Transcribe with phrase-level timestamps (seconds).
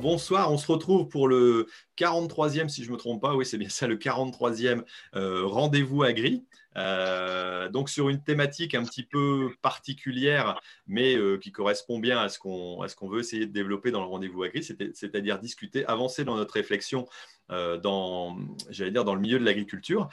[0.00, 1.66] Bonsoir, on se retrouve pour le
[1.98, 4.82] 43e, si je ne me trompe pas, oui c'est bien ça, le 43e
[5.14, 6.46] euh, rendez-vous agri.
[6.76, 12.28] Euh, donc sur une thématique un petit peu particulière, mais euh, qui correspond bien à
[12.28, 16.54] ce qu'on veut essayer de développer dans le rendez-vous agri, c'est-à-dire discuter, avancer dans notre
[16.54, 17.06] réflexion
[17.50, 18.38] euh, dans,
[18.68, 20.08] j'allais dire, dans le milieu de l'agriculture.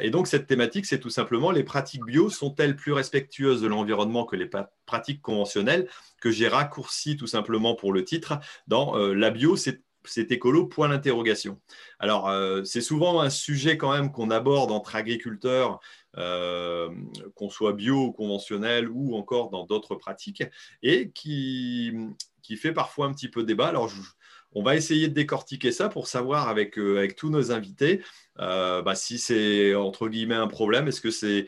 [0.00, 4.24] et donc cette thématique, c'est tout simplement les pratiques bio sont-elles plus respectueuses de l'environnement
[4.24, 4.48] que les
[4.86, 5.88] pratiques conventionnelles
[6.20, 10.88] que j'ai raccourci tout simplement pour le titre dans la bio, c'est c'est écolo, point
[10.88, 11.60] d'interrogation.
[11.98, 15.80] Alors, euh, c'est souvent un sujet quand même qu'on aborde entre agriculteurs,
[16.16, 16.88] euh,
[17.34, 20.44] qu'on soit bio conventionnel ou encore dans d'autres pratiques,
[20.82, 21.92] et qui,
[22.42, 23.68] qui fait parfois un petit peu débat.
[23.68, 23.90] Alors,
[24.52, 28.02] on va essayer de décortiquer ça pour savoir avec, euh, tous nos invités
[28.36, 30.86] bah, si c'est entre guillemets un problème.
[30.86, 31.46] Est-ce que c'est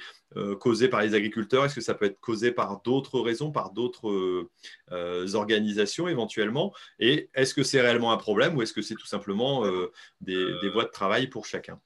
[0.58, 1.64] causé par les agriculteurs?
[1.64, 4.48] Est-ce que ça peut être causé par d'autres raisons, par d'autres
[4.92, 6.72] euh, organisations éventuellement?
[6.98, 10.68] Et est-ce que c'est réellement un problème ou est-ce que c'est tout simplement euh, des,
[10.72, 11.80] voies de travail pour chacun?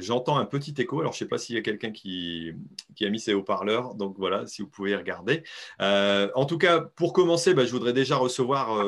[0.00, 1.00] J'entends un petit écho.
[1.00, 2.52] Alors, je ne sais pas s'il y a quelqu'un qui,
[3.00, 3.94] a mis ses haut-parleurs.
[3.94, 5.42] Donc, voilà, si vous pouvez regarder.
[5.78, 8.84] en tout cas, pour commencer, bah, je voudrais déjà recevoir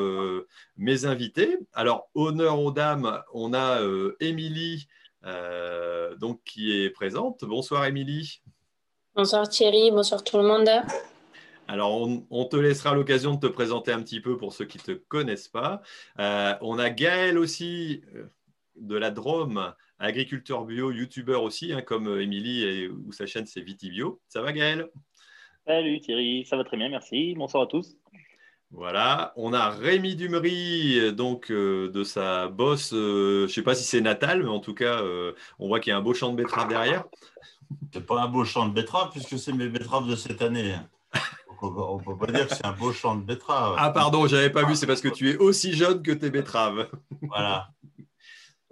[0.76, 1.56] mes invités.
[1.72, 3.80] Alors, honneur aux dames, on a
[4.20, 7.44] Émilie euh, donc qui est présente.
[7.44, 8.42] Bonsoir Émilie.
[9.14, 10.68] Bonsoir Thierry, bonsoir tout le monde.
[11.68, 14.82] Alors, on, te laissera l'occasion de te présenter un petit peu pour ceux qui ne
[14.82, 15.80] te connaissent pas.
[16.18, 18.24] Euh, on a Gaël aussi euh,
[18.76, 23.60] de la Drôme, agriculteur bio, youtubeur aussi, hein, comme Émilie, et où sa chaîne c'est
[23.60, 24.20] Vitibio.
[24.28, 24.88] Ça va Gaël?
[25.66, 27.34] Salut Thierry, ça va très bien, merci.
[27.36, 27.96] Bonsoir à tous.
[28.74, 33.74] Voilà, on a Rémi Dumery, donc euh, de sa bosse, euh, je ne sais pas
[33.74, 36.14] si c'est natal, mais en tout cas, euh, on voit qu'il y a un beau
[36.14, 37.04] champ de betteraves derrière.
[37.92, 40.74] C'est pas un beau champ de betteraves puisque c'est mes betteraves de cette année.
[41.60, 43.74] On ne peut pas dire que c'est un beau champ de betteraves.
[43.76, 46.30] Ah pardon, je n'avais pas vu, c'est parce que tu es aussi jeune que tes
[46.30, 46.88] betteraves.
[47.20, 47.68] Voilà.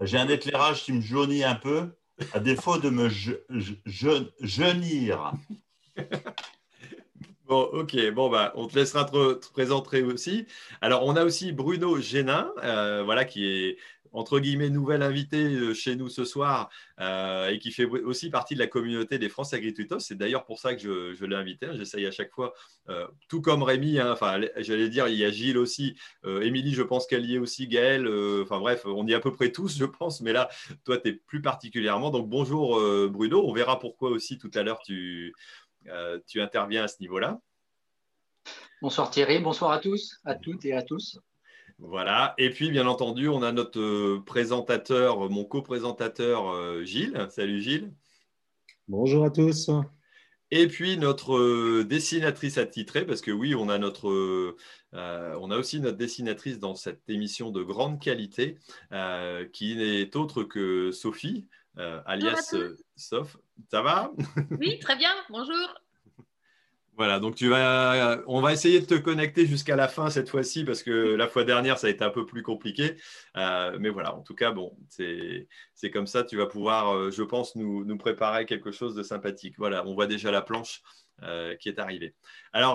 [0.01, 1.91] J'ai un éclairage qui me jaunit un peu,
[2.33, 3.11] à défaut de me
[4.41, 5.35] jeunir.
[7.51, 10.47] Bon, ok, bon, bah, on te laissera te, présenter aussi.
[10.81, 13.77] Alors, on a aussi Bruno Génin, euh, voilà, qui est
[14.13, 18.55] entre guillemets nouvel invité euh, chez nous ce soir euh, et qui fait aussi partie
[18.55, 19.99] de la communauté des France Agritutos.
[19.99, 21.67] C'est d'ailleurs pour ça que je, l'ai invité.
[21.67, 21.73] Hein.
[21.77, 22.55] J'essaye à chaque fois,
[23.27, 24.17] tout comme Rémi, hein,
[24.59, 28.07] j'allais dire, il y a Gilles aussi, Émilie, je pense qu'elle y est aussi, Gaël,
[28.43, 30.49] enfin bref, on y est à peu près tous, je pense, mais là,
[30.85, 32.11] toi, tu es plus particulièrement.
[32.11, 35.35] Donc bonjour Bruno, on verra pourquoi aussi tout à l'heure tu,
[36.27, 37.41] tu interviens à ce niveau-là.
[38.83, 41.19] Bonsoir Thierry, bonsoir à tous, à toutes et à tous.
[41.79, 47.27] Voilà, et puis bien entendu, on a notre euh, présentateur, mon co-présentateur euh, Gilles.
[47.31, 47.93] Salut Gilles.
[48.89, 49.71] Bonjour à tous.
[50.51, 54.57] Et puis notre dessinatrice attitrée, parce que oui, on a, notre,
[54.93, 58.59] on a aussi notre dessinatrice dans cette émission de grande qualité,
[59.53, 62.55] qui n'est autre que Sophie, alias
[62.97, 63.37] Soph.
[63.71, 64.11] Ça va?
[64.59, 65.13] Oui, très bien.
[65.29, 65.55] Bonjour.
[67.01, 70.65] Voilà, donc tu vas, on va essayer de te connecter jusqu'à la fin cette fois-ci
[70.65, 72.97] parce que la fois dernière ça a été un peu plus compliqué.
[73.39, 77.23] Euh, mais voilà, en tout cas, bon, c'est comme ça, tu vas pouvoir, euh, je
[77.23, 79.55] pense, nous, nous, préparer quelque chose de sympathique.
[79.57, 80.83] Voilà, on voit déjà la planche
[81.23, 82.15] euh, qui est arrivée.
[82.53, 82.75] Alors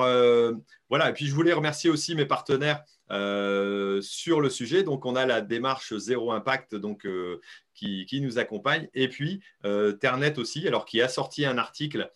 [0.90, 4.84] voilà, et puis je voulais remercier aussi mes partenaires sur le sujet.
[4.84, 7.08] Donc on a la démarche zéro impact, donc
[7.74, 9.42] qui, nous accompagne, et puis
[10.00, 12.10] Ternet aussi, alors qui a sorti un article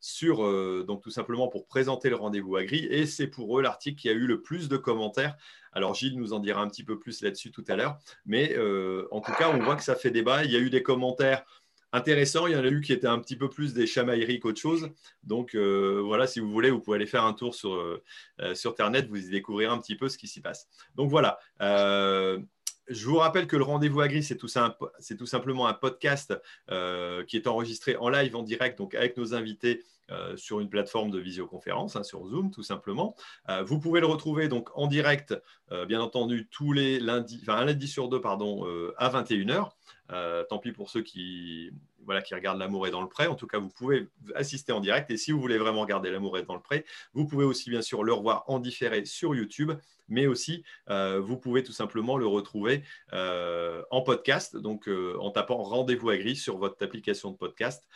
[0.00, 2.86] sur, euh, donc tout simplement pour présenter le rendez-vous agri.
[2.86, 5.36] Et c'est pour eux l'article qui a eu le plus de commentaires.
[5.72, 7.98] Alors Gilles nous en dira un petit peu plus là-dessus tout à l'heure.
[8.24, 10.44] Mais euh, en tout cas, on voit que ça fait débat.
[10.44, 11.44] Il y a eu des commentaires
[11.92, 12.46] intéressants.
[12.46, 14.90] Il y en a eu qui étaient un petit peu plus des chamailleries qu'autre chose.
[15.22, 18.00] Donc euh, voilà, si vous voulez, vous pouvez aller faire un tour sur,
[18.54, 20.68] sur Internet, vous y découvrirez un petit peu ce qui s'y passe.
[20.94, 21.38] Donc voilà.
[22.90, 26.34] Je vous rappelle que le rendez-vous agri, c'est tout, simplement un podcast
[26.72, 29.84] euh, qui est enregistré en live, en direct, donc avec nos invités
[30.36, 33.14] sur une plateforme de visioconférence, hein, sur Zoom tout simplement.
[33.64, 35.34] vous pouvez le retrouver donc en direct,
[35.86, 38.66] bien entendu, tous les lundis, enfin un lundi sur deux, pardon,
[38.96, 39.70] à 21h.
[40.48, 41.72] tant pis pour ceux qui,
[42.04, 43.26] voilà, qui regardent L'amour est dans le pré.
[43.26, 45.10] En tout cas, vous pouvez assister en direct.
[45.10, 46.84] Et si vous voulez vraiment regarder L'amour est dans le pré,
[47.14, 49.72] vous pouvez aussi bien sûr le revoir en différé sur YouTube,
[50.08, 55.30] mais aussi euh, vous pouvez tout simplement le retrouver euh, en podcast, donc euh, en
[55.30, 57.86] tapant Rendez-vous à gris sur votre application de podcast.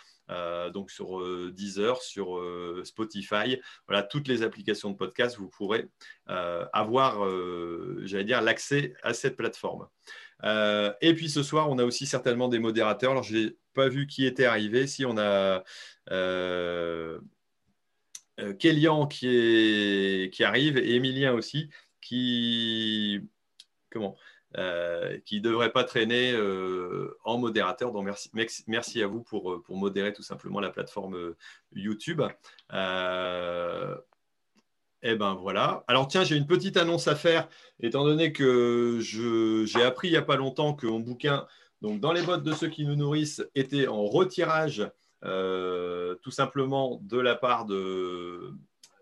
[0.73, 1.23] Donc sur
[1.53, 2.41] Deezer, sur
[2.85, 5.87] Spotify, voilà toutes les applications de podcast, vous pourrez
[6.27, 7.29] avoir,
[8.05, 9.89] j'allais dire, l'accès à cette plateforme.
[10.43, 13.13] et puis ce soir, on a aussi certainement des modérateurs.
[13.13, 14.87] Alors, je n'ai pas vu qui était arrivé.
[14.87, 15.65] Si on a
[18.41, 23.21] euh, Kélian qui arrive et Emilien aussi qui
[23.91, 24.17] comment?
[24.57, 27.91] Euh, qui ne devrait pas traîner euh, en modérateur.
[27.91, 28.31] Donc merci,
[28.69, 31.37] merci à vous pour, pour, modérer tout simplement la plateforme euh,
[31.73, 32.23] YouTube.
[32.23, 32.77] et
[35.03, 35.83] eh ben voilà.
[35.89, 37.49] Alors tiens, j'ai une petite annonce à faire,
[37.81, 41.49] étant donné que j'ai appris il n'y a pas longtemps que mon bouquin,
[41.83, 44.89] donc dans les bottes de ceux qui nous nourrissent, était en retirage
[45.21, 48.55] tout simplement de la part de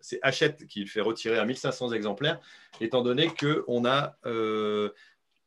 [0.02, 2.40] c'est Hachette qui fait retirer à 1500 exemplaires,
[2.80, 4.90] étant donné qu'on a euh,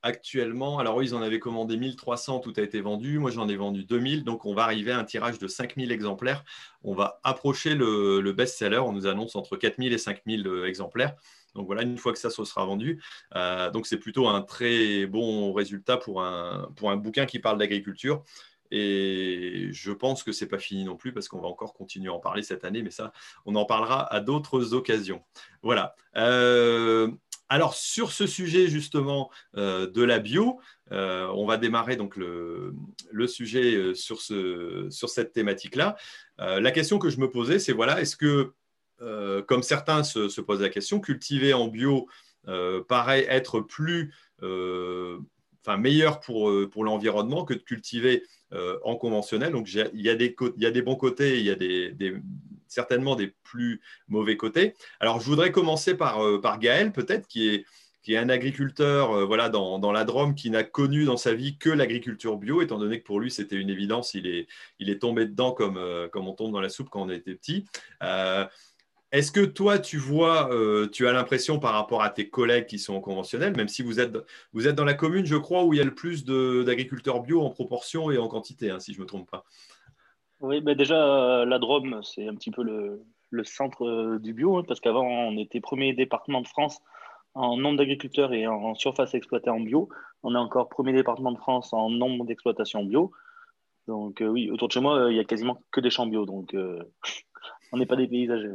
[0.05, 3.85] actuellement, alors ils en avaient commandé 1300, tout a été vendu, moi j'en ai vendu
[3.85, 6.45] 2000, donc on va arriver à un tirage de 5000 exemplaires.
[6.83, 11.15] On va approcher le, best-seller, on nous annonce entre 4000 et 5000 euh, exemplaires.
[11.55, 13.01] Donc voilà, une fois que ça, ça sera vendu.
[13.35, 18.23] Euh, donc c'est plutôt un très bon résultat pour un, bouquin qui parle d'agriculture.
[18.69, 22.09] Et je pense que ce n'est pas fini non plus parce qu'on va encore continuer
[22.09, 23.11] à en parler cette année, mais ça,
[23.45, 25.23] on en parlera à d'autres occasions.
[25.63, 25.95] Voilà.
[26.17, 27.09] Euh,
[27.47, 30.59] alors, sur ce sujet justement euh, de la bio,
[30.91, 32.73] euh, on va démarrer donc le,
[33.27, 35.95] sujet sur, ce, sur cette thématique-là.
[36.37, 38.53] la question que je me posais, c'est voilà, est-ce que,
[39.47, 42.07] comme certains se, se, posent la question, cultiver en bio
[42.87, 48.23] paraît être plus enfin meilleur pour, pour l'environnement que de cultiver
[48.55, 49.51] euh, en conventionnel.
[49.51, 51.93] Donc, il y, a des, bons côtés, il y a des,
[52.67, 54.73] certainement des plus mauvais côtés.
[54.99, 57.65] Alors, je voudrais commencer par, euh, Gaël, peut-être, qui est,
[58.17, 62.37] un agriculteur euh, voilà, dans, la Drôme qui n'a connu dans sa vie que l'agriculture
[62.37, 64.13] bio, étant donné que pour lui, c'était une évidence.
[64.13, 65.79] Il est, tombé dedans comme,
[66.11, 67.65] comme on tombe dans la soupe quand on était petit.
[69.15, 72.77] Est-ce que toi, tu vois, euh, tu as l'impression par rapport à tes collègues qui
[72.77, 74.13] sont conventionnels, même si vous êtes,
[74.51, 77.41] vous êtes dans la commune, je crois, où il y a le plus d'agriculteurs bio
[77.41, 79.45] en proportion et en quantité, hein, si je ne me trompe pas
[80.41, 84.63] Oui, bah déjà, la Drôme, c'est un petit peu le, centre euh, du bio, hein,
[84.67, 86.81] parce qu'avant, on était premier département de France
[87.35, 89.87] en nombre d'agriculteurs et en surface exploitée en bio.
[90.23, 93.13] On est encore premier département de France en nombre d'exploitations bio.
[93.87, 96.25] Donc euh, oui, autour de chez moi, il n'y a quasiment que des champs bio,
[96.25, 96.53] donc
[97.71, 98.51] on n'est pas des paysagers.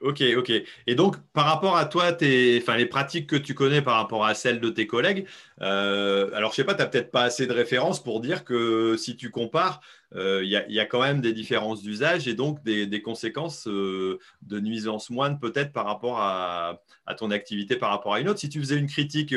[0.00, 0.50] Ok, ok.
[0.86, 4.24] Et donc, par rapport à toi, tes, enfin, les pratiques que tu connais par rapport
[4.24, 5.26] à celles de tes collègues,
[5.60, 8.96] euh, alors je sais pas, tu n'as peut-être pas assez de références pour dire que
[8.96, 9.82] si tu compares,
[10.14, 14.58] euh, il y, a quand même des différences d'usage et donc des, conséquences euh, de
[14.58, 16.80] nuisance moindre peut-être par rapport à,
[17.18, 18.40] ton activité par rapport à une autre.
[18.40, 19.34] Si tu faisais une critique,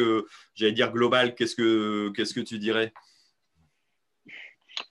[0.55, 2.93] j'allais dire globale, qu'est-ce que, que tu dirais?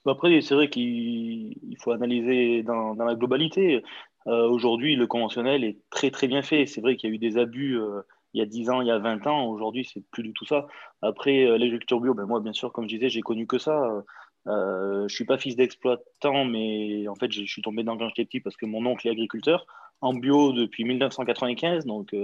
[0.05, 3.83] Après, c'est vrai qu'il faut analyser dans, la globalité.
[4.27, 6.65] Euh, aujourd'hui, le conventionnel est très très bien fait.
[6.65, 8.01] C'est vrai qu'il y a eu des abus euh,
[8.33, 9.45] il y a 10 ans, il y a 20 ans.
[9.47, 10.67] Aujourd'hui, c'est plus du tout ça.
[11.01, 14.03] Après, euh, l'agriculture bio, ben moi, bien sûr, comme je disais, j'ai connu que ça.
[14.45, 18.39] je suis pas fils d'exploitant, mais en fait, je suis tombé dans quand j'étais petit
[18.39, 19.65] parce que mon oncle est agriculteur
[20.01, 22.15] en bio depuis 1995, donc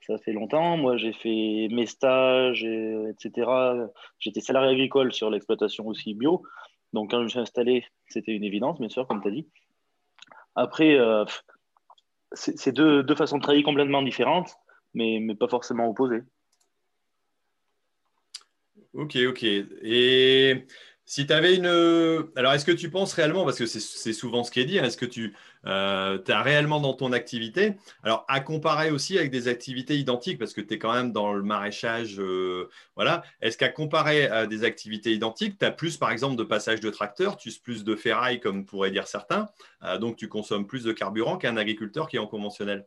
[0.00, 0.76] ça fait longtemps.
[0.76, 3.50] Moi, j'ai fait mes stages, etc.
[4.20, 6.42] J'étais salarié agricole sur l'exploitation aussi bio.
[6.92, 9.48] Donc, quand je me suis installé, c'était une évidence, bien sûr, comme tu as dit.
[10.58, 11.24] Après, euh,
[12.32, 14.56] c'est deux, deux, façons de travailler complètement différentes,
[14.92, 16.22] mais, mais pas forcément opposées.
[18.92, 19.44] Ok, ok.
[19.44, 20.66] Et
[21.08, 21.66] si tu avais une.
[22.36, 24.84] Alors, est-ce que tu penses réellement, parce que c'est souvent ce qui est dit, hein,
[24.84, 25.34] est-ce que tu
[25.64, 30.52] euh, as réellement dans ton activité, alors à comparer aussi avec des activités identiques, parce
[30.52, 34.64] que tu es quand même dans le maraîchage, euh, voilà, est-ce qu'à comparer à des
[34.64, 37.96] activités identiques, tu as plus par exemple de passage de tracteur, tu as plus de
[37.96, 39.48] ferraille, comme pourraient dire certains,
[39.84, 42.86] euh, donc tu consommes plus de carburant qu'un agriculteur qui est en conventionnel?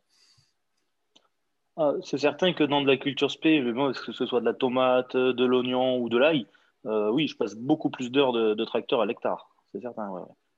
[1.76, 3.64] Ah, C'est certain que dans de la culture spé,
[4.06, 6.46] que ce soit de la tomate, de l'oignon ou de l'ail,
[6.86, 10.10] euh, oui, je passe beaucoup plus d'heures de, tracteur à l'hectare, c'est certain.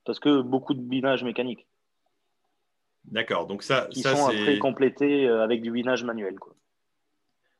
[0.04, 1.66] Parce que beaucoup de binage mécanique.
[3.04, 6.38] D'accord, donc ça, qui sont après complétés euh, avec du binage manuel.
[6.38, 6.54] Quoi.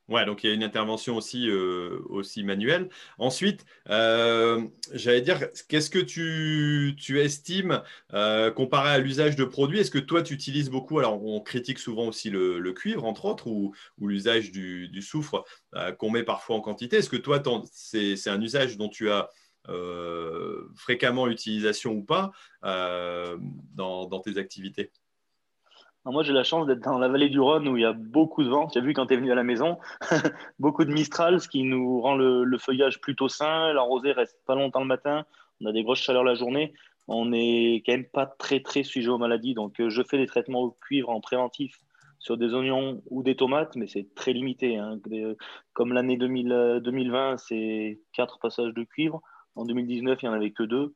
[0.09, 2.91] Ouais, donc il y a une intervention aussi, euh, aussi manuelle.
[3.17, 7.83] Ensuite, euh, j'allais dire, qu'est-ce que tu, tu estimes
[8.13, 9.79] euh, comparé à l'usage de produits?
[9.79, 13.47] Est-ce que toi, tu utilises beaucoup Alors, on critique souvent aussi le, cuivre, entre autres,
[13.47, 15.45] ou, ou l'usage du, du, soufre
[15.99, 16.97] qu'on met parfois en quantité?
[16.99, 17.43] Est-ce que toi,
[17.73, 19.31] c'est un usage dont tu as
[20.75, 22.33] fréquemment utilisation ou pas
[22.63, 24.93] dans, dans tes activités?
[26.13, 28.45] Moi, j'ai la chance d'être dans la vallée du Rhône où il y a beaucoup
[28.45, 28.67] de vent.
[28.67, 29.79] Tu as vu quand tu es venu à la maison,
[30.59, 33.73] beaucoup de Mistral, ce qui nous rend le, feuillage plutôt sain.
[33.73, 35.25] La rosée reste pas longtemps le matin.
[35.61, 36.75] On a des grosses chaleurs la journée.
[37.09, 39.55] On n'est quand même pas très, très sujet aux maladies.
[39.55, 41.79] Donc, euh, je fais des traitements au cuivre en préventif
[42.19, 44.79] sur des oignons ou des tomates, mais c'est très limité.
[44.79, 44.99] Hein.
[45.75, 49.21] Comme l'année 2020, euh, c'est quatre passages de cuivre.
[49.57, 50.95] En 2019, il n'y en avait que deux.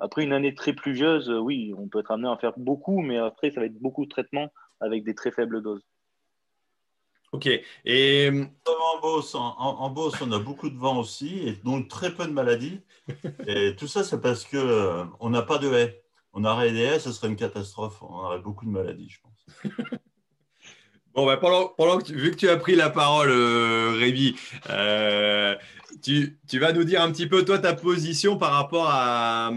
[0.00, 3.18] Après une année très pluvieuse, euh, oui, on peut être amené à faire beaucoup, mais
[3.18, 5.82] après, ça va être beaucoup de traitements avec des très faibles doses.
[7.32, 7.48] Ok.
[7.84, 8.30] Et
[8.66, 12.32] en Beauce, en, Beauce, on a beaucoup de vent aussi, et donc très peu de
[12.32, 12.80] maladies.
[13.46, 16.02] Et tout ça, c'est parce qu'on euh, on n'a pas de haies.
[16.32, 18.02] On aurait des haies, ce serait une catastrophe.
[18.02, 19.72] On aurait beaucoup de maladies, je pense.
[21.16, 24.36] Bon, bah, pendant, pendant que vu que tu as pris la parole, euh, Rémi,
[26.02, 29.52] tu, vas nous dire un petit peu, toi, ta position par rapport à,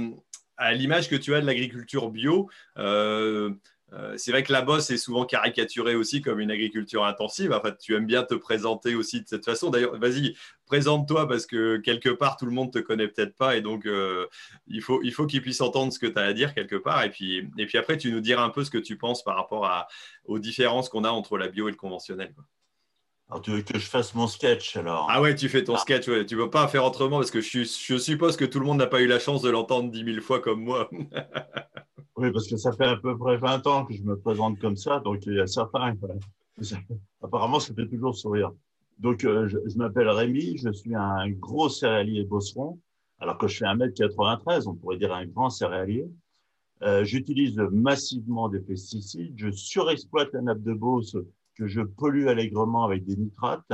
[0.74, 2.50] l'image que tu as de l'agriculture bio.
[2.78, 3.52] Euh,
[3.94, 7.54] euh, c'est vrai que la bosse est souvent caricaturée aussi comme une agriculture intensive.
[7.54, 9.70] En fait, tu aimes bien te présenter aussi de cette façon.
[9.70, 10.36] D'ailleurs, vas-y,
[10.68, 13.86] présente-toi parce que quelque part, tout le monde ne te connaît peut-être pas et donc
[13.86, 14.28] euh,
[14.68, 17.04] il faut, il faut qu'ils puissent entendre ce que tu as à dire quelque part.
[17.04, 19.88] Et puis, après, tu nous diras un peu ce que tu penses par rapport
[20.26, 22.34] aux différences qu'on a entre la bio et le conventionnel.
[23.30, 25.80] Alors, tu veux que je fasse mon sketch alors Ah ouais, tu fais ton ah.
[25.80, 26.26] sketch, ouais.
[26.26, 28.80] tu ne peux pas faire autrement parce que je, je suppose que tout le monde
[28.80, 30.90] n'a pas eu la chance de l'entendre dix mille fois comme moi.
[32.18, 34.76] oui, parce que ça fait à peu près 20 ans que je me présente comme
[34.76, 35.94] ça, donc il y a certains.
[37.22, 38.52] Apparemment, ça fait toujours sourire.
[38.98, 42.80] Donc, euh, je, m'appelle Rémi, je suis un gros céréalier bosseron,
[43.20, 46.10] alors que je fais 1m93, on pourrait dire un grand céréalier.
[46.82, 51.16] Euh, j'utilise massivement des pesticides, je surexploite la nappe de Beauce
[51.60, 53.74] que je pollue allègrement avec des nitrates.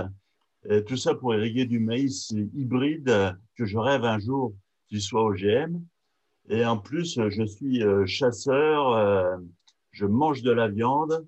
[0.87, 4.55] tout ça pour irriguer du maïs hybride que je rêve un jour
[4.87, 5.79] qu'il soit OGM.
[6.49, 9.37] Et en plus, je suis euh, chasseur, euh,
[9.91, 11.27] je mange de la viande,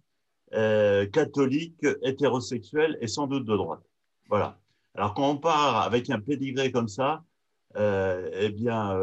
[0.54, 3.84] euh, catholique, hétérosexuel et sans doute de droite.
[4.28, 4.60] Voilà.
[4.96, 7.24] Alors quand on part avec un pédigré comme ça,
[7.76, 9.00] eh bien,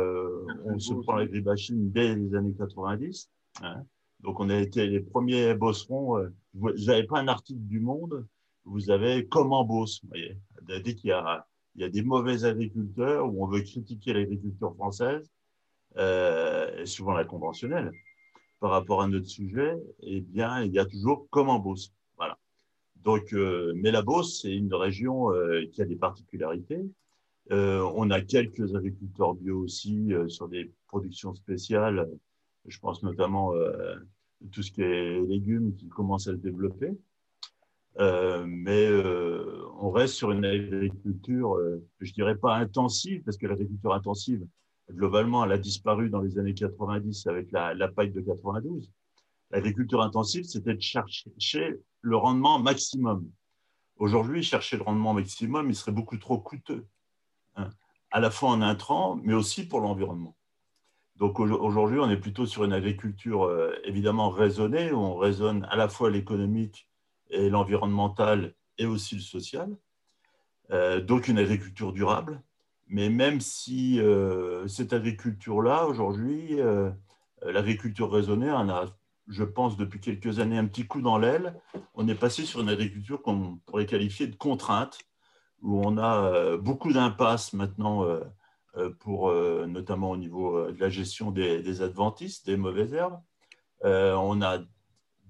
[0.65, 3.31] on se prend la gribachine dès les années 90.
[3.63, 3.85] Hein.
[4.25, 6.19] Donc, on a été les premiers bosserons.
[6.19, 8.27] Euh, vous n'avez pas un article du Monde,
[8.65, 11.47] vous avez comment voyez, dès qu'il y a,
[11.77, 15.31] des mauvais agriculteurs où on veut critiquer l'agriculture française,
[15.97, 17.93] euh, souvent la conventionnelle,
[18.61, 21.93] par rapport à notre sujet, eh bien, il y a toujours comment bosse.
[22.17, 22.39] Voilà.
[23.03, 25.31] Donc, euh, mais la Beauce, c'est une région
[25.73, 26.83] qui a des particularités.
[27.51, 32.09] on a quelques agriculteurs bio aussi sur des productions spéciales.
[32.67, 33.53] Je pense notamment
[34.49, 36.93] tout ce qui est légumes qui commence à se développer.
[38.01, 43.47] Euh, mais euh, on reste sur une agriculture, euh, je dirais pas intensive, parce que
[43.47, 44.45] l'agriculture intensive,
[44.91, 48.91] globalement, elle a disparu dans les années 90 avec la, paille de 92.
[49.51, 53.31] L'agriculture intensive, c'était de chercher le rendement maximum.
[53.97, 56.85] Aujourd'hui, chercher le rendement maximum, il serait beaucoup trop coûteux,
[57.55, 57.71] hein,
[58.11, 60.37] à la fois en intrants, mais aussi pour l'environnement.
[61.17, 65.77] Donc aujourd'hui, on est plutôt sur une agriculture euh, évidemment raisonnée, où on raisonne à
[65.77, 66.89] la fois l'économique
[67.31, 69.77] et l'environnemental et aussi le social.
[70.73, 72.43] Euh, donc une agriculture durable.
[72.89, 76.59] Mais même si euh, cette agriculture-là, aujourd'hui,
[77.43, 78.87] l'agriculture raisonnée on a,
[79.29, 81.55] je pense, depuis quelques années, un petit coup dans l'aile.
[81.95, 84.99] On est passé sur une agriculture qu'on pourrait qualifier de contrainte,
[85.63, 88.05] où on a beaucoup d'impasses maintenant
[89.01, 93.21] pour, euh, notamment au niveau euh, de la gestion des, adventistes, des mauvaises herbes.
[93.83, 94.59] on a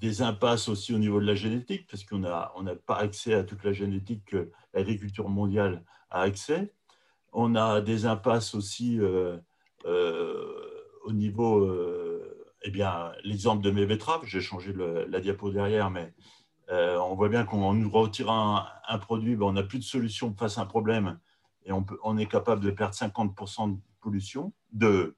[0.00, 3.64] des impasses aussi au niveau de la génétique, parce qu'on n'a pas accès à toute
[3.64, 6.74] la génétique que l'agriculture mondiale a accès.
[7.32, 11.72] On a des impasses aussi au niveau,
[12.62, 16.12] eh bien, l'exemple de mes betteraves, j'ai changé la diapo derrière, mais
[16.68, 20.34] on voit bien qu'on nous retire un, un produit, ben, on n'a plus de solution
[20.36, 21.18] face à un problème,
[21.64, 25.16] et on, est capable de perdre 50% de pollution, de,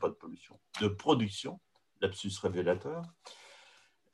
[0.00, 1.58] pas de pollution, de production,
[2.00, 3.02] lapsus révélateur.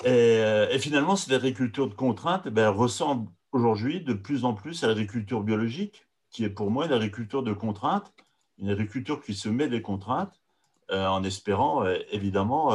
[0.04, 4.54] Et, euh, et finalement, cette agriculture de contrainte eh ben, ressemble aujourd'hui de plus en
[4.54, 8.12] plus à l'agriculture biologique, qui est pour moi une agriculture de contrainte,
[8.58, 10.40] une agriculture qui se met des contraintes
[10.90, 12.70] euh, en espérant euh, évidemment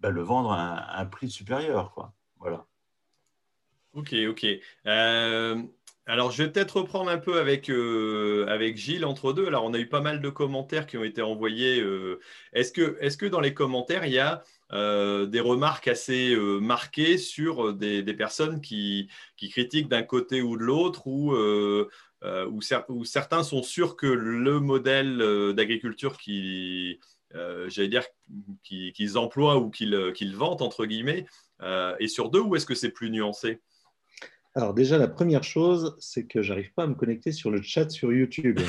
[0.00, 2.12] ben, le vendre à un, prix supérieur.
[2.38, 2.66] Voilà.
[3.94, 4.46] Ok, ok.
[6.06, 9.46] Alors, je vais peut-être reprendre un peu avec, euh, avec Gilles entre deux.
[9.46, 11.80] Alors, on a eu pas mal de commentaires qui ont été envoyés.
[11.80, 12.20] Euh,
[12.52, 14.42] est-ce que, dans les commentaires, il y a
[14.72, 19.08] euh, des remarques assez marquées sur des, personnes qui,
[19.50, 26.18] critiquent d'un côté ou de l'autre ou, ou, certains sont sûrs que le modèle d'agriculture
[26.18, 26.98] qu'ils
[29.16, 31.24] emploient ou qu'ils vantent, entre guillemets,
[31.62, 33.60] est sur deux ou est-ce que c'est plus nuancé?
[34.56, 37.90] Alors déjà, la première chose, c'est que j'arrive pas à me connecter sur le chat
[37.90, 38.60] sur YouTube.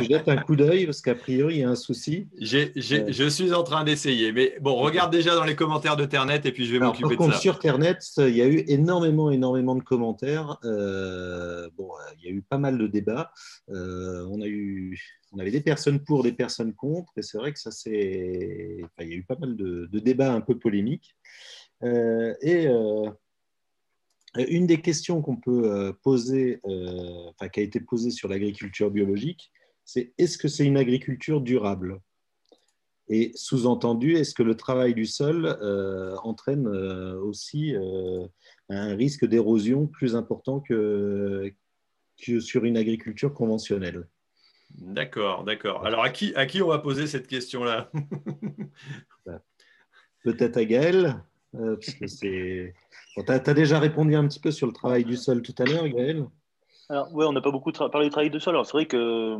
[0.00, 2.26] je jette un coup d'œil parce qu'a priori, il y a un souci.
[2.40, 4.32] Euh, je suis en train d'essayer.
[4.32, 7.22] Mais bon, regarde déjà dans les commentaires de Ternet et puis je vais m'occuper de
[7.32, 7.38] ça.
[7.38, 10.56] Sur Ternet, il y a eu énormément, énormément de commentaires.
[10.64, 13.30] Euh, bon, il y a eu pas mal de débats.
[13.68, 14.98] Euh, on, a eu,
[15.32, 17.12] on avait des personnes pour, des personnes contre.
[17.18, 18.78] Et c'est vrai que ça, c'est...
[19.00, 21.14] il y a eu pas mal de, de débats un peu polémiques.
[21.82, 22.68] et
[24.44, 28.90] une des questions qu'on peut euh, poser, euh, enfin, qui a été posée sur l'agriculture
[28.90, 29.52] biologique,
[29.84, 32.00] c'est est-ce que c'est une agriculture durable?
[33.08, 37.72] Et sous-entendu, est-ce que le travail du sol euh, entraîne aussi
[38.68, 41.52] un risque d'érosion plus important que,
[42.16, 44.08] sur une agriculture conventionnelle?
[44.74, 45.86] D'accord, d'accord.
[45.86, 47.92] Alors à qui, à qui on va poser cette question-là?
[50.24, 51.22] Peut-être à Gaël
[51.58, 52.74] euh, tu
[53.28, 56.26] as, déjà répondu un petit peu sur le travail du sol tout à l'heure, Gaël
[56.88, 58.58] Alors, oui, on n'a pas beaucoup parlé du travail du sol.
[58.64, 59.36] C'est vrai que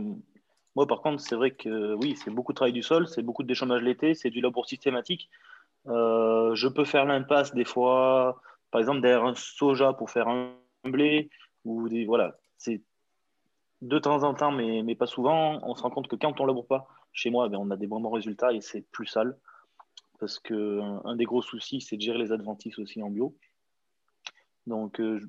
[0.75, 3.43] moi, par contre, c'est vrai que oui, c'est beaucoup de travail du sol, c'est beaucoup
[3.43, 5.29] de déchômage l'été, c'est du labour systématique.
[5.89, 10.53] Euh, je peux faire l'impasse des fois, par exemple, derrière un soja pour faire un
[10.85, 11.31] blé,
[11.65, 12.83] ou voilà, c'est
[13.83, 15.61] de temps en temps, mais, mais pas souvent.
[15.63, 17.87] On se rend compte que quand on laboure pas chez moi, ben, on a des
[17.87, 19.37] bons résultats et c'est plus sale
[20.19, 23.37] parce qu'un un des gros soucis, c'est de gérer les adventices aussi en bio.
[24.67, 25.21] Donc, euh,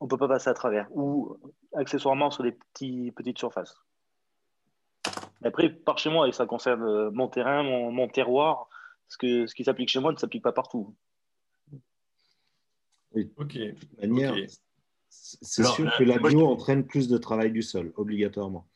[0.00, 0.88] on ne peut pas passer à travers.
[0.96, 1.36] Ou
[1.74, 3.76] accessoirement sur des petits, petites surfaces.
[5.42, 8.68] Après, par chez moi, et ça concerne euh, mon terrain, mon, terroir,
[9.06, 10.94] parce que ce qui s'applique chez moi ne s'applique pas partout.
[13.12, 13.30] Oui.
[13.36, 13.58] Ok.
[15.08, 18.66] C'est sûr que la bio entraîne plus de travail du sol, obligatoirement.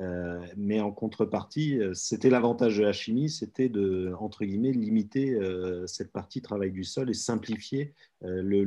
[0.00, 5.34] Euh, mais en contrepartie, euh, c'était l'avantage de la chimie, c'était de, entre guillemets, limiter
[5.34, 8.64] euh, cette partie travail du sol et simplifier le,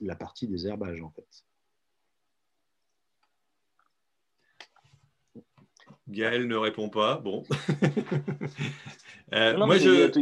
[0.00, 1.44] la partie des herbages, en fait.
[6.08, 7.18] Gaël ne répond pas.
[7.18, 7.44] Bon.
[9.32, 9.90] moi, je...
[9.90, 10.20] il, a, tout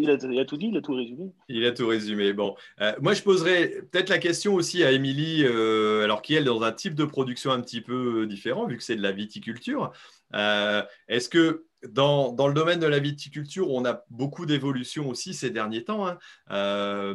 [0.57, 1.33] dit, il a tout résumé.
[1.49, 2.33] Il a tout résumé.
[2.33, 2.55] Bon.
[3.01, 6.95] moi, je poserais peut-être la question aussi à Émilie, alors qui est dans un type
[6.95, 9.93] de production un petit peu différent, vu que c'est de la viticulture.
[10.35, 15.51] Euh, est-ce que dans, le domaine de la viticulture, on a beaucoup d'évolutions aussi ces
[15.51, 16.19] derniers temps hein?
[16.51, 17.15] euh,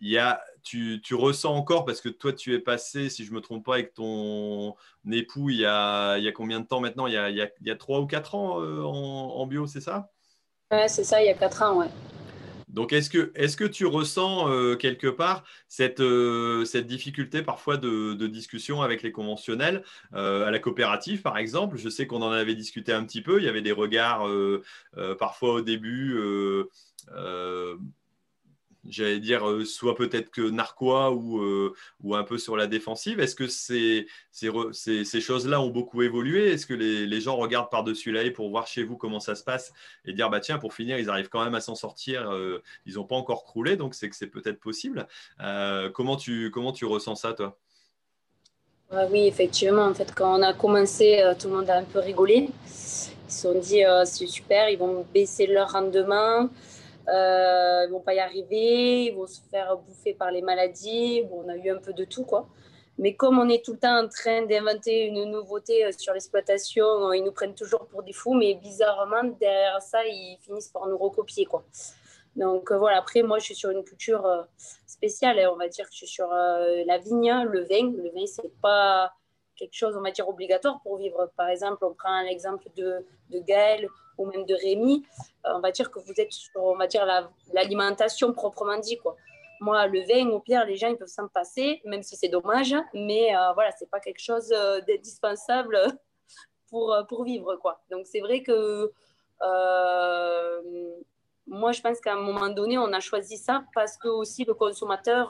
[0.00, 3.40] y a, tu, ressens encore, parce que toi, tu es passé, si je ne me
[3.40, 4.74] trompe pas, avec ton
[5.10, 7.06] époux il y a, il y a combien de temps maintenant?
[7.06, 8.92] Il y, a, il, y a, 3 ou 4 ans euh, en,
[9.36, 10.10] en, bio, c'est ça?
[10.74, 11.86] Ouais, c'est ça, il y a 4 ans, ouais.
[12.68, 17.76] Donc, est-ce que, est que tu ressens euh, quelque part cette, euh, cette difficulté parfois
[17.76, 19.84] de, discussion avec les conventionnels
[20.14, 21.76] euh, à la coopérative, par exemple?
[21.76, 23.38] Je sais qu'on en avait discuté un petit peu.
[23.38, 24.28] Il y avait des regards
[25.20, 26.18] parfois au début
[28.88, 33.20] j'allais dire, euh, soit peut-être que narquois ou, euh, ou un peu sur la défensive.
[33.20, 36.52] Est-ce que ces, ces, choses-là ont beaucoup évolué?
[36.52, 39.44] Est-ce que les, les, gens regardent par-dessus l'œil pour voir chez vous comment ça se
[39.44, 39.72] passe
[40.04, 42.94] et dire, bah tiens, pour finir, ils arrivent quand même à s'en sortir, euh, ils
[42.94, 45.06] n'ont pas encore croulé, donc c'est que c'est peut-être possible.
[45.92, 47.58] comment, tu, comment tu ressens ça, toi?
[49.10, 49.86] Oui, effectivement.
[49.86, 52.48] En fait, quand on a commencé, tout le monde a un peu rigolé.
[52.66, 56.48] Ils se sont dit, c'est super, ils vont baisser leur rendement.
[57.08, 61.22] Euh, ils vont pas y arriver, ils vont se faire bouffer par les maladies.
[61.22, 62.48] Bon, on a eu un peu de tout, quoi.
[62.96, 67.12] Mais comme on est tout le temps en train d'inventer une nouveauté euh, sur l'exploitation,
[67.12, 70.96] ils nous prennent toujours pour des fous, mais bizarrement, derrière ça, ils finissent par nous
[70.96, 71.64] recopier, quoi.
[72.36, 74.42] Donc euh, voilà, après, moi, je suis sur une culture euh,
[74.86, 75.38] spéciale.
[75.40, 75.50] Hein.
[75.52, 77.92] on va dire que je suis sur la vigne, le vin.
[77.96, 79.12] Le vin, c'est pas
[79.56, 81.30] quelque chose, on va dire, obligatoire pour vivre.
[81.36, 83.88] Par exemple, on prend l'exemple de, de Gaël
[84.18, 87.06] ou même de Rémi, euh, on va dire que vous êtes sur, on va dire,
[87.52, 89.16] l'alimentation proprement dit, quoi.
[89.60, 92.74] Moi, le vin, au pire, les gens, ils peuvent s'en passer, même si c'est dommage,
[92.92, 95.78] mais euh, voilà, c'est pas quelque chose euh, d'indispensable
[96.68, 97.80] pour, pour vivre, quoi.
[97.90, 98.92] Donc, c'est vrai que
[101.46, 104.54] moi, je pense qu'à un moment donné, on a choisi ça parce que aussi le
[104.54, 105.28] consommateur,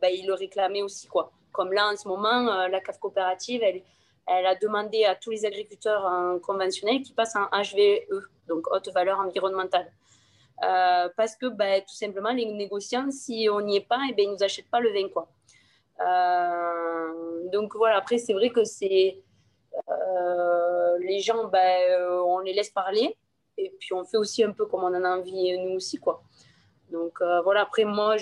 [0.00, 1.30] ben, il le réclamait aussi, quoi.
[1.52, 3.82] Comme là, en ce moment, la CAF coopérative, elle,
[4.26, 9.18] elle a demandé à tous les agriculteurs conventionnels qui passent en HVE, donc haute valeur
[9.18, 9.90] environnementale.
[10.62, 14.24] Euh, parce que ben, tout simplement, les négociants, si on n'y est pas, eh ben,
[14.24, 15.08] ils ne nous achètent pas le vin.
[15.08, 15.28] Quoi.
[16.00, 19.18] Euh, donc voilà, après, c'est vrai que c'est,
[21.00, 23.16] les gens, ben, on les laisse parler.
[23.56, 25.98] Et puis on fait aussi un peu comme on en a envie, nous aussi.
[25.98, 26.22] quoi.
[26.90, 28.16] Donc voilà, après moi,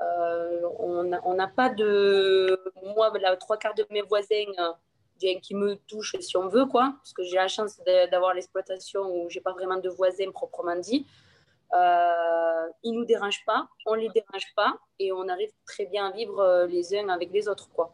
[0.00, 2.60] on n'a pas de...
[2.96, 4.44] Moi, trois quarts de mes voisins
[5.18, 9.30] qui me touche si on veut, quoi, parce que j'ai la chance d'avoir l'exploitation où
[9.30, 11.06] j'ai pas vraiment de voisins proprement dit.
[11.74, 16.12] Euh, ils nous dérangent pas, on les dérange pas et on arrive très bien à
[16.12, 17.92] vivre euh, les uns avec les autres, quoi.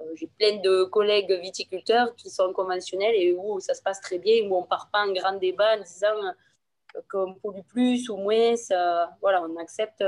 [0.00, 4.18] Euh, j'ai plein de collègues viticulteurs qui sont conventionnels et où ça se passe très
[4.18, 6.16] bien, où on part pas en grand débat en disant
[6.96, 8.56] euh, qu'on pollue plus ou moins.
[8.56, 10.02] Ça, voilà, on accepte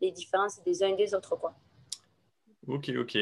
[0.00, 1.54] les différences des uns et des autres, quoi.
[2.66, 3.16] Ok, ok.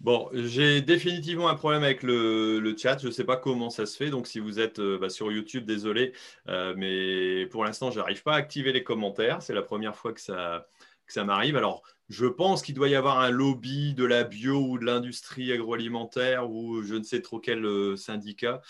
[0.00, 2.98] Bon, j'ai définitivement un problème avec le, chat.
[2.98, 4.10] Je ne sais pas comment ça se fait.
[4.10, 6.12] Donc, si vous êtes euh, bah, sur YouTube, désolé.
[6.48, 9.40] Euh, mais pour l'instant, je n'arrive pas à activer les commentaires.
[9.42, 10.66] C'est la première fois que ça,
[11.06, 11.56] ça m'arrive.
[11.56, 15.50] Alors, je pense qu'il doit y avoir un lobby de la bio ou de l'industrie
[15.50, 18.60] agroalimentaire ou je ne sais trop quel euh, syndicat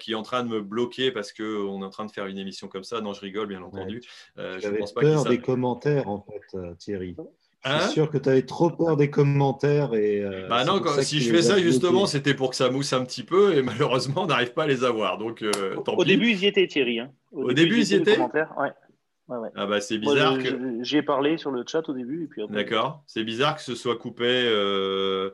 [0.00, 2.38] qui est en train de me bloquer parce qu'on est en train de faire une
[2.38, 3.00] émission comme ça.
[3.00, 4.02] Non, je rigole, bien entendu.
[4.36, 7.16] je pense pas peur des commentaires, en fait, Thierry.
[7.64, 9.94] Hein je suis sûr que tu avais trop peur des commentaires.
[9.94, 13.04] Et, euh, bah non, si je fais ça, justement, c'était pour que ça mousse un
[13.04, 15.18] petit peu et malheureusement, on n'arrive pas à les avoir.
[15.18, 17.00] Donc, euh, Au début, ils y étaient, Thierry.
[17.00, 17.10] Hein.
[17.32, 19.50] Au, début, ils y étaient ouais.
[19.56, 20.78] Ah bah c'est bizarre que.
[20.82, 22.30] J'ai parlé sur le chat au début.
[22.50, 23.02] D'accord.
[23.06, 24.24] C'est bizarre que ce soit coupé.
[24.24, 25.30] Euh,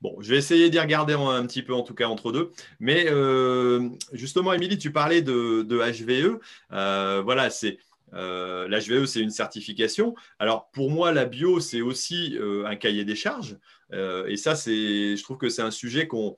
[0.00, 2.52] bon, je vais essayer d'y regarder un petit peu, en tout cas, entre deux.
[2.80, 3.06] Mais
[4.14, 6.40] justement, Émilie, tu parlais de, de HVE.
[7.22, 7.76] voilà, c'est
[8.14, 10.14] euh, L'HVE, c'est une certification.
[10.38, 13.58] Alors, pour moi, la bio, c'est aussi euh, un cahier des charges.
[13.92, 16.36] Euh, et ça, je trouve que c'est un sujet qu'on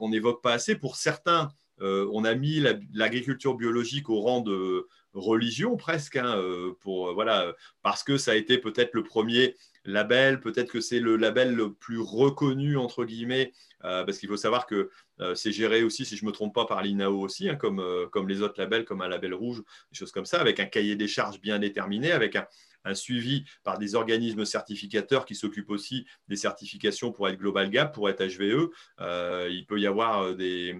[0.00, 0.74] n'évoque pas assez.
[0.74, 1.48] Pour certains,
[1.80, 2.60] on a mis
[2.92, 6.36] l'agriculture biologique au rang de religion presque, hein,
[6.80, 11.16] pour, voilà, parce que ça a été peut-être le premier label, peut-être que c'est le
[11.16, 16.04] label le plus reconnu, entre guillemets, parce qu'il faut savoir que euh, c'est géré aussi,
[16.04, 18.54] si je ne me trompe pas, par l'INAO aussi, hein, comme, euh, comme les autres
[18.58, 21.58] labels, comme un label rouge, des choses comme ça, avec un cahier des charges bien
[21.58, 22.46] déterminé, avec un,
[22.94, 28.08] suivi par des organismes certificateurs qui s'occupent aussi des certifications pour être Global Gap, pour
[28.08, 28.70] être HVE.
[29.00, 30.74] Euh, il peut y avoir des,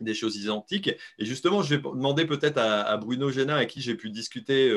[0.00, 0.88] des choses identiques.
[1.18, 4.74] Et justement, je vais demander peut-être à, Bruno Génin, avec qui j'ai pu discuter,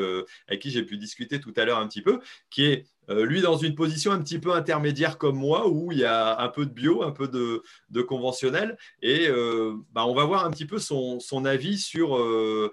[0.59, 3.57] qui j'ai pu discuter tout à l'heure un petit peu, qui est euh, lui, dans
[3.57, 6.71] une position un petit peu intermédiaire comme moi, où il y a un peu de
[6.71, 8.77] bio, un peu de, conventionnel.
[9.01, 12.71] Et euh, bah, on va voir un petit peu son, avis sur, euh,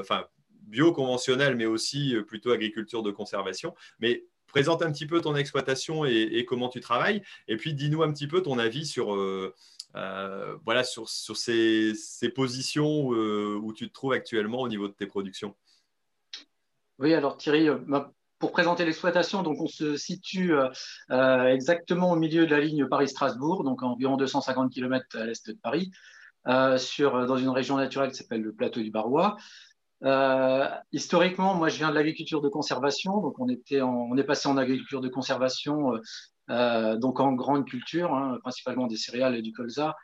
[0.00, 3.74] enfin, bio conventionnel, mais aussi plutôt agriculture de conservation.
[4.00, 7.22] Mais présente un petit peu ton exploitation et, comment tu travailles.
[7.48, 9.16] Et puis, dis-nous un petit peu ton avis sur,
[9.94, 11.94] voilà, sur, ces,
[12.34, 15.56] positions où, tu te trouves actuellement au niveau de tes productions.
[16.98, 17.68] Oui, alors Thierry,
[18.42, 20.68] pour présenter l'exploitation, donc on se situe euh,
[21.12, 25.56] euh, exactement au milieu de la ligne Paris-Strasbourg, donc environ 250 km à l'est de
[25.62, 25.92] Paris,
[26.48, 29.36] euh, dans une région naturelle qui s'appelle le plateau du Barrois.
[30.90, 34.56] historiquement, moi, je viens de l'agriculture de conservation, donc on, était on est passé en
[34.56, 35.92] agriculture de conservation,
[36.48, 39.94] donc en grande culture, hein, principalement des céréales et du colza,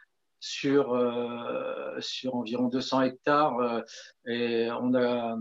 [0.40, 3.58] sur, euh, sur environ 200 hectares.
[3.58, 3.80] Euh,
[4.26, 5.36] et on, a,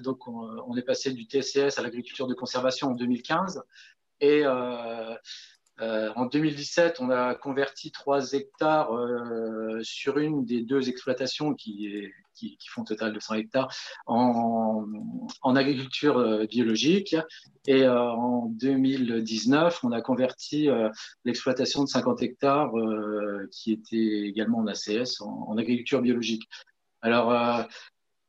[0.00, 3.62] donc on, est passé du TCS à l'agriculture de conservation en 2015.
[4.20, 5.14] Et euh,
[5.80, 12.10] euh, en 2017, on a converti 3 hectares euh, sur une des deux exploitations qui,
[12.34, 13.74] qui, font total de 100 hectares
[14.06, 14.86] en,
[15.56, 17.16] agriculture euh, biologique.
[17.66, 20.68] Et en 2019, on a converti
[21.24, 22.72] l'exploitation de 50 hectares
[23.50, 26.42] qui était également en ACS en, agriculture biologique.
[27.00, 27.66] Alors,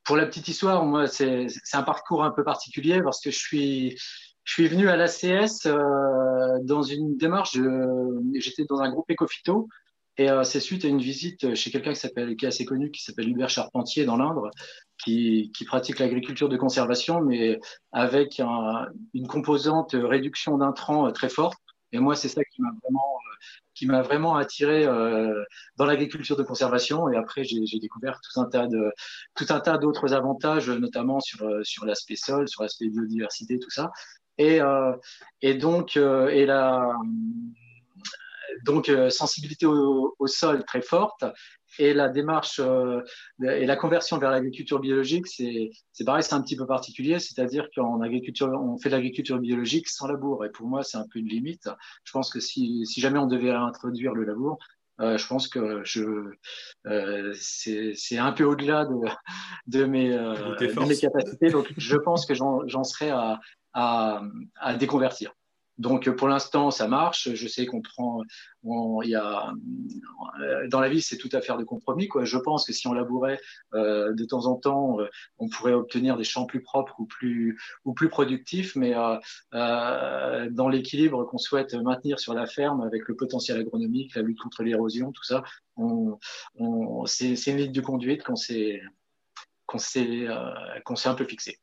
[0.06, 3.98] pour la petite histoire, moi, c'est un parcours un peu particulier parce que je suis
[4.46, 7.58] je suis venu à l'ACS euh, dans une démarche,
[8.36, 9.68] j'étais dans un groupe Ecofito,
[10.18, 13.04] et euh, c'est suite à une visite chez quelqu'un qui, qui est assez connu, qui
[13.04, 14.50] s'appelle Hubert Charpentier dans l'Indre,
[15.04, 17.60] qui, qui, pratique l'agriculture de conservation, mais
[17.92, 21.60] avec un, une composante réduction d'intrants très forte.
[21.92, 23.18] Et moi, c'est ça qui m'a vraiment,
[23.84, 25.44] m'a vraiment attiré euh,
[25.78, 27.10] dans l'agriculture de conservation.
[27.10, 32.64] Et après, j'ai découvert tout un tas d'autres avantages, notamment sur sur l'aspect sol, sur
[32.64, 33.92] l'aspect biodiversité, tout ça.
[34.38, 34.94] Et, euh,
[35.42, 36.92] et donc, euh, et la
[38.64, 41.26] donc euh, sensibilité au, sol très forte.
[41.78, 42.62] Et la démarche
[43.44, 45.72] et la conversion vers l'agriculture biologique, c'est
[46.06, 50.08] pareil, c'est un petit peu particulier, c'est-à-dire qu'en agriculture, on fait de l'agriculture biologique sans
[50.08, 51.68] labour, et pour moi, c'est un peu une limite.
[52.06, 54.58] Je pense que si, si jamais on devait introduire le labour,
[55.00, 56.04] je pense que je
[56.86, 58.96] euh, c'est un peu au-delà de,
[59.68, 63.42] de, mes, de mes capacités, donc je pense que j'en serais à,
[63.76, 65.34] à, déconvertir.
[65.78, 67.34] Donc pour l'instant, ça marche.
[67.34, 68.22] Je sais qu'on prend,
[68.64, 69.52] il y a,
[70.70, 72.08] dans la vie, c'est tout à faire de compromis.
[72.08, 72.24] Quoi.
[72.24, 73.40] Je pense que si on labourait
[73.74, 74.98] de temps en temps,
[75.38, 78.76] on pourrait obtenir des champs plus propres ou plus, ou plus productifs.
[78.76, 78.94] Mais
[79.52, 84.64] dans l'équilibre qu'on souhaite maintenir sur la ferme, avec le potentiel agronomique, la lutte contre
[84.64, 85.44] l'érosion, tout ça,
[85.76, 86.18] on,
[87.06, 88.82] c'est une ligne de conduite qu'on s'est
[89.66, 91.60] qu'on s'est un peu fixé.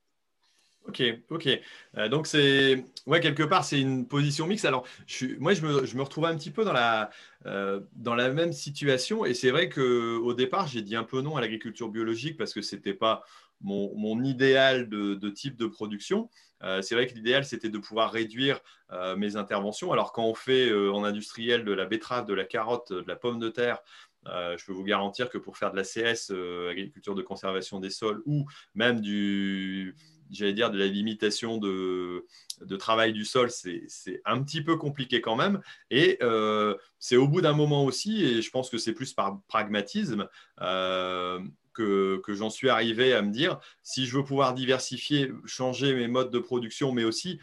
[0.88, 1.48] Ok, ok.
[1.96, 4.64] Euh, donc c'est, ouais, quelque part c'est une position mixte.
[4.64, 7.10] Alors, je moi je me, je me, retrouve un petit peu dans la,
[7.46, 11.20] euh, dans la même situation, et c'est vrai que au départ j'ai dit un peu
[11.20, 13.22] non à l'agriculture biologique parce que c'était pas
[13.60, 16.28] mon, mon idéal de, de, type de production.
[16.64, 18.60] Euh, c'est vrai que l'idéal c'était de pouvoir réduire
[19.16, 19.92] mes interventions.
[19.92, 23.38] Alors quand on fait en industriel de la betterave, de la carotte, de la pomme
[23.38, 23.78] de terre,
[24.26, 26.30] je peux vous garantir que pour faire de la CS,
[26.70, 29.96] agriculture de conservation des sols, ou même du,
[30.32, 32.26] j'allais dire, de la limitation de,
[32.78, 35.60] travail du sol, c'est un petit peu compliqué quand même.
[35.90, 39.40] Et euh, c'est au bout d'un moment aussi, et je pense que c'est plus par
[39.48, 40.28] pragmatisme,
[40.60, 41.40] euh,
[41.74, 46.30] que, j'en suis arrivé à me dire, si je veux pouvoir diversifier, changer mes modes
[46.30, 47.40] de production, mais aussi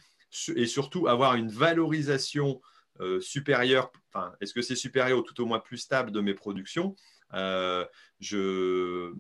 [0.56, 2.62] et surtout avoir une valorisation
[3.00, 6.36] euh, supérieure, enfin, est-ce que c'est supérieur ou tout au moins plus stable de mes
[6.36, 6.96] productions
[8.20, 9.14] je,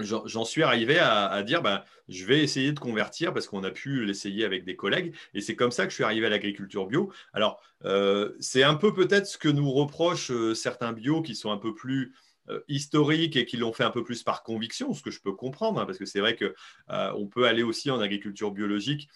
[0.00, 4.04] j'en suis arrivé à, dire ben, je vais essayer de convertir parce qu'on a pu
[4.04, 7.12] l'essayer avec des collègues et c'est comme ça que je suis arrivé à l'agriculture bio.
[7.32, 11.50] Alors, euh, c'est un peu peut-être ce que nous reprochent euh, certains bio qui sont
[11.50, 12.14] un peu plus
[12.48, 15.32] euh, historiques et qui l'ont fait un peu plus par conviction, ce que je peux
[15.32, 19.08] comprendre, hein, parce que c'est vrai qu'on peut aller aussi en agriculture biologique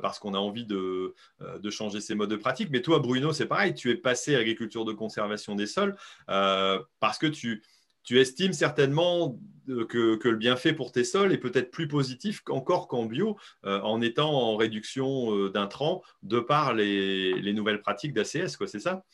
[0.00, 2.68] parce qu'on a envie de, de, changer ses modes de pratique.
[2.70, 5.96] Mais toi, Bruno, c'est pareil, tu es passé à l'agriculture de conservation des sols
[6.28, 7.64] parce que tu
[8.04, 12.88] tu estimes certainement euh, que, le bienfait pour tes sols est peut-être plus positif encore
[12.88, 18.56] qu'en bio, euh, en étant en réduction euh, d'intrants de par les, nouvelles pratiques d'ACS,
[18.66, 19.04] c'est ça?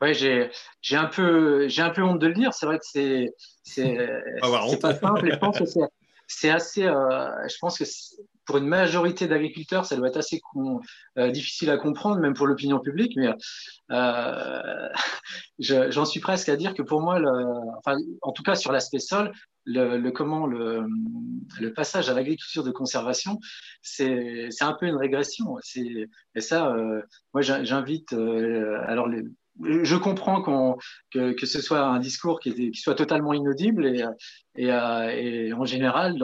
[0.00, 0.50] Oui, j'ai,
[0.92, 2.54] un peu, j'ai un peu honte de le dire.
[2.54, 3.96] C'est vrai que c'est, c'est,
[4.80, 5.30] pas simple.
[5.30, 5.64] je pense que
[6.26, 6.82] c'est, assez.
[6.82, 7.84] je pense que
[8.46, 10.40] pour une majorité d'agriculteurs, ça doit être assez
[11.18, 13.14] euh, difficile à comprendre, même pour l'opinion publique.
[13.16, 13.30] Mais
[13.90, 14.88] euh,
[15.58, 17.20] j'en suis presque à dire que pour moi,
[17.78, 19.32] enfin, en tout cas sur l'aspect sol,
[19.66, 20.86] le, comment le,
[21.74, 23.40] passage à l'agriculture de conservation,
[23.82, 25.56] c'est un peu une régression.
[26.34, 27.00] Et ça, euh,
[27.32, 28.12] moi, j'invite.
[28.12, 29.08] Alors
[29.62, 30.42] je comprends
[31.12, 34.04] que, que, ce soit un discours qui, qui soit totalement inaudible et,
[34.56, 36.18] et, et en général,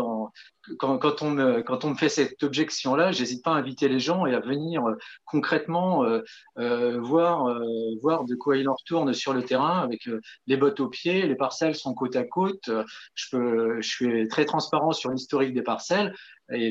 [0.78, 4.86] quand, on me, fait cette objection-là, j'hésite pas à inviter les gens et à venir
[4.86, 6.20] euh, concrètement euh,
[6.58, 10.80] euh, voir, euh, de quoi il en retourne sur le terrain avec euh, les bottes
[10.80, 11.26] aux pieds.
[11.26, 12.70] Les parcelles sont côte à côte.
[13.14, 16.14] Je, suis très transparent sur l'historique des parcelles
[16.52, 16.70] et,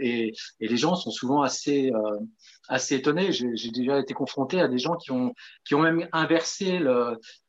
[0.00, 1.92] les gens sont souvent assez,
[2.90, 3.32] étonnés.
[3.32, 5.32] J'ai déjà été confronté à des gens qui ont,
[5.72, 6.80] même inversé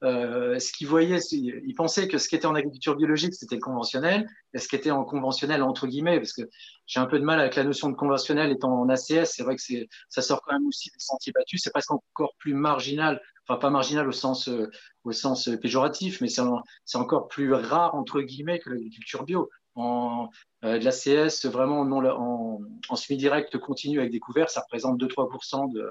[0.02, 1.20] ce qu'ils voyaient.
[1.32, 4.76] Ils pensaient que ce qui était en agriculture biologique, c'était le conventionnel, et ce qui
[4.76, 6.44] était en conventionnel, entre guillemets, parce que
[6.86, 9.26] j'ai un peu de mal avec la notion de conventionnel étant en ACS.
[9.26, 9.62] C'est vrai que
[10.10, 11.62] ça sort quand même aussi des sentiers battus.
[11.64, 14.50] C'est presque encore plus marginal, enfin pas marginal au sens,
[15.04, 19.50] au sens péjoratif, mais c'est encore plus rare, entre guillemets, que l'agriculture bio.
[19.76, 20.30] En,
[20.64, 22.60] euh, de l'ACS vraiment en, en,
[22.90, 25.88] en semi-direct continu avec des couverts, ça représente 2-3% de,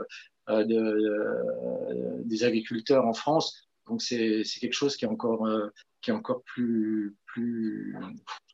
[0.48, 3.65] euh, de, euh, des agriculteurs en France.
[3.88, 5.68] Donc c'est quelque chose qui est encore, euh,
[6.02, 7.96] qui est encore plus, plus,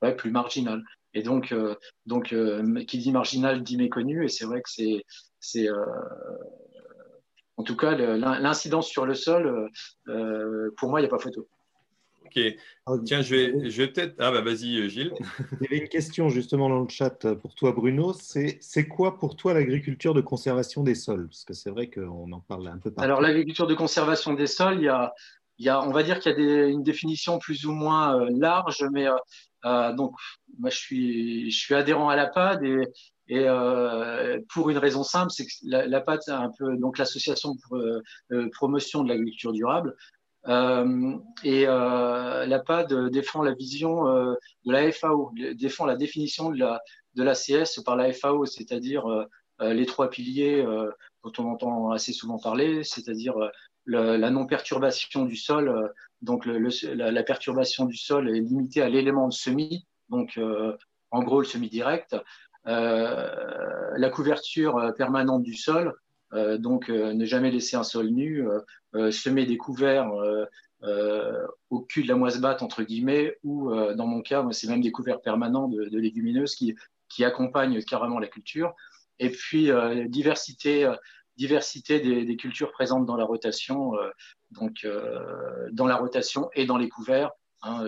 [0.03, 0.83] ouais, plus marginal.
[1.15, 1.75] Et donc, euh,
[2.07, 4.25] donc euh, qui dit marginal dit méconnu.
[4.25, 5.05] Et c'est vrai que c'est,
[5.41, 5.69] c'est
[7.57, 9.71] en tout cas, l'incidence sur le sol,
[10.77, 11.49] pour moi, il n'y a pas photo.
[12.35, 12.43] Ok.
[12.87, 14.15] Ah, Tiens, je vais, je vais peut-être.
[14.19, 15.13] Ah, bah vas-y, Gilles.
[15.61, 18.13] Il y avait une question justement dans le chat pour toi, Bruno.
[18.15, 21.29] C'est quoi pour toi l'agriculture de conservation des sols?
[21.29, 23.05] Parce que c'est vrai qu'on en parle un peu partout.
[23.05, 25.13] Alors, l'agriculture de conservation des sols, il y a,
[25.59, 28.19] il y a, on va dire qu'il y a des, une définition plus ou moins
[28.19, 29.15] euh, large, mais euh,
[29.65, 30.15] euh, donc
[30.59, 32.83] moi je suis, je suis adhérent à la PAD et,
[33.29, 36.99] et euh, pour une raison simple, c'est que la, la PAD c'est un peu donc
[36.99, 38.03] l'association pour euh,
[38.55, 39.95] promotion de l'agriculture durable.
[40.47, 46.81] Et la PAD défend la vision de la FAO, défend la définition de la
[47.15, 49.05] de l'ACS par la FAO, c'est-à-dire
[49.61, 50.65] les trois piliers
[51.23, 53.35] dont on entend assez souvent parler, c'est-à-dire
[53.87, 55.69] la non-perturbation du sol.
[55.69, 55.89] Euh,
[56.21, 60.77] donc, la, perturbation du sol est limitée à l'élément de semis, donc euh,
[61.11, 62.17] en gros le semi direct.
[62.69, 65.95] Euh, la couverture permanente du sol,
[66.33, 68.45] donc ne jamais laisser un sol nu,
[68.95, 70.11] semer des couverts
[71.71, 74.93] au cul de la moisse batte entre guillemets, ou dans mon cas, c'est même des
[74.93, 76.75] couverts permanents de, légumineuses qui,
[77.09, 78.75] qui accompagnent carrément la culture.
[79.19, 79.71] Et puis
[80.09, 80.91] diversité
[81.37, 83.93] diversité des, cultures présentes dans la rotation,
[84.51, 84.87] donc
[85.73, 87.31] dans la rotation et dans les couverts.
[87.63, 87.87] Hein,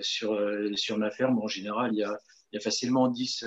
[0.00, 0.38] sur,
[0.74, 2.16] sur ma ferme, en général, il y a,
[2.52, 3.44] y a facilement 10,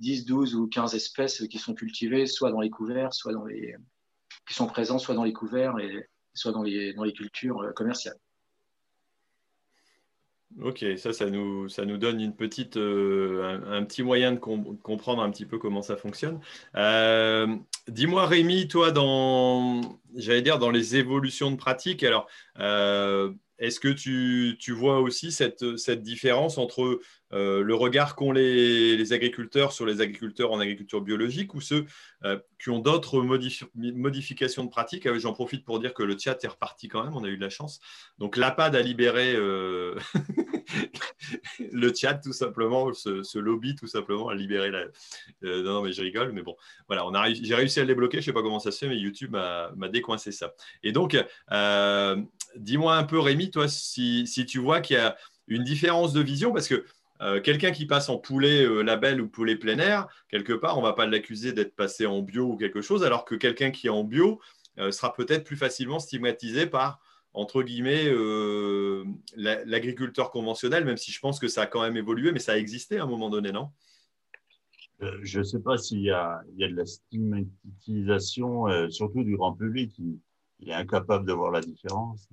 [0.00, 3.76] 10, 12 ou 15 espèces qui sont cultivées, soit dans les couverts, soit dans les,
[4.48, 8.18] qui sont présents soit dans les couverts et soit dans les, dans les cultures commerciales.
[10.60, 15.22] Ok, ça, ça nous, ça nous donne une petite, euh, un, petit moyen de comprendre
[15.22, 16.40] un petit peu comment ça fonctionne.
[16.74, 17.46] Euh,
[17.86, 19.80] dis-moi, Rémi, toi, dans,
[20.16, 22.26] j'allais dire, dans les évolutions de pratique, alors,
[22.58, 27.00] euh, est-ce que tu, tu, vois aussi cette, cette différence entre
[27.32, 31.86] euh, le regard qu'ont les, agriculteurs sur les agriculteurs en agriculture biologique ou ceux
[32.24, 35.06] euh, qui ont d'autres modifications de pratique.
[35.06, 37.36] Euh, j'en profite pour dire que le chat est reparti quand même, on a eu
[37.36, 37.80] de la chance.
[38.18, 39.34] Donc l'APAD a libéré
[41.72, 44.86] le chat tout simplement, ce, lobby tout simplement a libéré la...
[45.42, 46.56] non, mais je rigole, mais bon,
[46.88, 48.98] voilà, j'ai réussi à les bloquer, je ne sais pas comment ça se fait, mais
[48.98, 50.54] YouTube m'a décoincé ça.
[50.82, 51.16] Et donc,
[52.56, 55.16] dis-moi un peu Rémi, toi, si, si tu vois qu'il y a
[55.48, 56.84] une différence de vision, parce que
[57.22, 60.80] euh, quelqu'un qui passe en poulet euh, label ou poulet plein air, quelque part, on
[60.80, 63.88] ne va pas l'accuser d'être passé en bio ou quelque chose, alors que quelqu'un qui
[63.88, 64.40] est en bio
[64.78, 66.98] euh, sera peut-être plus facilement stigmatisé par,
[67.34, 68.10] entre guillemets,
[69.36, 72.56] l'agriculteur conventionnel, même si je pense que ça a quand même évolué, mais ça a
[72.56, 73.68] existé à un moment donné, non?
[75.22, 79.96] Je ne sais pas s'il y, a, de la stigmatisation, surtout du grand public,
[80.68, 82.28] est incapable de voir la différence.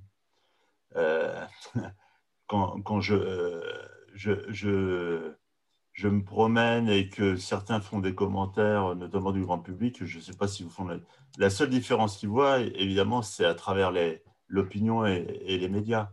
[2.48, 3.62] quand, je
[4.18, 5.34] je,
[5.94, 10.24] je, me promène et que certains font des commentaires, notamment du grand public, je ne
[10.24, 10.88] sais pas si vous font
[11.38, 13.92] la, seule différence qu'ils voient, évidemment, c'est à travers
[14.48, 16.10] l'opinion et, les médias.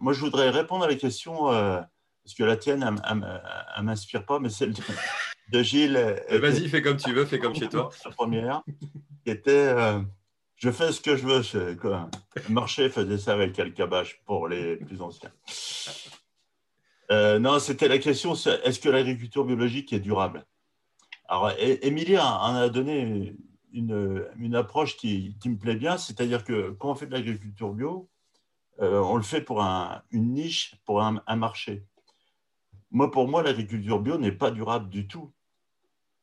[0.00, 1.80] moi, je voudrais répondre à la question, euh,
[2.24, 4.72] parce que la tienne, elle ne m'inspire pas, mais celle
[5.52, 6.22] de, Gilles.
[6.30, 7.90] Vas-y, fais comme tu veux, fais comme chez toi.
[8.04, 8.62] La première,
[9.24, 10.00] qui était euh,
[10.56, 12.02] Je fais ce que je veux.
[12.48, 15.32] Marché faisait ça avec Alcabache pour les plus anciens.
[17.10, 20.46] Euh, non, c'était la question, est-ce que l'agriculture biologique est durable?
[21.28, 23.36] Alors, Émilie en a donné
[23.72, 28.08] une, approche qui, me plaît bien, c'est-à-dire que quand on fait de l'agriculture bio,
[28.80, 31.84] euh, on le fait pour une niche, pour un, marché.
[32.90, 35.32] Moi, pour moi, l'agriculture bio n'est pas durable du tout,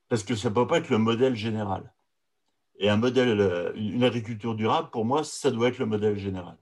[0.10, 1.93] parce que ça ne peut pas être le modèle général.
[2.80, 6.58] Et un modèle, euh, une agriculture durable, pour moi, ça doit être le modèle général.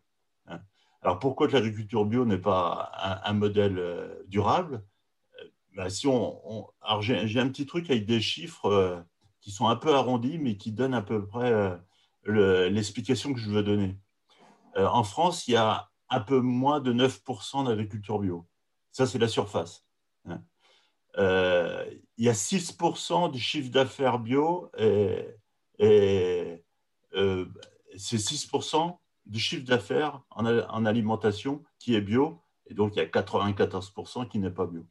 [1.04, 2.91] Alors pourquoi l'agriculture bio n'est pas
[3.24, 4.86] un, modèle euh, durable?
[5.39, 9.04] Euh, ben, si on, Alors j'ai un petit truc avec des chiffres
[9.39, 11.80] qui sont un peu arrondis, mais qui donnent à peu près
[12.26, 13.97] l'explication que je veux donner.
[14.76, 18.45] En France, il y a un peu moins de 9% d'agriculture bio.
[18.91, 19.84] Ça, c'est la surface.
[20.26, 20.43] Hein.
[21.17, 24.69] il y a 6% du chiffre d'affaires bio
[25.82, 26.63] et
[27.98, 33.06] c'est 6% du chiffre d'affaires en, alimentation qui est bio, et donc il y a
[33.06, 34.86] 94% qui n'est pas bio.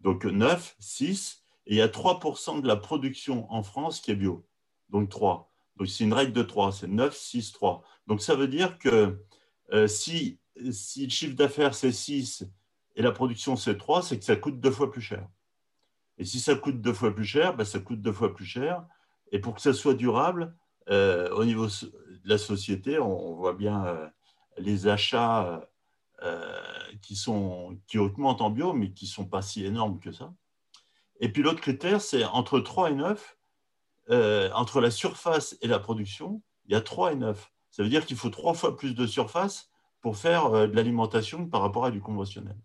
[0.00, 4.16] Donc 9, 6, et il y a 3% de la production en France qui est
[4.16, 4.46] bio.
[4.88, 5.50] Donc 3.
[5.76, 7.84] Donc c'est une règle de 3, c'est 9, 6, 3.
[8.06, 9.20] Donc ça veut dire que
[9.72, 10.38] euh, si,
[10.72, 12.46] si le chiffre d'affaires c'est 6
[12.96, 15.28] et la production c'est 3, c'est que ça coûte deux fois plus cher.
[16.18, 18.84] Et si ça coûte deux fois plus cher, ben ça coûte deux fois plus cher.
[19.32, 20.54] Et pour que ça soit durable,
[20.88, 24.06] euh, au niveau de la société, on, voit bien euh,
[24.58, 25.68] les achats
[26.22, 26.60] euh,
[27.02, 30.32] qui, augmentent en bio, mais qui ne sont pas si énormes que ça.
[31.20, 33.36] Et puis l'autre critère, c'est entre 3 et 9,
[34.54, 37.52] entre la surface et la production, il y a 3 et 9.
[37.70, 41.60] Ça veut dire qu'il faut trois fois plus de surface pour faire de l'alimentation par
[41.60, 42.56] rapport à du conventionnel.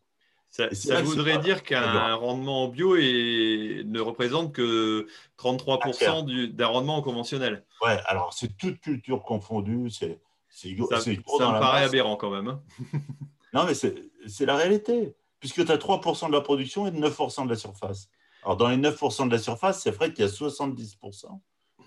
[0.56, 7.66] Ça, voudrait dire qu'un rendement bio ne représente que 33% d'un rendement conventionnel.
[7.82, 9.90] Ouais, alors c'est toute culture confondue.
[9.90, 12.48] C'est, ça, me paraît aberrant quand même.
[12.48, 12.62] Hein.
[13.54, 15.16] non, mais c'est la réalité.
[15.42, 18.10] Puisque tu as 3% de la production et 9% de la surface.
[18.44, 21.40] Alors dans les 9% de la surface, c'est vrai qu'il y a 70%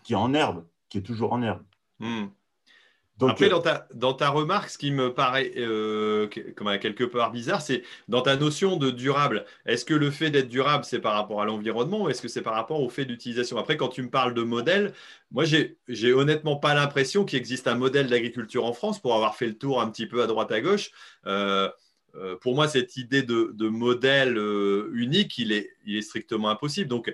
[0.04, 1.64] qui est en herbe, qui est toujours en herbe.
[3.20, 3.30] Hmm.
[3.30, 7.32] Après, euh, dans ta, dans ta, remarque, ce qui me paraît euh, comme quelque part
[7.32, 9.44] bizarre, c'est dans ta notion de durable.
[9.66, 12.42] Est-ce que le fait d'être durable, c'est par rapport à l'environnement ou est-ce que c'est
[12.42, 13.58] par rapport au fait d'utilisation?
[13.58, 14.92] Après, quand tu me parles de modèle,
[15.32, 19.46] moi, j'ai honnêtement pas l'impression qu'il existe un modèle d'agriculture en France pour avoir fait
[19.46, 20.90] le tour un petit peu à droite à gauche.
[21.26, 21.68] Euh,
[22.40, 24.38] pour moi, cette idée de, de modèle
[24.92, 26.88] unique, il est, il est, strictement impossible.
[26.88, 27.12] Donc,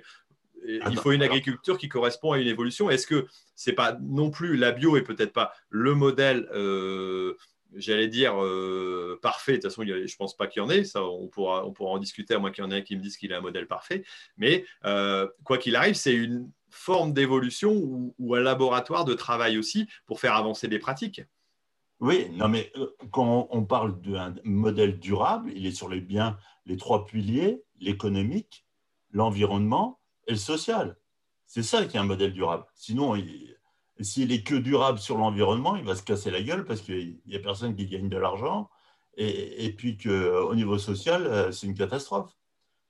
[0.67, 2.89] il faut une agriculture qui correspond à une évolution.
[2.89, 7.35] Est-ce que c'est pas non plus la bio et peut-être pas le modèle, euh,
[7.75, 9.53] j'allais dire euh, parfait.
[9.53, 10.83] De toute façon, je ne pense pas qu'il y en ait.
[10.83, 13.01] Ça, on pourra, on pourra en discuter à moins qu'il y en ait qui me
[13.01, 14.03] disent qu'il a un modèle parfait.
[14.37, 17.73] Mais euh, quoi qu'il arrive, c'est une forme d'évolution
[18.19, 21.21] ou, un laboratoire de travail aussi pour faire avancer des pratiques.
[22.01, 22.73] Oui, non, mais
[23.11, 28.65] quand on parle d'un modèle durable, il est sur les biens, les trois piliers, l'économique,
[29.11, 30.97] l'environnement et le social.
[31.45, 32.65] C'est ça qui est un modèle durable.
[32.73, 33.15] Sinon,
[33.99, 37.35] s'il est que durable sur l'environnement, il va se casser la gueule parce qu'il n'y
[37.35, 38.69] a personne qui gagne de l'argent
[39.17, 42.35] et, puis qu'au niveau social, euh, c'est une catastrophe.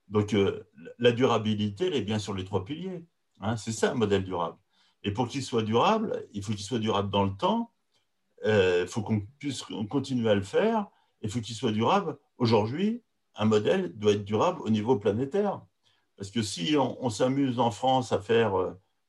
[0.07, 0.67] Donc, euh,
[0.97, 3.05] la durabilité, elle est bien sur les trois piliers.
[3.41, 3.57] Hein.
[3.57, 4.57] c'est ça un modèle durable.
[5.03, 7.71] Et pour qu'il soit durable, il faut qu'il soit durable dans le temps.
[8.45, 10.88] Euh, il faut qu'on puisse continuer à le faire.
[11.21, 12.17] Il faut qu'il soit durable.
[12.38, 13.03] Aujourd'hui,
[13.36, 15.61] un modèle doit être durable au niveau planétaire.
[16.18, 18.53] Parce que si on, s'amuse en France à faire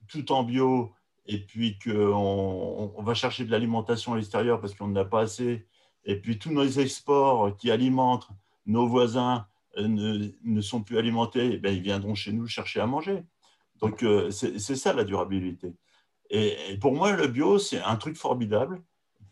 [0.09, 0.93] tout en bio
[1.27, 5.67] et puis qu'on on va chercher de l'alimentation à l'extérieur parce qu'on n'a pas assez,
[6.05, 8.29] et puis tous nos exports qui alimentent
[8.67, 9.47] nos voisins
[9.79, 13.23] euh, ne, sont plus alimentés, eh bien, ils viendront chez nous chercher à manger.
[13.81, 15.75] Donc, euh, c'est ça la durabilité.
[16.31, 18.83] Et, pour moi, le bio, c'est un truc formidable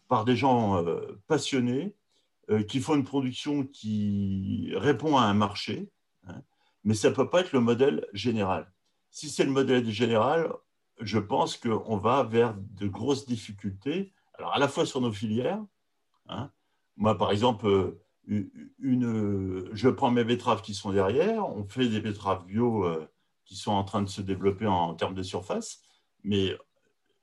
[0.09, 1.95] par des gens euh, passionnés
[2.69, 5.89] qui font une production qui répond à un marché,
[6.85, 8.73] mais ça ne peut pas être le modèle général.
[9.11, 10.53] Si c'est le modèle général,
[11.01, 15.65] je pense qu'on va vers de grosses difficultés, alors à la fois sur nos filières.
[16.29, 16.51] Hein.
[16.97, 22.45] Moi, par exemple, une, je prends mes betteraves qui sont derrière, on fait des betteraves
[22.47, 23.09] bio euh,
[23.45, 25.83] qui sont en train de se développer en, termes de surface,
[26.23, 26.57] mais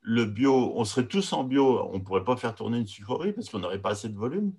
[0.02, 3.34] le bio, on serait tous en bio, on ne pourrait pas faire tourner une sucrerie
[3.34, 4.54] parce qu'on n'aurait pas assez de volume,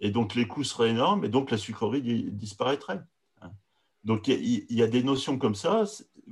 [0.00, 3.00] et donc les coûts seraient énormes, et donc la sucrerie disparaîtrait.
[4.04, 5.84] Donc il y, a des notions comme ça,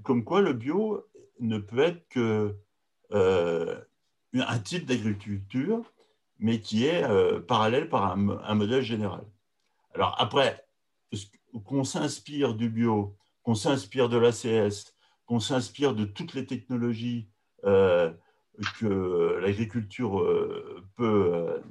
[0.03, 1.07] comme quoi le bio
[1.41, 2.55] ne peut être que
[3.13, 3.81] euh,
[4.35, 5.93] un type d'agriculture,
[6.39, 9.25] mais qui est euh, parallèle par un modèle général.
[9.95, 10.67] Alors après,
[11.65, 14.95] qu'on s'inspire du bio, qu'on s'inspire de l'ACS,
[15.25, 17.29] qu'on s'inspire de toutes les technologies
[17.65, 18.13] euh,
[18.79, 20.23] que l'agriculture
[20.97, 21.63] peut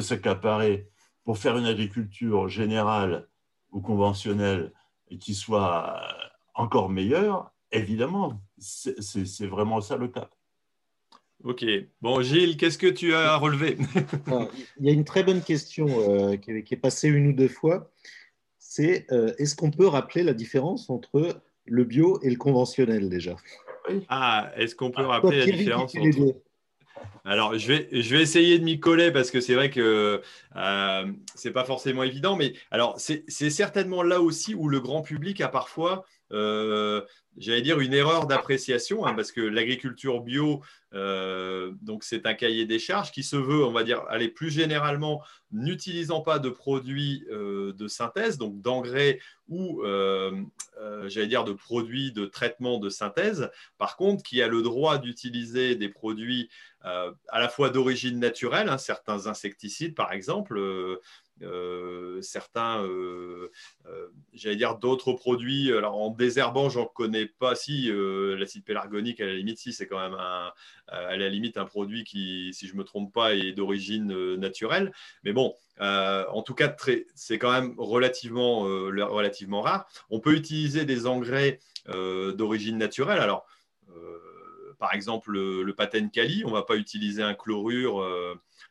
[0.00, 0.90] s'accaparer
[1.24, 3.28] pour faire une agriculture générale
[3.72, 4.72] ou conventionnelle
[5.10, 6.02] et qui soit
[6.54, 10.28] encore meilleure, évidemment, c'est vraiment ça le cas.
[11.44, 11.64] Ok.
[12.00, 13.78] Bon, Gilles, qu'est-ce que tu as relevé
[14.80, 17.90] Il y a une très bonne question euh, qui, est, passée une ou deux fois.
[18.58, 23.36] C'est euh, est-ce qu'on peut rappeler la différence entre le bio et le conventionnel déjà?
[24.08, 26.40] Ah, est-ce qu'on peut ah, rappeler la différence entre...
[27.24, 30.22] Alors, je vais, je vais essayer de m'y coller parce que c'est vrai que
[30.56, 32.36] euh, ce n'est pas forcément évident.
[32.36, 37.02] Mais alors, c'est certainement là aussi où le grand public a parfois euh,
[37.36, 40.60] j'allais dire, une erreur d'appréciation, hein, parce que l'agriculture bio,
[40.92, 44.50] euh, donc c'est un cahier des charges qui se veut, on va dire, aller plus
[44.50, 45.22] généralement,
[45.52, 49.82] n'utilisant pas de produits euh, de synthèse, donc d'engrais ou,
[51.06, 53.50] j'allais dire, de produits de traitement de synthèse.
[53.78, 56.50] Par contre, qui a le droit d'utiliser des produits
[56.82, 60.58] à la fois d'origine naturelle, hein, certains insecticides, par exemple,
[61.42, 63.50] euh, certains, euh,
[63.86, 65.72] euh, j'allais dire d'autres produits.
[65.72, 67.54] Alors en désherbant, j'en connais pas.
[67.54, 70.52] Si l'acide pélargonique, à la limite, si c'est quand même un,
[70.88, 74.92] à la limite un produit qui, si je me trompe pas, est d'origine naturelle.
[75.24, 76.74] Mais bon, en tout cas,
[77.14, 79.88] c'est quand même relativement, relativement rare.
[80.10, 83.20] On peut utiliser des engrais d'origine naturelle.
[83.20, 83.46] Alors
[84.78, 88.02] par exemple, le, le Kali, on ne va pas utiliser un chlorure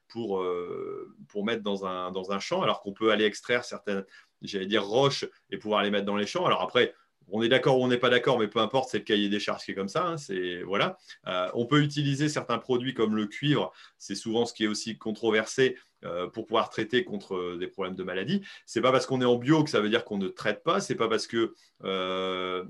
[0.08, 4.05] pour, euh, pour mettre dans un, dans un champ, alors qu'on peut aller extraire certaines,
[4.41, 6.45] j'allais dire, roches et pouvoir les mettre dans les champs.
[6.45, 6.93] Alors après,
[7.30, 9.39] on est d'accord ou on n'est pas d'accord, mais peu importe, c'est le cahier des
[9.39, 10.05] charges qui est comme ça.
[10.05, 10.97] Hein, c'est voilà.
[11.28, 14.97] Euh, on peut utiliser certains produits comme le cuivre, c'est souvent ce qui est aussi
[14.97, 18.41] controversé euh, pour pouvoir traiter contre des problèmes de maladie.
[18.66, 20.80] C'est pas parce qu'on est en bio que ça veut dire qu'on ne traite pas.
[20.80, 21.53] C'est pas parce que
[21.84, 22.64] euh,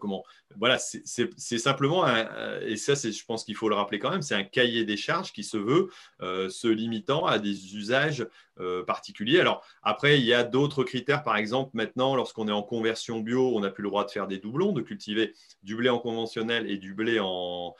[0.00, 0.24] comment
[0.56, 2.06] Voilà, c'est simplement,
[2.62, 5.32] et ça, je pense qu'il faut le rappeler quand même, c'est un cahier des charges
[5.32, 5.90] qui se veut
[6.22, 8.26] euh, se limitant à des usages
[8.60, 9.40] euh, particuliers.
[9.40, 11.22] Alors après, il y a d'autres critères.
[11.22, 14.26] Par exemple, maintenant, lorsqu'on est en conversion bio, on n'a plus le droit de faire
[14.26, 17.74] des doublons, de cultiver du blé en conventionnel et du blé en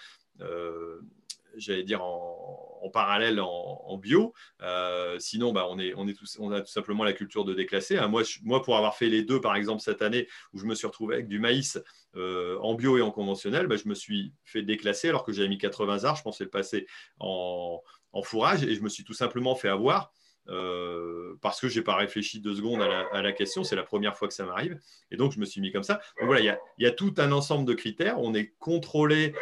[1.57, 4.34] j'allais dire, en, parallèle en, bio.
[4.62, 7.98] Euh, sinon, bah, on, est, a tout simplement la culture de déclasser.
[7.98, 8.09] Hein.
[8.09, 10.86] Moi, moi, pour avoir fait les deux, par exemple, cette année, où je me suis
[10.86, 11.78] retrouvé avec du maïs
[12.16, 15.48] euh, en bio et en conventionnel, bah, je me suis fait déclasser alors que j'avais
[15.48, 16.16] mis 80 arts.
[16.16, 16.86] Je pensais le passer
[17.18, 17.80] en,
[18.12, 20.12] en fourrage et je me suis tout simplement fait avoir.
[20.49, 23.64] Euh, parce que je n'ai pas réfléchi deux secondes à la, question.
[23.64, 24.78] C'est la première fois que ça m'arrive.
[25.11, 26.01] Et donc, je me suis mis comme ça.
[26.18, 28.20] Donc voilà, il y, a, tout un ensemble de critères.
[28.20, 29.34] On est contrôlé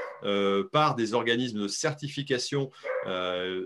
[0.70, 2.70] par des organismes de certification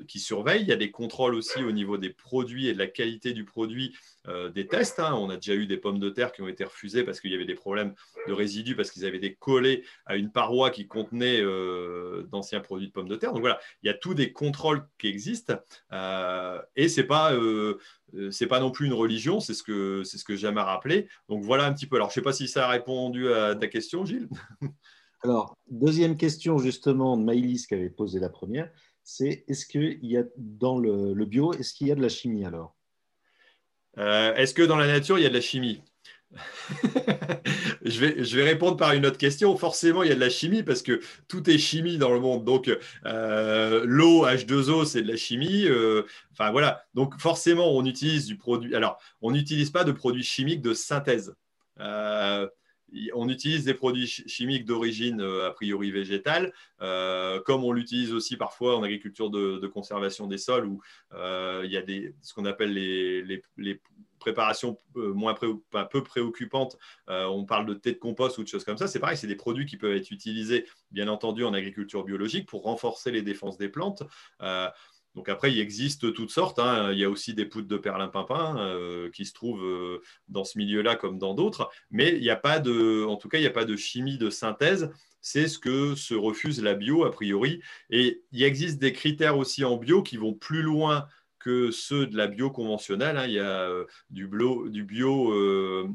[0.09, 0.63] qui surveillent.
[0.63, 3.45] Il y a des contrôles aussi au niveau des produits et de la qualité du
[3.45, 3.95] produit
[4.29, 4.99] euh, des tests.
[4.99, 5.15] Hein.
[5.15, 7.35] On a déjà eu des pommes de terre qui ont été refusées parce qu'il y
[7.35, 7.95] avait des problèmes
[8.27, 12.89] de résidus, parce qu'ils avaient été collés à une paroi qui contenait euh, d'anciens produits
[12.89, 13.33] de pommes de terre.
[13.33, 15.55] Donc voilà, il y a tous des contrôles qui existent
[15.93, 17.33] euh, et c'est pas
[18.31, 21.09] c'est pas non plus une religion, c'est ce que ce que j'aime à rappeler.
[21.29, 21.97] Donc voilà un petit peu.
[21.97, 24.29] Alors je sais pas si ça a répondu à ta question, Gilles.
[25.23, 28.71] Alors deuxième question justement de Maïlis qui avait posé la première,
[29.03, 32.45] c'est est-ce qu'il y a dans le bio, est-ce qu'il y a de la chimie
[32.45, 32.76] alors?
[33.99, 35.83] Euh, est-ce que dans la nature, il y a de la chimie
[37.85, 39.57] je, vais, répondre par une autre question.
[39.57, 42.45] Forcément, il y a de la chimie parce que tout est chimie dans le monde.
[42.45, 42.71] Donc,
[43.07, 45.67] euh, l'eau H2O, c'est de la chimie.
[45.67, 46.03] Euh,
[46.39, 46.85] voilà.
[46.95, 48.75] Donc, forcément, on utilise du produit.
[48.75, 51.35] Alors, on n'utilise pas de produits chimiques de synthèse.
[53.15, 58.83] On utilise des produits chimiques d'origine a priori végétale, comme on l'utilise aussi parfois en
[58.83, 60.81] agriculture de, conservation des sols, où
[61.13, 61.83] il y a
[62.23, 63.23] ce qu'on appelle les,
[63.57, 63.81] les
[64.27, 66.77] préparation euh, moins peu préoccupante,
[67.09, 69.29] euh, on parle de thé de compost ou de choses comme ça, c'est pareil, c'est
[69.29, 73.57] des produits qui peuvent être utilisés, bien entendu, en agriculture biologique pour renforcer les défenses
[73.57, 74.03] des plantes.
[74.43, 74.69] Euh,
[75.17, 76.61] donc après, il existe toutes sortes.
[76.61, 76.93] Hein.
[76.93, 78.79] Il y a aussi des poudres de perlimpinpin
[79.13, 81.71] qui se trouvent dans ce milieu-là comme dans d'autres.
[81.91, 84.19] Mais il n'y a pas de, en tout cas, il n'y a pas de chimie
[84.19, 84.91] de synthèse.
[85.23, 87.61] C'est ce que se refuse la bio a priori.
[87.91, 91.09] Et il existe des critères aussi en bio qui vont plus loin
[91.47, 93.17] que ceux de la bio conventionnelle.
[93.17, 93.27] Hein.
[93.27, 95.89] Il y a euh, du, bio, euh, euh,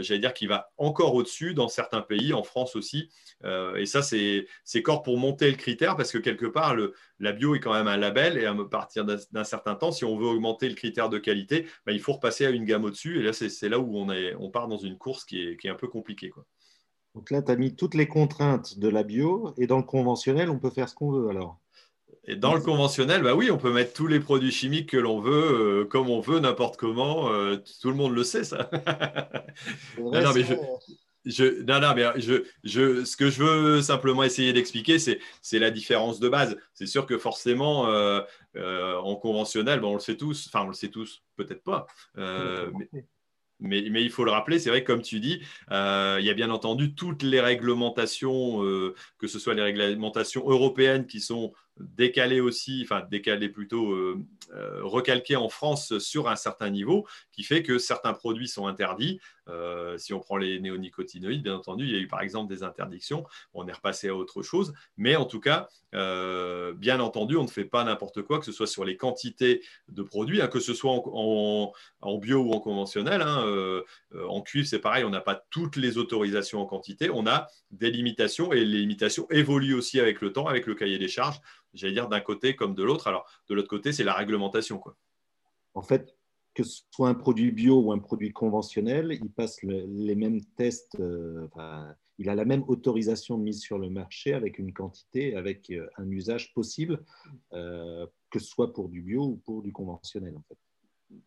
[0.00, 3.10] j'allais dire, qui va encore au-dessus dans certains pays, en France aussi.
[3.44, 7.54] et ça, c'est corps pour monter le critère parce que quelque part, le, la bio
[7.54, 10.68] est quand même un label et à partir d'un certain temps, si on veut augmenter
[10.68, 13.20] le critère de qualité, bah, il faut repasser à une gamme au-dessus.
[13.20, 15.66] Et là, c'est là où on, est, on part dans une course qui est, qui
[15.66, 16.30] est un peu compliquée.
[16.30, 16.44] Quoi.
[17.14, 20.50] Donc là, tu as mis toutes les contraintes de la bio et dans le conventionnel,
[20.50, 21.58] on peut faire ce qu'on veut alors
[22.28, 25.18] et dans le conventionnel, bah oui, on peut mettre tous les produits chimiques que l'on
[25.18, 27.32] veut, euh, comme on veut, n'importe comment.
[27.32, 28.70] Euh, tout le monde le sait, ça.
[29.98, 30.44] non, non, mais
[31.24, 35.18] je, non, non, mais je, je, ce que je veux simplement essayer d'expliquer, c'est,
[35.58, 36.58] la différence de base.
[36.74, 38.20] C'est sûr que forcément, euh,
[38.54, 41.86] en conventionnel, on le sait tous, enfin, on le sait tous, peut-être pas.
[43.60, 46.34] Mais, mais, il faut le rappeler, c'est vrai que comme tu dis, il y a
[46.34, 48.60] bien entendu toutes les réglementations,
[49.18, 54.24] que ce soit les réglementations européennes qui sont décalé aussi, enfin décalé plutôt euh,
[54.54, 59.20] euh, recalqué en France sur un certain niveau, qui fait que certains produits sont interdits.
[59.48, 62.62] Euh, si on prend les néonicotinoïdes, bien entendu, il y a eu par exemple des
[62.62, 63.24] interdictions.
[63.54, 67.64] On est repassé à autre chose, mais en tout cas, bien entendu, on ne fait
[67.64, 70.92] pas n'importe quoi, que ce soit sur les quantités de produits, hein, que ce soit
[70.92, 71.72] en,
[72.18, 73.22] bio ou en conventionnel.
[73.22, 73.82] Hein,
[74.28, 77.90] en cuivre, c'est pareil, on n'a pas toutes les autorisations en quantité, on a des
[77.90, 81.40] limitations et les limitations évoluent aussi avec le temps, avec le cahier des charges
[81.74, 83.06] j'allais dire, d'un côté comme de l'autre.
[83.06, 84.78] Alors, de l'autre côté, c'est la réglementation.
[84.78, 84.96] Quoi.
[85.74, 86.16] En fait,
[86.58, 90.96] que ce soit un produit bio ou un produit conventionnel, il passe les mêmes tests,
[90.98, 91.46] euh,
[92.18, 95.86] il a la même autorisation de mise sur le marché avec une quantité, avec euh,
[95.98, 97.04] un usage possible,
[97.52, 100.34] euh, que ce soit pour du bio ou pour du conventionnel.
[100.36, 100.58] En fait.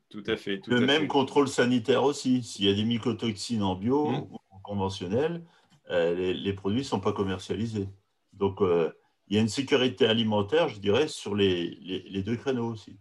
[0.10, 0.68] Tout à fait.
[0.68, 2.44] le même contrôle sanitaire aussi.
[2.44, 4.28] S'il y a des mycotoxines en bio mmh.
[4.32, 5.46] ou en conventionnel,
[5.90, 7.88] les, produits ne sont pas commercialisés.
[8.34, 11.70] Donc, il y a une sécurité alimentaire, je dirais, sur les,
[12.10, 12.98] les, deux créneaux aussi.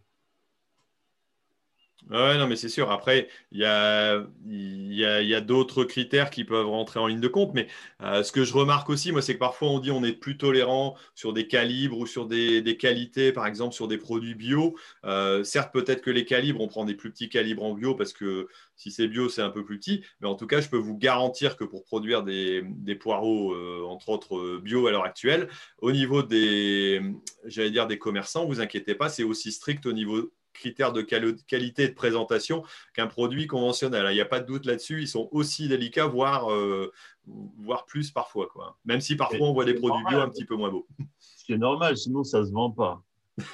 [2.09, 2.91] Oui, non, mais c'est sûr.
[2.91, 7.53] Après, il y a, d'autres critères qui peuvent rentrer en ligne de compte.
[7.55, 7.69] Mais
[8.03, 10.37] euh, ce que je remarque aussi, moi, c'est que parfois on dit on est plus
[10.37, 14.77] tolérant sur des calibres ou sur des, qualités, par exemple sur des produits bio.
[15.05, 18.13] Euh, certes, peut-être que les calibres, on prend des plus petits calibres en bio parce
[18.13, 20.03] que si c'est bio, c'est un peu plus petit.
[20.21, 22.65] Mais en tout cas, je peux vous garantir que pour produire des,
[22.99, 25.49] poireaux, euh, entre autres bio à l'heure actuelle,
[25.79, 27.03] au niveau des,
[27.45, 31.85] j'allais dire des commerçants, vous inquiétez pas, c'est aussi strict au niveau critères de qualité
[31.85, 32.63] et de présentation
[32.95, 34.07] qu'un produit conventionnel.
[34.11, 35.03] Il n'y a pas de doute là-dessus.
[35.03, 36.93] Ils sont aussi délicats, voire, euh,
[37.27, 38.49] voire plus parfois.
[38.49, 38.79] Quoi.
[38.85, 40.87] Même si parfois on voit des produits bio un petit peu moins beaux.
[41.19, 43.03] Ce qui est normal, sinon ça ne se vend pas.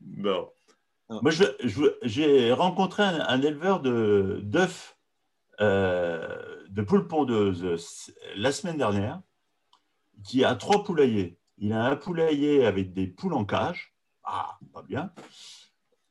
[0.00, 0.48] bon.
[1.22, 1.32] Moi,
[2.02, 4.96] j'ai rencontré un, éleveur d'œufs
[5.60, 9.20] euh, de poules pondeuses la semaine dernière
[10.24, 11.38] qui a trois poulaillers.
[11.58, 13.94] Il a un poulailler avec des poules en cage.
[14.24, 15.12] Ah, pas bien.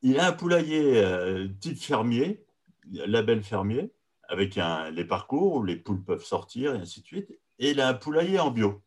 [0.01, 2.45] Il a un poulailler euh, type fermier,
[2.91, 3.91] label fermier,
[4.27, 4.59] avec
[4.91, 7.31] les parcours où les poules peuvent sortir et ainsi de suite.
[7.57, 8.81] Et il a un poulailler en bio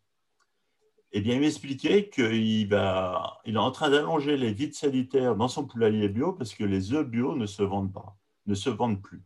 [1.15, 6.09] eh bien, il m'expliquait qu'il est en train d'allonger les vides sanitaires dans son poulailler
[6.09, 8.17] bio parce que les œufs bio ne se vendent pas,
[8.47, 9.23] ne se vendent plus.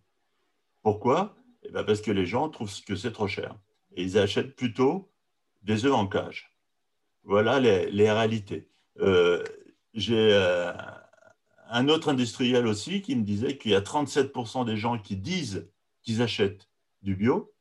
[0.83, 1.37] Pourquoi?
[1.63, 3.55] Eh bien Parce que les gens trouvent que c'est trop cher.
[3.95, 5.13] et ils achètent plutôt
[5.63, 6.53] des œufs en cage.
[7.23, 8.69] Voilà les, réalités.
[8.99, 9.43] Euh,
[9.97, 10.73] j'ai euh,
[11.69, 15.69] un autre industriel aussi qui me disait qu'il y a 37% des gens qui disent
[16.03, 16.69] qu'ils achètent
[17.03, 17.53] du bio,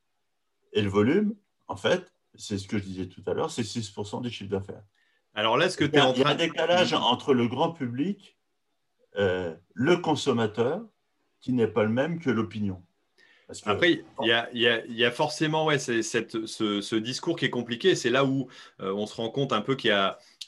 [0.72, 1.34] et le volume,
[1.66, 4.82] en fait, c'est ce que je disais tout à l'heure, c'est 6% des chiffres d'affaires.
[5.34, 7.48] Alors là, ce que tu es en train Il y a un décalage entre le
[7.48, 8.36] grand public,
[9.16, 10.82] euh, le consommateur,
[11.40, 12.82] qui n'est pas le même que l'opinion.
[13.64, 17.94] Après, il y, a, forcément ouais, ce, ce, discours qui est compliqué.
[17.94, 18.48] C'est là où
[18.80, 19.92] euh, on se rend compte un peu qu'il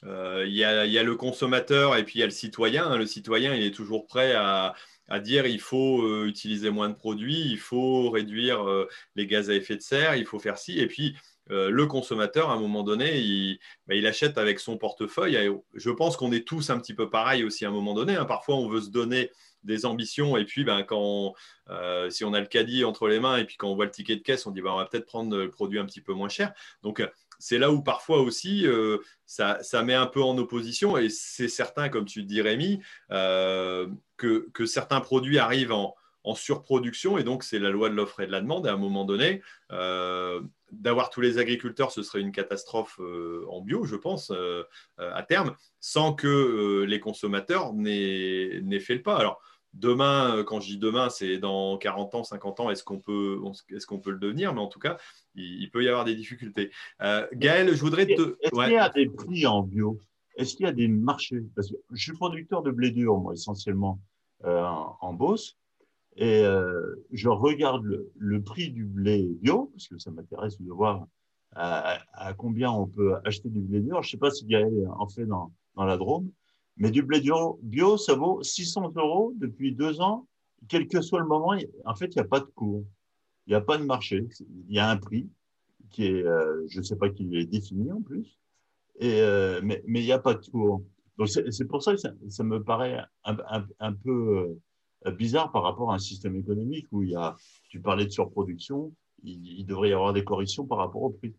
[0.05, 2.97] euh, y, a, le consommateur et puis il y a le citoyen.
[2.97, 4.75] Le citoyen, il est toujours prêt à,
[5.21, 8.65] dire il faut euh, utiliser moins de produits, il faut réduire
[9.17, 10.79] les gaz à effet de serre, il faut faire ci.
[10.79, 11.17] Et puis,
[11.49, 15.51] le consommateur, à un moment donné, il, bah, achète avec son portefeuille.
[15.75, 18.17] je pense qu'on est tous un petit peu pareil aussi à un moment donné.
[18.17, 18.27] Hein.
[18.27, 19.31] Parfois, on veut se donner
[19.65, 20.37] des ambitions.
[20.37, 21.35] Et puis, ben, quand
[21.71, 23.91] euh, si on a le caddie entre les mains et puis quand on voit le
[23.91, 26.13] ticket de caisse, on dit ben, on va peut-être prendre le produit un petit peu
[26.13, 26.53] moins cher.
[26.83, 27.03] Donc,
[27.39, 30.97] c'est là où parfois aussi euh, ça, met un peu en opposition.
[30.99, 32.81] Et c'est certain, comme tu dis, Rémi,
[33.11, 35.95] euh, que, que, certains produits arrivent en,
[36.35, 37.17] surproduction.
[37.17, 38.67] Et donc, c'est la loi de l'offre et de la demande.
[38.67, 43.01] À un moment donné, d'avoir tous les agriculteurs, ce serait une catastrophe
[43.49, 44.31] en bio, je pense,
[44.99, 49.39] à terme, sans que les consommateurs n'aient fait le pas.
[49.79, 53.41] Demain, euh, quand je dis demain, c'est dans 40 ans, 50 ans, est-ce qu'on peut,
[53.71, 54.53] est qu'on peut le devenir?
[54.53, 54.97] Mais en tout cas,
[55.37, 56.73] il, peut y avoir des difficultés.
[57.01, 58.37] Euh, Gaël, je voudrais te.
[58.43, 60.01] Est-ce qu'il y a des prix en bio?
[60.37, 61.45] Est-ce qu'il y a des marchés?
[61.55, 64.01] Parce que je suis producteur de blé dur, moi, essentiellement
[64.45, 64.65] euh,
[65.01, 65.57] en, Beauce.
[66.17, 66.43] Et
[67.13, 67.85] je regarde
[68.17, 71.07] le, prix du blé bio, parce que ça m'intéresse de voir
[71.55, 72.01] à,
[72.37, 74.03] combien on peut acheter du blé dur.
[74.03, 76.29] Je ne sais pas si Gaël en fait dans, dans la Drôme.
[76.79, 77.21] Mais du blé
[77.63, 80.27] bio, ça vaut 600 euros depuis deux ans,
[80.69, 81.57] quel que soit le moment.
[81.85, 82.85] En fait, il n'y a pas de cours,
[83.47, 84.27] il n'y a pas de marché.
[84.69, 85.29] Il y a un prix
[85.91, 88.39] qui est, euh, je ne sais pas qui est défini en plus,
[89.01, 90.83] et, euh, mais, il n'y a pas de cours.
[91.17, 94.57] Donc, c'est pour ça que ça, me paraît un, peu
[95.07, 97.35] euh, bizarre par rapport à un système économique où il y a,
[97.71, 98.93] tu parlais de surproduction,
[99.25, 101.35] il devrait y avoir des corrections par rapport au prix.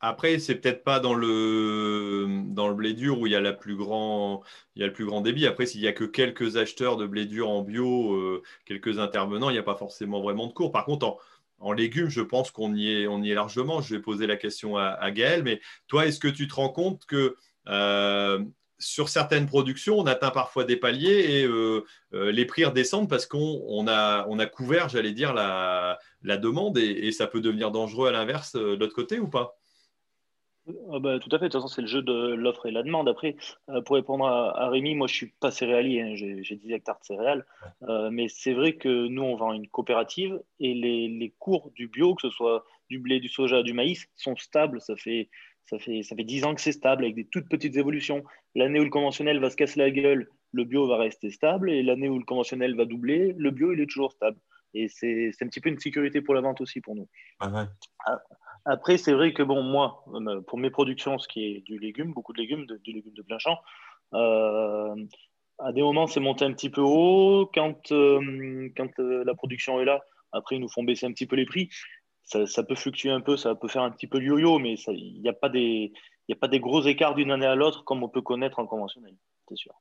[0.00, 3.52] Après, c'est peut-être pas dans le, dans le blé dur où il y, a la
[3.52, 4.42] plus grand,
[4.74, 5.46] il y a le plus grand débit.
[5.46, 9.50] Après, s'il n'y a que quelques acheteurs de blé dur en bio, euh, quelques intervenants,
[9.50, 10.72] il n'y a pas forcément vraiment de cours.
[10.72, 11.18] Par contre,
[11.58, 13.82] en, légumes, je pense qu'on y, est, on y est largement.
[13.82, 15.42] Je vais poser la question à, Gaël.
[15.42, 17.36] Mais toi, est-ce que tu te rends compte que
[17.68, 18.42] euh,
[18.78, 23.86] sur certaines productions, on atteint parfois des paliers et euh, les prix redescendent parce qu'on
[23.86, 28.12] a, on a couvert, j'allais dire, la, la demande et, ça peut devenir dangereux à
[28.12, 29.59] l'inverse de l'autre côté ou pas?
[30.92, 32.82] Ah bah, tout à fait, de toute façon, c'est le jeu de l'offre et la
[32.82, 33.08] demande.
[33.08, 33.36] Après,
[33.68, 37.04] euh, pour répondre à, Rémi, moi, je suis pas céréalier, hein, j'ai 10 hectares de
[37.04, 37.46] céréales,
[37.88, 41.88] euh, mais c'est vrai que nous, on vend une coopérative et les, les, cours du
[41.88, 44.80] bio, que ce soit du blé, du soja, du maïs, sont stables.
[44.80, 45.28] Ça fait,
[45.66, 48.24] ça fait, ça fait 10 ans que c'est stable, avec des toutes petites évolutions.
[48.54, 51.82] L'année où le conventionnel va se casser la gueule, le bio va rester stable, et
[51.82, 54.38] l'année où le conventionnel va doubler, le bio, il est toujours stable.
[54.74, 57.08] Et c'est un petit peu une sécurité pour la vente aussi pour nous.
[58.06, 58.20] Ah,
[58.64, 62.12] après, c'est vrai que bon, moi, euh, pour mes productions, ce qui est du légume,
[62.12, 63.58] beaucoup de légumes, du légume de plein champ,
[64.14, 64.94] euh,
[65.58, 67.50] à des moments, c'est monté un petit peu haut.
[67.52, 70.00] Quand, euh, quand la production est là,
[70.32, 71.68] après, ils nous font baisser un petit peu les prix.
[72.24, 75.20] Ça, peut fluctuer un peu, ça peut faire un petit peu le yo-yo, mais il
[75.20, 75.92] n'y a, pas des,
[76.30, 79.16] a pas des gros écarts d'une année à l'autre comme on peut connaître en conventionnel,
[79.48, 79.74] c'est sûr.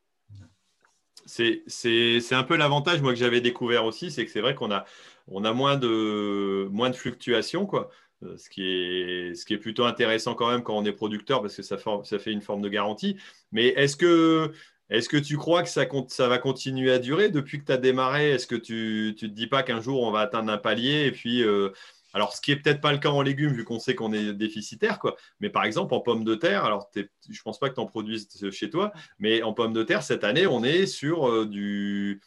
[1.27, 4.85] C'est un peu l'avantage, moi, que j'avais découvert aussi, c'est que c'est vrai qu'on a,
[5.27, 7.91] on a moins, de, moins de fluctuations, quoi.
[8.23, 11.41] Euh, ce qui, est, ce qui est plutôt intéressant quand même quand on est producteur
[11.41, 13.15] parce que ça, ça fait une forme de garantie.
[13.51, 14.51] Mais est-ce que,
[14.89, 17.77] est que tu crois que ça, ça va continuer à durer depuis que tu as
[17.77, 18.31] démarré?
[18.31, 21.11] Est-ce que tu ne te dis pas qu'un jour on va atteindre un palier et
[21.11, 21.43] puis.
[21.43, 21.69] Euh,
[22.13, 24.33] alors, ce qui est peut-être pas le cas en légumes, vu qu'on sait qu'on est
[24.33, 25.15] déficitaire, quoi.
[25.39, 27.85] Mais par exemple, en pommes de terre, alors je ne pense pas que tu en
[27.85, 32.19] produises chez toi, mais en pommes de terre, cette année, on est sur euh, du,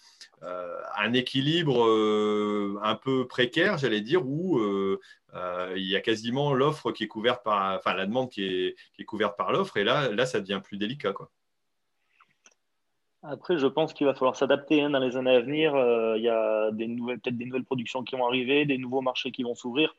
[0.43, 1.83] un équilibre
[2.83, 4.61] un peu précaire, j'allais dire, où
[5.35, 9.05] euh, il y a quasiment l'offre qui est couverte par, enfin la demande qui est,
[9.05, 11.31] couverte par l'offre, et là, là, ça devient plus délicat, quoi.
[13.25, 15.77] Après, je pense qu'il va falloir s'adapter hein, dans les années à venir.
[15.77, 19.01] Euh, il y a des nouvelles, peut-être des nouvelles productions qui vont arriver, des nouveaux
[19.01, 19.95] marchés qui vont s'ouvrir.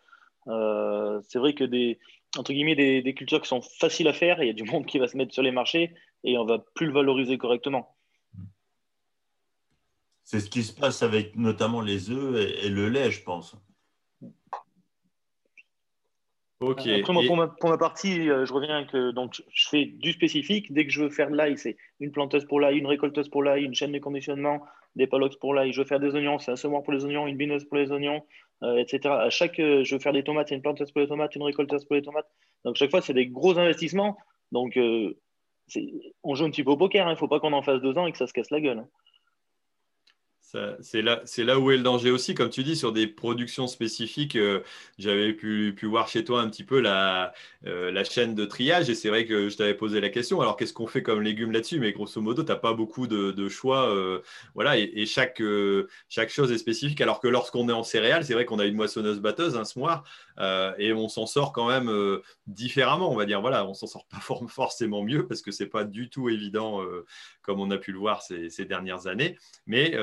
[0.48, 2.00] Euh, c'est vrai que des,
[2.38, 5.00] entre guillemets, des, cultures qui sont faciles à faire, il y a du monde qui
[5.00, 5.94] va se mettre sur les marchés
[6.26, 7.96] et on va plus le valoriser correctement.
[10.34, 13.56] C'est ce qui se passe avec notamment les œufs et le lait, je pense.
[16.60, 17.24] Après, moi,
[17.60, 20.74] pour, ma, partie, euh, je reviens que donc, je fais du spécifique.
[20.74, 23.44] Dès que je veux faire de l'ail, c'est une planteuse pour l'ail, une récolteuse pour
[23.44, 24.66] l'ail, une chaîne de conditionnement,
[24.96, 25.72] des palox pour l'ail.
[25.72, 27.92] Je veux faire des oignons, c'est un semoir pour les oignons, une bineuse pour les
[27.92, 28.24] oignons,
[28.64, 29.02] etc.
[29.10, 31.36] À chaque, je veux faire des tomates, il y a une plantation pour les tomates,
[31.36, 32.32] une récolteuse pour les tomates.
[32.66, 34.18] Donc chaque fois, c'est des gros investissements.
[34.52, 34.80] Donc
[36.24, 37.06] on joue un petit peu au poker.
[37.06, 37.12] Il hein.
[37.12, 38.80] ne faut pas qu'on en fasse deux ans et que ça se casse la gueule.
[38.80, 38.88] Hein.
[40.82, 44.36] C'est là, là, où est le danger aussi, comme tu dis, sur des productions spécifiques.
[44.36, 44.62] Euh,
[45.00, 47.34] j'avais pu, voir chez toi un petit peu la,
[47.66, 50.42] euh, la chaîne de triage et c'est vrai que je t'avais posé la question.
[50.42, 51.80] Alors, qu'est-ce qu'on fait comme légumes là-dessus?
[51.80, 53.90] Mais grosso modo, tu n'as pas beaucoup de, de choix.
[53.90, 54.22] Euh,
[54.54, 55.42] voilà, et, chaque,
[56.08, 57.02] chaque chose est spécifique.
[57.02, 60.04] Alors que lorsqu'on est en céréales, c'est vrai qu'on a une moissonneuse-batteuse, un semoir,
[60.40, 61.92] et on s'en sort quand même
[62.48, 63.12] différemment.
[63.12, 66.10] On va dire, voilà, on s'en sort pas forcément mieux parce que c'est pas du
[66.10, 66.82] tout évident
[67.42, 69.38] comme on a pu le voir ces, dernières années.
[69.68, 69.98] Mais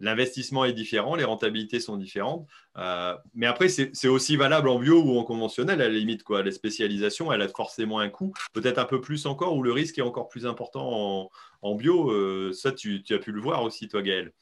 [0.00, 2.46] l'investissement est différent, les rentabilités sont différentes.
[2.78, 6.22] Euh, mais après, c'est aussi valable en bio ou en conventionnel, à la limite.
[6.22, 6.42] Quoi.
[6.42, 9.98] Les spécialisations, elle a forcément un coût, peut-être un peu plus encore, ou le risque
[9.98, 11.30] est encore plus important
[11.62, 12.10] en, bio.
[12.10, 14.32] Euh, ça, tu, as pu le voir aussi, toi, Gaël.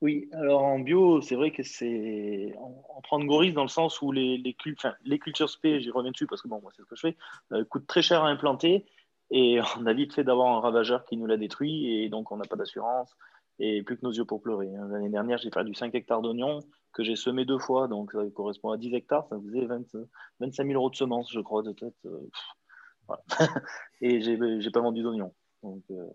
[0.00, 2.54] Oui, alors en bio, c'est vrai que c'est.
[2.58, 4.56] On, prend de risques dans le sens où les, les,
[5.04, 7.16] les cultures SP, j'y reviens dessus parce que bon, moi, c'est ce que je fais,
[7.52, 8.86] euh, coûtent très cher à implanter.
[9.30, 12.36] Et on a vite fait d'avoir un ravageur qui nous l'a détruit et donc on
[12.36, 13.16] n'a pas d'assurance
[13.60, 14.74] et plus que nos yeux pour pleurer.
[14.74, 14.88] Hein.
[14.90, 16.60] L'année dernière, j'ai perdu 5 hectares d'oignons
[16.92, 20.72] que j'ai semés deux fois, donc ça correspond à 10 hectares, ça faisait 25 000
[20.72, 21.94] euros de semences, je crois, de tête.
[22.06, 23.16] Euh,
[24.00, 25.34] et j'ai pas vendu d'oignons.
[25.64, 26.06] Euh,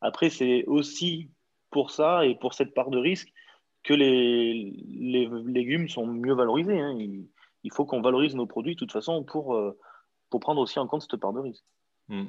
[0.00, 1.30] après, c'est aussi
[1.70, 3.32] pour ça et pour cette part de risque
[3.82, 6.80] que les, les légumes sont mieux valorisés.
[6.80, 6.96] Hein.
[7.62, 9.78] Il, faut qu'on valorise nos produits de toute façon pour, euh,
[10.28, 11.64] pour prendre aussi en compte cette part de risque.
[12.08, 12.26] Hmm.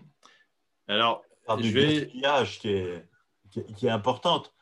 [0.87, 1.23] Alors,
[1.59, 2.07] je vais...
[2.07, 3.05] qui est
[3.75, 4.53] qui, est importante.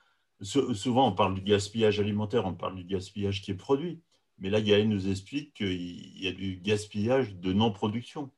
[0.42, 4.02] souvent, on parle du gaspillage alimentaire, on parle du gaspillage qui est produit.
[4.40, 8.32] Mais là, Gaël nous explique qu'il y a du gaspillage de non-production.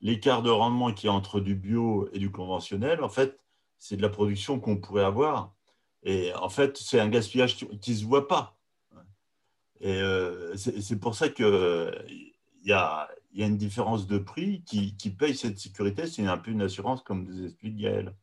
[0.00, 3.38] L'écart de rendement qui est entre du bio et du conventionnel, en fait,
[3.78, 5.54] c'est de la production qu'on pourrait avoir.
[6.08, 8.56] Et en fait, c'est un gaspillage qui ne se voit pas.
[9.80, 11.92] Et euh, c'est pour ça qu'il
[12.64, 16.06] y a, y a une différence de prix qui, qui paye cette sécurité.
[16.06, 18.14] C'est un peu une assurance, comme nous explique Gaël.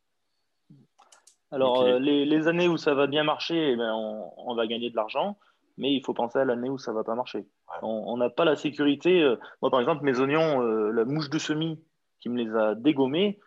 [1.52, 4.96] Alors, euh, les, années où ça va bien marcher, eh ben, on, va gagner de
[4.96, 5.38] l'argent,
[5.78, 7.46] mais il faut penser à l'année où ça ne va pas marcher.
[7.84, 9.22] On n'a pas la sécurité.
[9.22, 11.80] Euh, moi, par exemple, mes oignons, euh, la mouche de semis
[12.20, 13.40] qui me les a dégommés,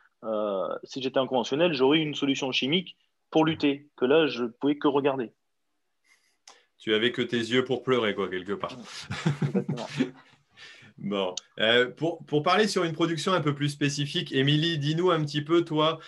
[0.85, 2.97] si j'étais un conventionnel, j'aurais une solution chimique
[3.31, 5.33] pour lutter, que là, je ne pouvais que regarder.
[6.79, 8.77] Tu avais que tes yeux pour pleurer, quoi, quelque part.
[11.01, 11.33] Bon,
[11.97, 15.65] pour, pour, parler sur une production un peu plus spécifique, Émilie, dis-nous un petit peu,
[15.65, 16.01] toi,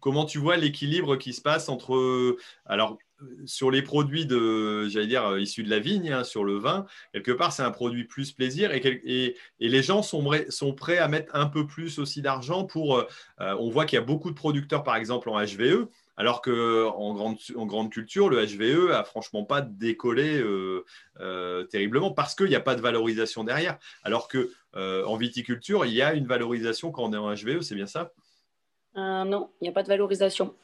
[0.00, 2.36] comment tu vois l'équilibre qui se passe entre,
[2.66, 2.98] alors,
[3.46, 6.86] sur les produits de, j'allais dire, euh, issus de la vigne, hein, sur le vin,
[7.12, 11.34] quelque part, c'est un produit plus plaisir et, les gens sont, sont, prêts à mettre
[11.34, 12.98] un peu plus aussi d'argent pour.
[12.98, 13.08] Euh,
[13.40, 17.14] euh, on voit qu'il y a beaucoup de producteurs, par exemple, en HVE, alors qu'en
[17.14, 20.42] grande, en grande culture, le HVE a franchement pas décollé
[21.70, 23.78] terriblement parce qu'il n'y a pas de valorisation derrière.
[24.02, 27.74] Alors que en viticulture, il y a une valorisation quand on est en HVE, c'est
[27.74, 28.12] bien ça?
[28.96, 30.54] Euh, non, il n'y a pas de valorisation.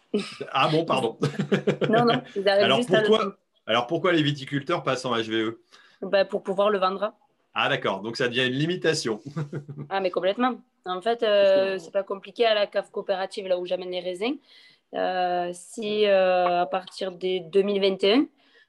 [0.53, 1.17] Ah bon, pardon.
[1.89, 5.59] non, non, alors, pourquoi, alors pourquoi les viticulteurs passent en HVE
[6.03, 7.13] bah, Pour pouvoir le vendre.
[7.59, 9.21] Ah d'accord, donc ça devient une limitation.
[9.89, 10.57] ah mais complètement.
[10.85, 14.37] En fait, euh, c'est pas compliqué à la cave coopérative là où j'amène les raisins.
[14.95, 18.27] Euh, si euh, à partir de 2021,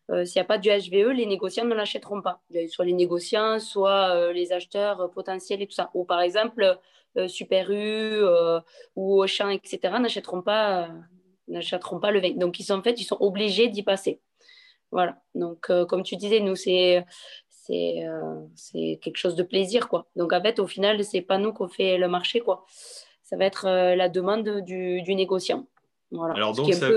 [0.09, 2.41] s'il n'y a pas du HVE, les négociants ne l'achèteront pas.
[2.69, 5.89] Soit les négociants, soit les acheteurs potentiels et tout ça.
[5.93, 6.79] Ou par exemple,
[7.17, 8.59] euh, Super U euh,
[8.95, 10.89] ou Auchan, etc., n'achèteront pas,
[11.47, 12.33] n'achèteront pas le vin.
[12.35, 14.19] Donc, ils sont, en fait, ils sont obligés d'y passer.
[14.91, 15.19] Voilà.
[15.33, 17.03] Donc, euh, comme tu disais, nous, c'est
[17.69, 20.07] c'est quelque chose de plaisir quoi.
[20.15, 22.65] Donc en fait au final c'est pas nous qu'on fait le marché quoi.
[23.23, 25.67] Ça va être la demande du, du négociant.
[26.09, 26.35] Voilà.
[26.35, 26.87] Alors donc ça,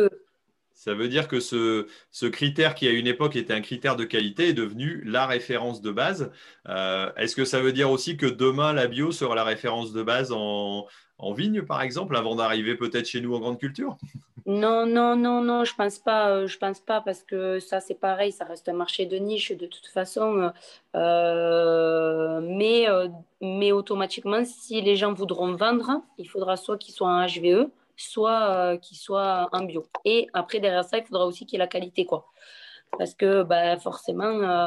[0.81, 4.49] ça veut dire que ce, critère qui à une époque était un critère de qualité
[4.49, 6.33] est devenu la référence de base.
[6.71, 10.03] Euh, est-ce que ça veut dire aussi que demain la bio sera la référence de
[10.03, 10.87] base en,
[11.35, 13.99] vigne, par exemple, avant d'arriver peut-être chez nous en grande culture?
[14.47, 16.31] Non, non, non, non, je pense pas.
[16.31, 19.53] Euh, je pense pas parce que ça c'est pareil, ça reste un marché de niche
[19.53, 20.51] de toute façon.
[20.97, 22.87] Euh, mais,
[23.43, 27.69] mais automatiquement, si les gens voudront vendre, il faudra soit qu'ils soient en HVE
[28.01, 29.87] soit euh, soit en bio.
[30.05, 32.27] Et après, derrière ça, il faudra aussi qu'il y ait la qualité, quoi.
[32.99, 34.67] Parce que bah, forcément, euh,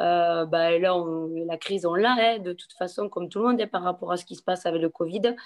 [0.00, 0.94] euh, bah, là,
[1.46, 4.12] la crise, on l'a, hein, de toute façon, comme tout le monde, hein, par rapport
[4.12, 5.36] à ce qui se passe avec le Covid.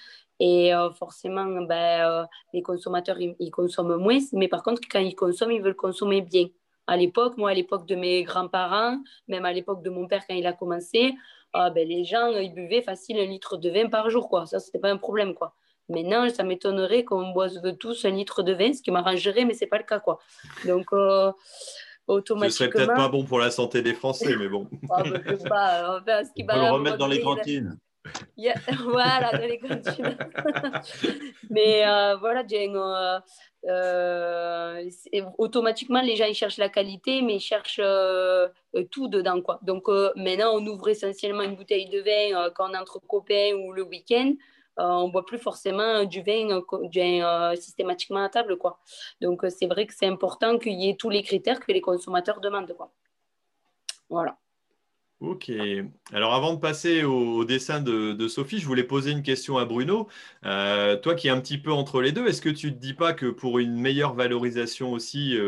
[0.41, 4.18] Et forcément, bah, les consommateurs, ils, consomment moins.
[4.33, 6.49] Mais par contre, quand ils consomment, ils veulent consommer bien.
[6.89, 10.35] À l'époque, moi, à l'époque de mes grands-parents, même à l'époque de mon père, quand
[10.35, 11.14] il a commencé,
[11.53, 14.28] ah, ben, les gens, ils buvaient facile un litre de vin par jour.
[14.28, 14.47] Quoi.
[14.47, 15.35] Ça, c'était pas un problème.
[15.35, 15.55] Quoi.
[15.89, 19.64] Maintenant, ça m'étonnerait qu'on boive tous un litre de vin, ce qui m'arrangerait, mais ce
[19.64, 20.01] n'est pas le cas.
[20.01, 20.18] Quoi.
[20.64, 21.33] Donc, euh,
[22.07, 22.51] automatiquement.
[22.51, 24.68] Ce serait peut-être pas bon pour la santé des Français, mais bon.
[24.91, 27.20] Ah, bah, je sais pas, enfin, ce qui On va peut le remettre dans les
[27.20, 27.78] cantines.
[28.85, 30.16] voilà, dans les cantines.
[31.51, 33.20] Mais euh, voilà, Jane, euh,
[33.68, 39.07] euh, c'est- automatiquement, les gens ils cherchent la qualité, mais ils cherchent euh, euh, tout
[39.09, 39.41] dedans.
[39.41, 39.61] Quoi.
[39.62, 42.99] Donc euh, maintenant, on ouvre essentiellement une bouteille de vin euh, quand on est entre
[43.07, 44.33] copains ou le week-end.
[44.79, 46.62] Euh, on ne boit plus forcément du vin, euh,
[46.97, 48.57] euh, systématiquement à table.
[48.57, 48.81] Quoi.
[49.20, 52.41] Donc c'est vrai que c'est important qu'il y ait tous les critères que les consommateurs
[52.41, 52.73] demandent.
[52.75, 52.93] Quoi.
[54.09, 54.39] Voilà.
[55.20, 55.53] Ok.
[56.12, 60.09] Alors avant de passer au, dessin de, Sophie, je voulais poser une question à Bruno.
[60.43, 62.95] Toi qui es un petit peu entre les deux, est-ce que tu ne te dis
[62.95, 65.39] pas que pour une meilleure valorisation aussi,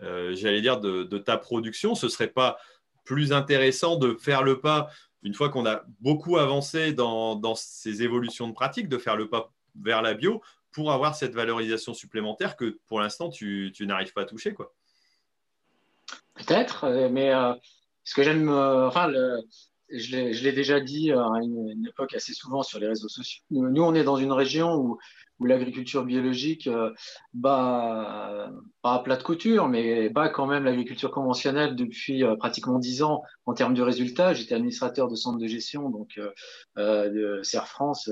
[0.00, 2.58] j'allais dire, de, de ta production, ce serait pas
[3.04, 4.90] plus intéressant de faire le pas,
[5.28, 9.52] une fois qu'on a beaucoup avancé dans, ces évolutions de pratique, de faire le pas
[9.78, 10.40] vers la bio
[10.72, 14.72] pour avoir cette valorisation supplémentaire que pour l'instant tu, n'arrives pas à toucher, quoi.
[16.34, 17.52] Peut-être, euh, mais euh,
[18.04, 18.88] ce que j'aime, euh,
[19.90, 23.42] je l'ai déjà dit à une, une époque assez souvent sur les réseaux sociaux.
[23.50, 24.98] Nous, on est dans une région où,
[25.40, 26.92] où l'agriculture biologique euh,
[27.34, 28.50] bat,
[28.82, 33.02] pas à plat de couture, mais bat quand même l'agriculture conventionnelle depuis euh, pratiquement dix
[33.02, 34.34] ans en termes de résultats.
[34.34, 36.18] J'étais administrateur de centre de gestion donc
[36.76, 38.10] euh, de Serre France,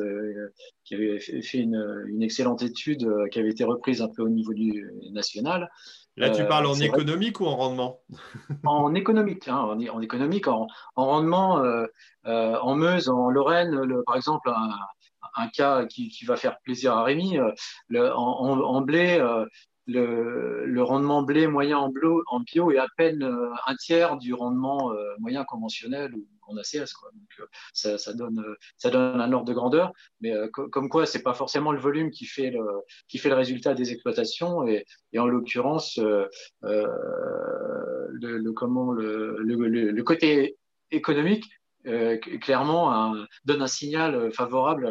[0.85, 4.55] qui avait fait une, une excellente étude qui avait été reprise un peu au niveau
[4.55, 5.69] du national.
[6.17, 6.87] Là, tu Euh, parles en vrai.
[6.87, 8.01] économique ou en rendement?
[8.65, 10.67] En économique, hein, en, en économique, en,
[10.97, 11.87] en rendement, euh,
[12.27, 14.71] euh, en Meuse, en Lorraine, le- par exemple, un,
[15.37, 19.47] un cas qui, va faire plaisir à Rémi, euh, en, blé, euh,
[19.87, 21.91] le, rendement blé moyen en,
[22.41, 26.95] bio, est à peine euh, un tiers du rendement moyen conventionnel ou en ACS.
[27.13, 31.81] Donc, ça, donne, un ordre de grandeur, mais co- comme quoi, c'est pas forcément le
[31.81, 34.85] volume qui fait le, résultat des exploitations, et,
[35.19, 36.01] en l'occurrence,
[38.55, 40.57] comment, le côté
[40.91, 41.45] économique
[41.87, 43.15] euh, clairement
[43.45, 44.87] donne un signal favorable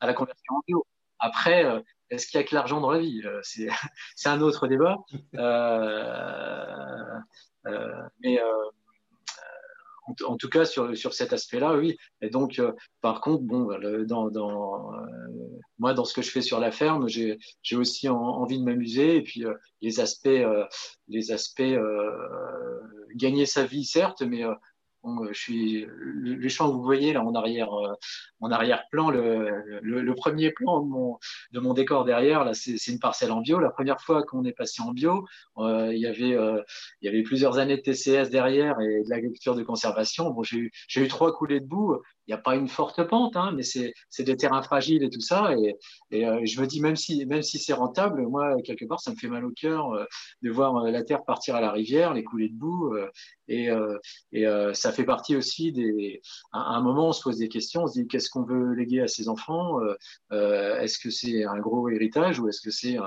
[0.00, 0.86] à la, conversion en bio.
[1.18, 1.80] Après, euh,
[2.10, 3.22] est-ce qu'il y a que l'argent dans la vie?
[3.24, 3.68] Euh, C'est
[4.16, 4.98] c'est un autre débat.
[5.34, 7.18] Euh,
[7.66, 8.70] euh, mais euh,
[10.26, 11.96] en, tout cas, sur, sur cet aspect-là, oui.
[12.20, 13.68] Et donc, euh, par contre, bon,
[14.04, 15.06] dans, dans, euh,
[15.78, 18.64] moi, dans ce que je fais sur la ferme, j'ai j'ai aussi en- envie de
[18.64, 19.16] m'amuser.
[19.16, 20.66] Et puis, euh, les aspects, euh,
[21.08, 22.80] les aspects euh,
[23.14, 24.54] gagner sa vie, certes, mais euh,
[25.02, 27.94] bon, je suis le, le champ que vous voyez là en arrière, euh,
[28.50, 33.58] arrière-plan, le, premier plan de mon, décor derrière, là, c'est une parcelle en bio.
[33.58, 35.26] La première fois qu'on est passé en bio,
[35.58, 36.60] euh, il y avait euh,
[37.00, 40.30] il y avait plusieurs années de TCS derrière et de l'agriculture de conservation.
[40.30, 41.96] Bon, j'ai eu, j'ai eu trois coulées de boue.
[42.28, 45.20] Il n'y a pas une forte pente, hein, mais c'est, des terrains fragiles et tout
[45.20, 45.54] ça.
[46.12, 49.28] Et, euh, je me dis, même si, c'est rentable, moi, quelque part, ça me fait
[49.28, 50.04] mal au cœur euh,
[50.42, 52.94] de voir euh, la terre partir à la rivière, les coulées de boue.
[53.48, 53.68] et
[54.74, 56.22] ça fait partie aussi des.
[56.52, 59.00] À un moment, on se pose des questions, on se dit, qu'est-ce qu'on veut léguer
[59.00, 59.80] à ses enfants
[60.30, 62.98] Est-ce que c'est un gros héritage ou est-ce que c'est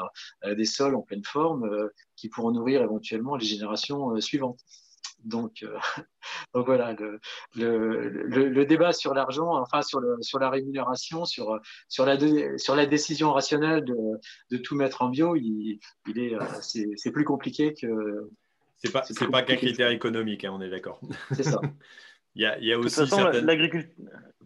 [0.56, 1.70] des sols en pleine forme
[2.16, 4.60] qui pourront nourrir éventuellement les générations suivantes?
[5.26, 5.78] Donc, euh,
[6.54, 7.20] donc voilà, le,
[7.56, 11.60] le, le, le débat sur l'argent, enfin sur, le, sur la rémunération, sur,
[11.90, 13.96] sur, la, de- sur la décision rationnelle de,
[14.52, 18.30] de tout mettre en bio, il, il est, euh, c'est, c'est plus compliqué que.
[18.78, 21.00] C'est pas, C'est pas qu'un critère économique, hein, on est d'accord.
[21.32, 21.60] C'est ça.
[22.38, 23.46] Il y a, il y a De toute aussi façon, certaines.
[23.46, 23.94] l'agriculture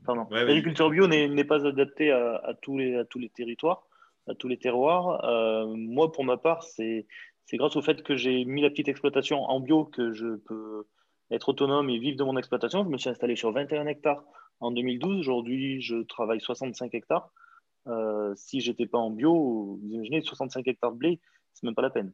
[0.06, 0.22] pardon.
[0.26, 0.46] Ouais, vas-y.
[0.46, 3.88] l'agriculture bio n'est n'est pas adaptée à, à tous les, à tous les territoires,
[4.28, 5.26] à tous les terroirs.
[5.26, 7.08] Euh, moi, pour ma part, c'est
[7.50, 10.86] c'est grâce au fait que j'ai mis la petite exploitation en bio que je peux
[11.32, 12.84] être autonome et vivre de mon exploitation.
[12.84, 14.24] Je me suis installé sur 21 hectares
[14.60, 15.18] en 2012.
[15.18, 17.32] Aujourd'hui, je travaille 65 hectares.
[17.88, 19.34] Euh, si j'étais pas en bio,
[19.82, 21.20] vous imaginez 65 hectares de blé,
[21.54, 22.14] c'est même pas la peine.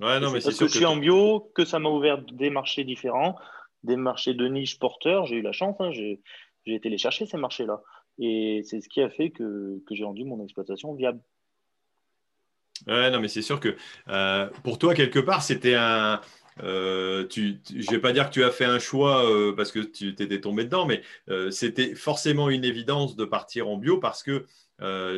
[0.00, 1.90] Ouais, non, Et mais c'est c'est parce que je suis en bio que ça m'a
[1.90, 3.38] ouvert des marchés différents,
[3.84, 5.26] des marchés de niche porteurs.
[5.26, 6.20] J'ai eu la chance, hein, j'ai
[6.64, 7.82] j'ai été les chercher ces marchés-là.
[8.18, 11.20] Et c'est ce qui a fait que, que j'ai rendu mon exploitation viable.
[12.86, 13.76] Ouais, non, mais c'est sûr que
[14.08, 16.20] euh, pour toi, quelque part, c'était un.
[16.62, 19.72] euh, tu, tu- je vais pas dire que tu as fait un choix euh, parce
[19.72, 21.02] que tu t'étais tombé dedans, mais
[21.50, 24.46] c'était forcément une évidence de partir en bio parce que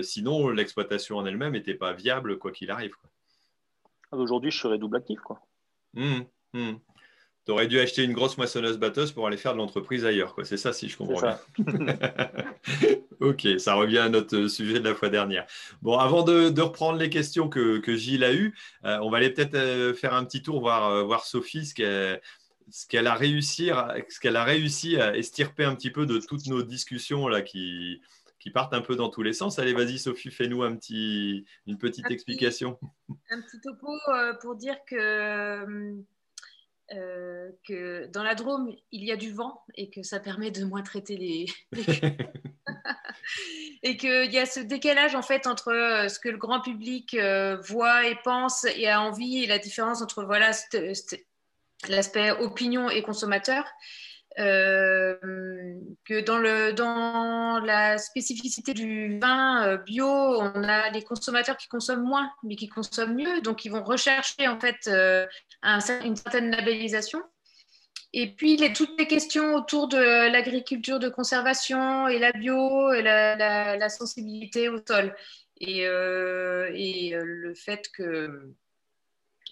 [0.03, 2.93] sinon, l'exploitation en elle-même n'était pas viable, quoi qu'il arrive.
[3.01, 3.11] quoi.
[4.13, 5.19] Aujourd'hui, je serais double actif.
[5.21, 5.41] Quoi.
[5.97, 6.81] Hum, hum.
[7.49, 10.45] Tu aurais dû acheter une grosse moissonneuse-batteuse pour aller faire de l'entreprise ailleurs, quoi.
[10.45, 11.39] C'est ça, si je comprends bien.
[13.21, 15.47] ok, ça revient à notre sujet de la fois dernière.
[15.81, 19.17] Bon, avant de, de reprendre les questions que, que Gilles a eues, euh, on va
[19.17, 22.21] aller peut-être euh, faire un petit tour, voir, euh, voir Sophie, ce qu'elle
[22.71, 26.19] ce qu'elle a, réussi à- ce qu'elle a réussi à estirper un petit peu de
[26.19, 28.03] toutes nos discussions là, qui,
[28.53, 29.59] partent un peu dans tous les sens.
[29.59, 32.79] Allez, vas-y, Sophie, fais-nous un petit, une petite explication.
[33.31, 33.89] un petit topo
[34.43, 35.97] pour dire que
[36.95, 40.65] euh, que dans la Drôme, il y a du vent et que ça permet de
[40.65, 41.47] moins traiter les.
[43.83, 47.15] et qu'il y a ce décalage en fait entre euh, ce que le grand public
[47.15, 50.51] euh, voit et pense et a envie et la différence entre voilà
[51.89, 53.65] l'aspect opinion et consommateur.
[54.39, 55.48] Euh,
[56.05, 61.69] que dans, le, dans la spécificité du vin euh, bio, on a les consommateurs qui
[61.69, 65.27] consomment moins, mais qui consomment mieux, donc ils vont rechercher en fait euh,
[66.05, 67.23] une certaine labellisation.
[68.13, 73.03] Et puis les, toutes les questions autour de l'agriculture de conservation et la bio et
[73.03, 75.15] la, sensibilité au sol
[75.61, 78.55] et, et le fait que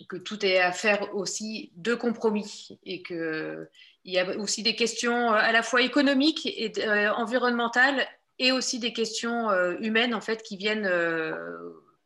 [0.05, 3.69] que tout est à faire aussi de compromis et que
[4.07, 8.07] il y a aussi des questions euh, à la fois économiques et euh, environnementales
[8.39, 10.91] et aussi des questions euh, humaines en fait qui viennent,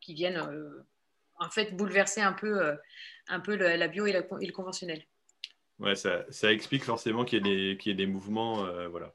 [0.00, 0.42] qui viennent
[1.38, 2.76] en fait bouleverser un peu,
[3.28, 5.02] un peu la bio et, le conventionnel.
[5.78, 8.64] Ouais, ça, explique forcément qu'il y, y, ait des mouvements.
[8.90, 9.12] voilà.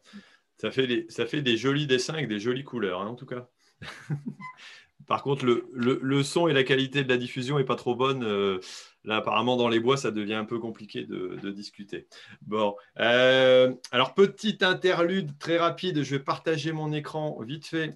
[0.58, 3.26] ça, fait des, ça fait des jolis dessins avec des jolies couleurs, hein, en tout
[3.26, 3.50] cas.
[5.08, 8.60] Par contre, le, le, son et la qualité de la diffusion n'est pas trop bonne.
[9.06, 12.08] Là, apparemment, dans les bois, ça devient un peu compliqué de, discuter.
[12.42, 16.04] Bon, euh, alors petite interlude très rapide.
[16.04, 17.96] Je vais partager mon écran vite fait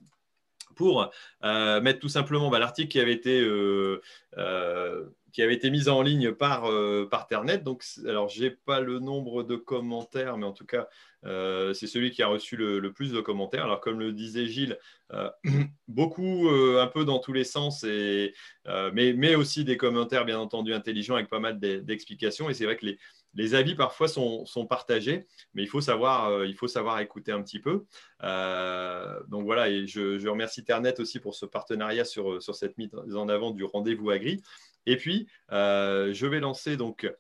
[0.76, 1.12] pour
[1.44, 4.02] euh, mettre tout simplement bah, l'article qui avait été euh,
[5.34, 6.70] qui avait été mis en ligne par,
[7.10, 7.58] par Ternet.
[7.58, 10.88] Donc, alors, je n'ai pas le nombre de commentaires, mais en tout cas,
[11.26, 13.66] euh, c'est celui qui a reçu le, plus de commentaires.
[13.66, 14.78] Alors, comme le disait Gilles,
[15.14, 15.30] euh,
[15.88, 18.34] beaucoup, euh, un peu dans tous les sens, et,
[18.94, 22.50] mais, mais, aussi des commentaires, bien entendu, intelligents avec pas mal d'explications.
[22.50, 23.00] Et c'est vrai que les,
[23.34, 27.42] les, avis, parfois, sont, sont, partagés, mais il faut, savoir, il faut savoir écouter un
[27.42, 27.86] petit peu.
[29.28, 32.92] donc voilà, et je, je, remercie Ternet aussi pour ce partenariat sur, sur cette mise
[33.16, 34.42] en avant du rendez-vous agri.
[34.86, 37.12] Et puis, je vais lancer donc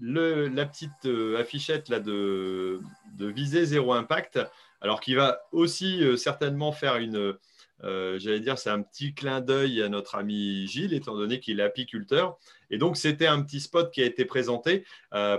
[0.00, 2.80] la petite euh, affichette là, de,
[3.16, 4.40] de viser zéro impact,
[4.80, 7.36] alors qui va aussi euh, certainement faire une,
[7.84, 11.60] euh, j'allais dire, c'est un petit clin d'œil à notre ami Gilles, étant donné qu'il
[11.60, 12.38] est apiculteur.
[12.70, 14.84] Et donc, c'était un petit spot qui a été présenté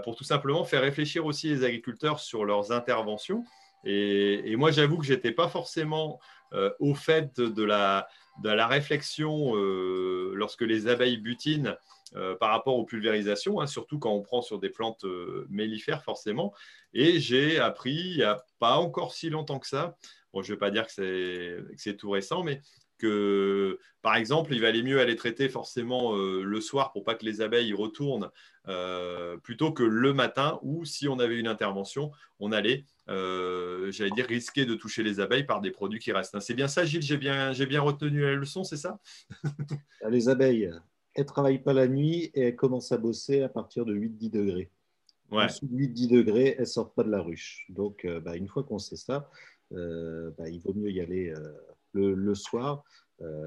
[0.04, 3.44] pour tout simplement faire réfléchir aussi les agriculteurs sur leurs interventions.
[3.86, 6.20] Et, moi, j'avoue que je n'étais pas forcément
[6.80, 11.76] au fait de la réflexion lorsque les abeilles butinent
[12.16, 16.04] euh, par rapport aux pulvérisations, hein, surtout quand on prend sur des plantes euh, mellifères
[16.04, 16.54] forcément.
[16.94, 19.98] Et j'ai appris il n'y a pas encore si longtemps que ça,
[20.32, 22.62] bon, je ne vais pas dire que c'est tout récent, mais
[23.00, 27.26] que, par exemple, il valait mieux aller traiter forcément euh, le soir pour pas que
[27.26, 28.30] les abeilles retournent
[29.42, 34.66] plutôt que le matin où, si on avait une intervention, on allait, j'allais dire, risquer
[34.66, 36.40] de toucher les abeilles par des produits qui restent.
[36.40, 39.00] C'est bien ça, Gilles J'ai bien, bien retenu la leçon, c'est ça?
[40.10, 40.72] Les abeilles,
[41.16, 44.30] elle ne travaille pas la nuit et elle commence à bosser à partir de 8-10
[44.32, 44.72] degrés.
[45.32, 45.44] Ouais.
[45.44, 47.66] En dessous de 8-10 degrés, elle ne sort pas de la ruche.
[47.70, 49.30] Donc, euh, bah, une fois qu'on sait ça,
[49.74, 52.84] euh, bah, il vaut mieux y aller euh, le, soir.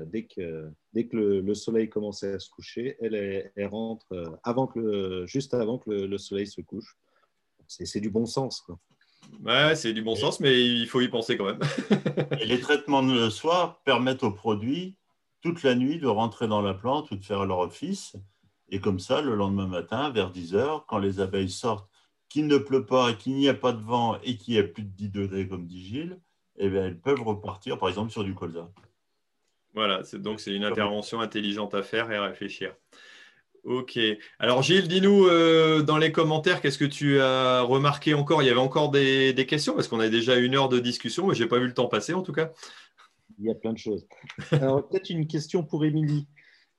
[0.07, 4.07] dès que, dès que le, soleil commence à se coucher, elle, elle rentre
[4.43, 6.97] avant que juste avant que le, soleil se couche.
[7.67, 8.61] C'est du bon sens.
[8.61, 8.79] Quoi.
[9.45, 11.61] Ouais, c'est du bon sens, mais il faut y penser quand même.
[12.41, 14.97] et les traitements de le soir permettent aux produits
[15.47, 18.16] toute la nuit de rentrer dans la plante ou de faire leur office.
[18.68, 21.88] Et comme ça, le lendemain matin, vers 10 heures, quand les abeilles sortent,
[22.28, 24.82] qu'il ne pleut pas, qu'il n'y a pas de vent et qu'il y a plus
[24.82, 26.18] de 10 degrés, comme dit Gilles,
[26.57, 28.68] eh bien, elles peuvent repartir, par exemple, sur du colza.
[29.72, 32.74] Voilà, donc c'est une intervention intelligente à faire et à réfléchir.
[33.62, 33.99] Ok.
[34.40, 38.42] Alors Gilles, dis-nous euh, dans les commentaires, qu'est-ce que tu as remarqué encore?
[38.42, 41.26] Il y avait encore des, des questions parce qu'on a déjà une heure de discussion,
[41.26, 42.53] mais je n'ai pas vu le temps passer en tout cas
[43.39, 44.07] il y a plein de choses.
[44.53, 46.26] Alors, peut-être une question pour Émilie.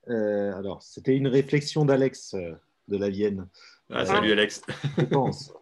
[0.10, 2.53] Euh, alors, c'était une réflexion d'Alex euh,
[2.88, 3.47] de la Vienne.
[3.89, 4.62] Ah, salut Alex.
[4.97, 5.53] Je pense.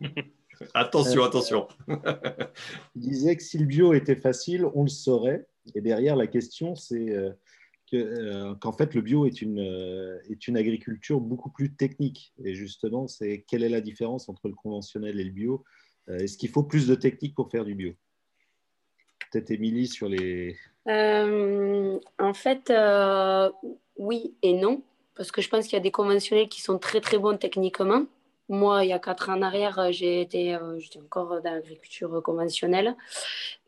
[0.74, 1.68] attention, euh, attention.
[2.96, 5.48] il disait que si le bio était facile, on le saurait.
[5.74, 7.16] Et derrière, la question, c'est
[7.92, 9.60] qu'en fait, le bio est une,
[10.30, 12.34] est une agriculture beaucoup plus technique.
[12.44, 15.64] Et justement, c'est quelle est la différence entre le conventionnel et le bio?
[16.08, 17.96] Est-ce qu'il faut plus de technique pour faire du bio?
[19.32, 20.56] Peut-être Émilie sur les,
[20.88, 23.50] euh, en fait, euh,
[23.98, 24.84] oui et non,
[25.16, 28.06] parce que je pense qu'il y a des conventionnels qui sont très très bons techniquement.
[28.48, 30.56] Moi, il y a quatre ans en arrière, euh, j'étais
[31.04, 32.96] encore dans l'agriculture conventionnelle.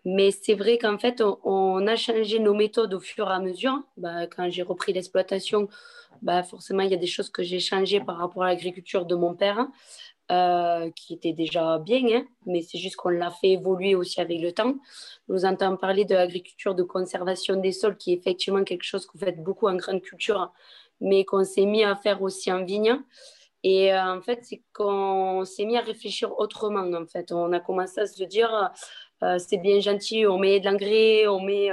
[0.05, 3.81] Mais c'est vrai qu'en fait, on, a changé nos méthodes au fur et à mesure.
[3.97, 5.67] Bah, quand j'ai repris l'exploitation,
[6.21, 9.15] bah, forcément, il y a des choses que j'ai changées par rapport à l'agriculture de
[9.15, 9.67] mon père.
[10.29, 14.41] Euh, qui était déjà bien, hein, mais c'est juste qu'on l'a fait évoluer aussi avec
[14.41, 14.75] le temps.
[15.29, 19.13] Nous entendons parler de l'agriculture de conservation des sols, qui est effectivement quelque chose que
[19.13, 20.51] vous faites beaucoup en grande culture,
[20.99, 22.99] mais qu'on s'est mis à faire aussi en vigne.
[23.63, 26.83] Et euh, en fait, c'est qu'on s'est mis à réfléchir autrement.
[26.93, 28.71] En fait, on a commencé à se dire,
[29.23, 31.69] euh, c'est bien gentil, on met de l'engrais, on met,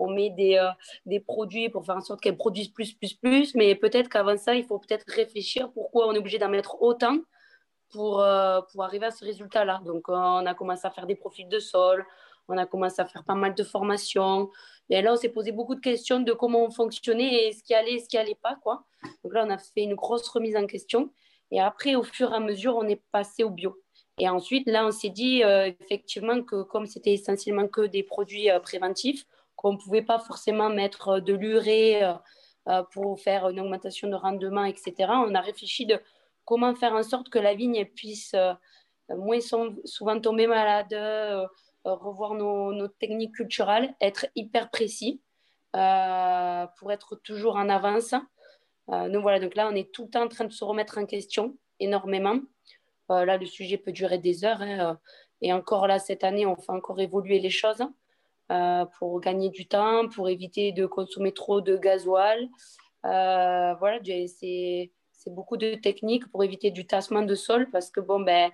[0.00, 0.60] on met des,
[1.06, 3.54] des, produits pour faire en sorte qu'elles produisent plus, plus, plus.
[3.54, 7.18] Mais peut-être qu'avant ça, il faut peut-être réfléchir pourquoi on est obligé d'en mettre autant
[7.90, 9.80] pour, euh, pour arriver à ce résultat-là.
[9.84, 12.04] Donc, euh, on a commencé à faire des profils de sol,
[12.48, 14.50] on a commencé à faire pas mal de formations.
[14.88, 17.74] Et là, on s'est posé beaucoup de questions de comment on fonctionnait et ce qui
[17.74, 18.56] allait ce qui allait pas.
[18.62, 18.84] Quoi.
[19.24, 21.10] Donc là, on a fait une grosse remise en question.
[21.50, 23.80] Et après, au fur et à mesure, on est passé au bio.
[24.18, 28.48] Et ensuite, là, on s'est dit euh, effectivement que comme c'était essentiellement que des produits
[28.62, 29.26] préventifs,
[29.56, 32.02] qu'on ne pouvait pas forcément mettre de l'urée
[32.92, 34.94] pour faire une augmentation de rendement, etc.
[35.08, 35.98] On a réfléchi de
[36.46, 38.54] comment faire en sorte que la vigne puisse euh,
[39.10, 39.40] moins
[39.84, 41.46] souvent tomber malade, euh,
[41.84, 45.20] revoir nos, techniques culturelles, être hyper précis
[45.74, 48.14] euh, pour être toujours en avance.
[48.88, 51.06] donc voilà, donc là, on est tout le temps en train de se remettre en
[51.06, 52.40] question énormément.
[53.08, 54.62] là, le sujet peut durer des heures.
[54.62, 54.98] Hein,
[55.42, 57.84] et encore là, cette année, on fait encore évoluer les choses
[58.98, 62.48] pour gagner du temps, pour éviter de consommer trop de gasoil.
[63.02, 64.90] voilà, c'est
[65.30, 68.50] beaucoup de techniques pour éviter du tassement de sol parce que, bon, ben,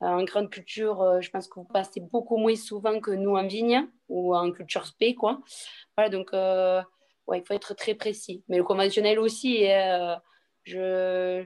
[0.00, 3.46] en grande culture, euh, je pense que vous passez beaucoup moins souvent que nous en
[3.46, 5.40] vigne ou en culture spé, quoi.
[5.96, 6.82] Voilà, donc, euh,
[7.26, 8.44] ouais, il faut être très précis.
[8.48, 10.14] Mais le conventionnel aussi, euh,
[10.64, 11.40] je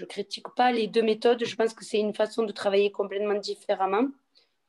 [0.00, 1.44] ne critique pas les deux méthodes.
[1.44, 4.08] Je pense que c'est une façon de travailler complètement différemment.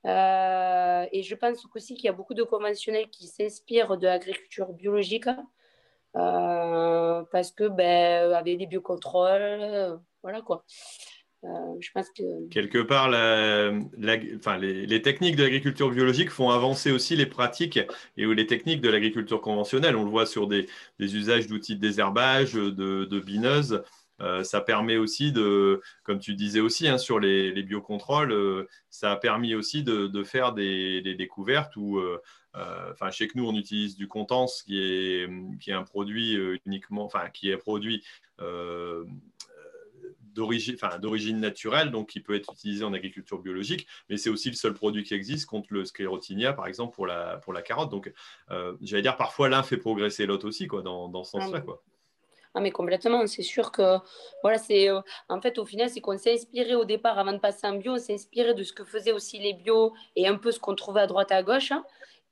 [0.06, 5.28] et je pense aussi qu'il y a beaucoup de conventionnels qui s'inspirent de l'agriculture biologique
[6.16, 10.64] euh, parce que ben, avec des biocontrôles, euh, voilà quoi.
[11.44, 12.48] Euh, je pense que...
[12.50, 17.80] Quelque part, les, les, techniques de l'agriculture biologique font avancer aussi les pratiques
[18.18, 19.96] et les techniques de l'agriculture conventionnelle.
[19.96, 20.68] On le voit sur des,
[21.00, 23.84] usages d'outils de désherbage, de, bineuses.
[24.42, 29.16] ça permet aussi de, comme tu disais aussi hein, sur les, les biocontrôles, ça a
[29.18, 32.22] permis aussi de, faire des, découvertes où euh,
[32.92, 35.30] enfin, je sais que nous, on utilise du Contence, qui est,
[35.60, 38.04] qui est un produit euh, uniquement, enfin, qui est produit
[38.40, 39.04] euh,
[40.34, 44.74] d'origine naturelle, donc qui peut être utilisé en agriculture biologique, mais c'est aussi le seul
[44.74, 47.90] produit qui existe contre le sclérotinia, par exemple, pour la, pour la carotte.
[47.90, 48.12] Donc,
[48.82, 51.62] j'allais dire, parfois, l'un fait progresser l'autre aussi, quoi, dans, dans ce sens-là.
[51.62, 51.82] Quoi.
[52.54, 53.98] Ah, mais complètement, c'est sûr que,
[54.42, 54.90] voilà, c'est,
[55.28, 57.94] en fait, au final, c'est qu'on s'est inspiré au départ, avant de passer en bio,
[57.94, 60.74] on s'est inspiré de ce que faisaient aussi les bio et un peu ce qu'on
[60.74, 61.74] trouvait à droite à gauche.
[61.74, 61.84] Hein.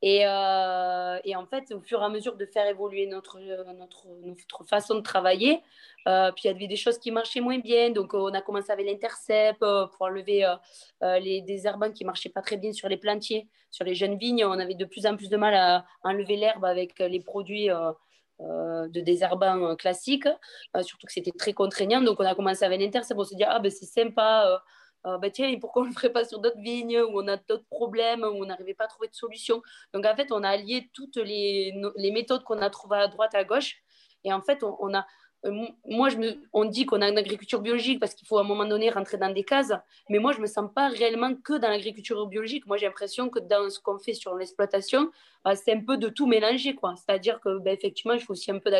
[0.03, 3.39] Euh, et, en fait, au fur et à mesure de faire évoluer notre,
[3.73, 5.61] notre, notre façon de travailler,
[6.07, 7.89] euh, puis il y avait des choses qui marchaient moins bien.
[7.91, 10.45] Donc, on a commencé avec l'intercept euh, pour enlever
[11.01, 13.47] les désherbants qui ne marchaient pas très bien sur les plantiers.
[13.71, 16.65] Sur les jeunes vignes, on avait de plus en plus de mal à enlever l'herbe
[16.65, 17.69] avec les produits
[18.39, 20.27] de désherbants classiques,
[20.81, 22.01] surtout que c'était très contraignant.
[22.01, 24.61] Donc, on a commencé avec l'intercept pour se dire, ah ben c'est sympa
[25.05, 27.37] euh, bah, tiens, pourquoi on ne le ferait pas sur d'autres vignes où on a
[27.37, 29.61] d'autres problèmes, où on n'arrivait pas à trouver de solution?
[29.93, 31.73] Donc en fait, on a allié toutes les,
[32.13, 33.77] méthodes qu'on a trouvées à droite, à gauche.
[34.23, 35.05] Et en fait, on a
[35.85, 38.45] moi, je me, on dit qu'on a une agriculture biologique parce qu'il faut à un
[38.45, 39.73] moment donné rentrer dans des cases,
[40.09, 42.65] mais moi, je ne me sens pas réellement que dans l'agriculture biologique.
[42.65, 45.11] Moi, j'ai l'impression que dans ce qu'on fait sur l'exploitation,
[45.43, 46.75] bah, c'est un peu de tout mélanger.
[46.95, 48.71] C'est-à-dire que, bah, effectivement, il faut aussi un peu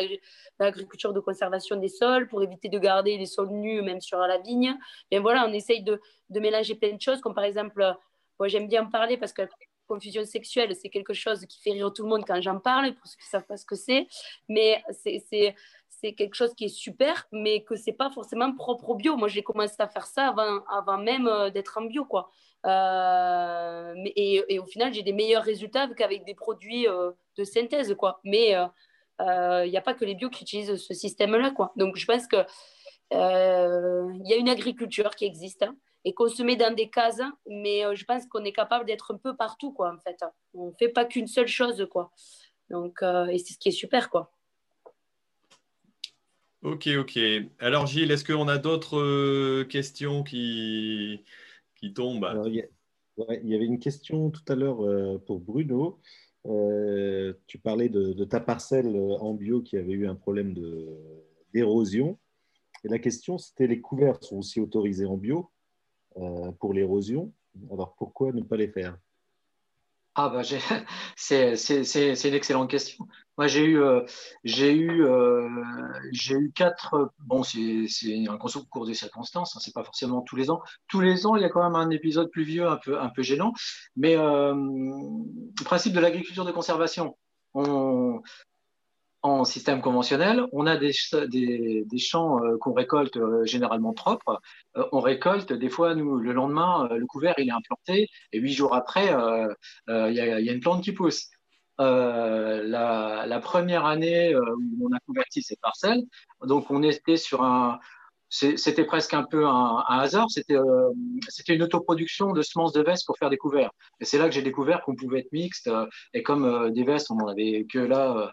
[0.58, 4.38] d'agriculture de conservation des sols pour éviter de garder les sols nus, même sur la
[4.38, 4.74] vigne.
[5.12, 6.00] Mais voilà, on essaye de,
[6.30, 7.94] mélanger plein de choses, comme par exemple,
[8.38, 9.42] moi, j'aime bien parler parce que
[9.86, 13.06] confusion sexuelle, c'est quelque chose qui fait rire tout le monde quand j'en parle, pour
[13.06, 14.06] ceux qui ne savent pas ce que c'est.
[14.48, 15.54] Mais c'est
[16.12, 19.16] quelque chose qui est super, mais que c'est pas forcément propre au bio.
[19.16, 22.30] Moi, j'ai commencé à faire ça avant, avant même euh, d'être en bio, quoi.
[22.66, 28.20] Euh, et, au final, j'ai des meilleurs résultats qu'avec des produits euh, de synthèse, quoi.
[28.24, 28.50] Mais
[29.20, 31.72] il n'y a pas que les bio qui utilisent ce système-là, quoi.
[31.76, 32.36] Donc, je pense que
[33.10, 37.22] il y a une agriculture qui existe hein, et qu'on se met dans des cases,
[37.46, 40.18] mais je pense qu'on est capable d'être un peu partout, quoi, en fait.
[40.52, 42.10] On fait pas qu'une seule chose, quoi.
[42.70, 44.33] Donc, et c'est ce qui est super, quoi.
[46.64, 47.18] Ok, ok.
[47.58, 51.22] Alors Gilles, est-ce qu'on a d'autres euh, questions qui,
[51.76, 52.26] qui tombent?
[52.46, 52.66] Il,
[53.50, 56.00] y avait une question tout à l'heure euh, pour Bruno.
[56.46, 60.54] Euh, tu parlais de, ta parcelle en bio qui avait eu un problème
[61.52, 62.18] d'érosion.
[62.82, 65.50] Et la question, c'était les couverts sont aussi autorisés en bio
[66.60, 67.30] pour l'érosion.
[67.70, 68.96] Alors pourquoi ne pas les faire?
[70.16, 70.42] Ah bah
[71.16, 71.54] c'est
[72.28, 73.06] une excellente question.
[73.36, 74.02] Moi j'ai eu euh,
[74.44, 75.48] j'ai eu euh,
[76.12, 77.88] j'ai eu quatre bon c'est
[78.28, 80.62] un concours des circonstances, hein, c'est pas forcément tous les ans.
[80.86, 83.52] Tous les ans il y a quand même un épisode pluvieux un peu gênant,
[83.96, 87.16] mais euh, le principe de l'agriculture de conservation.
[87.54, 88.20] On,
[89.24, 90.92] en système conventionnel, on a des,
[91.30, 94.40] des, champs qu'on récolte généralement propres.
[94.92, 98.74] on récolte, des fois, nous, le lendemain, le couvert, il est implanté, et huit jours
[98.74, 99.06] après,
[99.88, 101.30] il y, a, une plante qui pousse.
[101.80, 106.02] Euh, la, la, première année où on a converti ces parcelles,
[106.42, 107.80] donc on était sur un,
[108.34, 110.28] c'était presque un peu un, hasard.
[110.28, 110.90] C'était euh,
[111.28, 113.70] c'était une autoproduction de semences de vestes pour faire des couverts.
[114.00, 115.68] Et c'est là que j'ai découvert qu'on pouvait être mixte.
[115.68, 118.32] Euh, et comme euh, des vestes, on n'en avait que là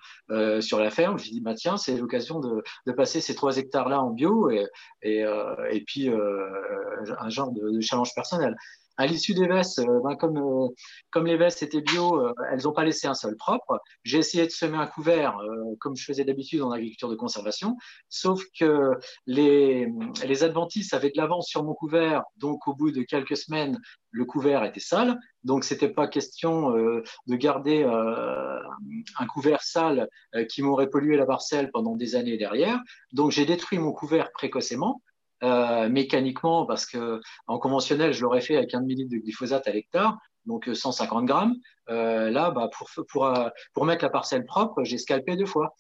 [0.61, 2.63] sur la ferme, j'ai dit bah tiens, c'est l'occasion de,
[2.93, 8.55] passer ces trois hectares là en bio et puis un genre de challenge personnel
[9.01, 10.67] à l'issue des vestes, euh, ben, comme, euh,
[11.09, 13.79] comme les vestes étaient bio, euh, elles n'ont pas laissé un sol propre.
[14.03, 15.37] J'ai essayé de semer un couvert
[15.79, 17.75] comme je faisais d'habitude en agriculture de conservation,
[18.09, 18.91] sauf que
[19.25, 19.87] les,
[20.25, 23.79] les adventices avaient de l'avance sur mon couvert, donc au bout de quelques semaines,
[24.11, 25.19] le couvert était sale.
[25.43, 30.07] Donc, c'était pas question de garder un couvert sale
[30.49, 32.79] qui m'aurait pollué la parcelle pendant des années derrière.
[33.13, 35.01] Donc, j'ai détruit mon couvert précocement.
[35.43, 39.71] Euh, mécaniquement, parce que en conventionnel, je l'aurais fait avec un millilitre de glyphosate à
[39.71, 41.55] l'hectare, donc 150 grammes.
[41.89, 43.33] Euh, là, bah, pour, pour,
[43.73, 45.73] pour mettre la parcelle propre, j'ai scalpé deux fois.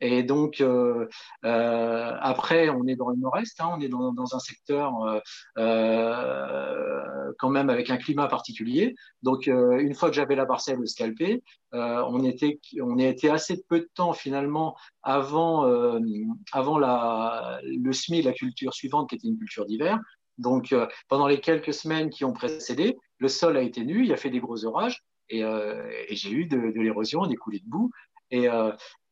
[0.00, 1.08] Et donc, euh,
[1.44, 4.94] euh, après, on est dans le nord-est, hein, on est dans, dans un secteur
[5.58, 8.94] euh, quand même avec un climat particulier.
[9.22, 11.42] Donc, une fois que j'avais la parcelle scalpée,
[11.72, 15.64] on, était, on était assez peu de temps finalement avant,
[16.52, 19.98] avant la, le semis la culture suivante qui était une culture d'hiver.
[20.38, 20.74] Donc,
[21.08, 24.30] pendant les quelques semaines qui ont précédé, le sol a été nu, il a fait
[24.30, 25.42] des gros orages et,
[26.10, 27.90] j'ai eu de, de l'érosion, des coulées de boue.
[28.30, 28.48] Et,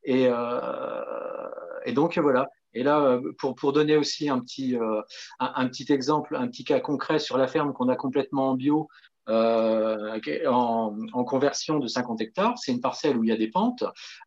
[0.07, 2.49] et donc voilà.
[2.77, 5.01] Et là, pour, pour donner aussi un petit, euh,
[5.41, 8.89] un, petit exemple, un petit cas concret sur la ferme qu'on a complètement en bio,
[9.31, 12.59] euh, en, conversion de 50 hectares.
[12.59, 13.83] C'est une parcelle où il y a des pentes,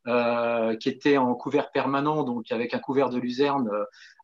[0.07, 3.69] euh, qui était en couvert permanent, donc avec un couvert de luzerne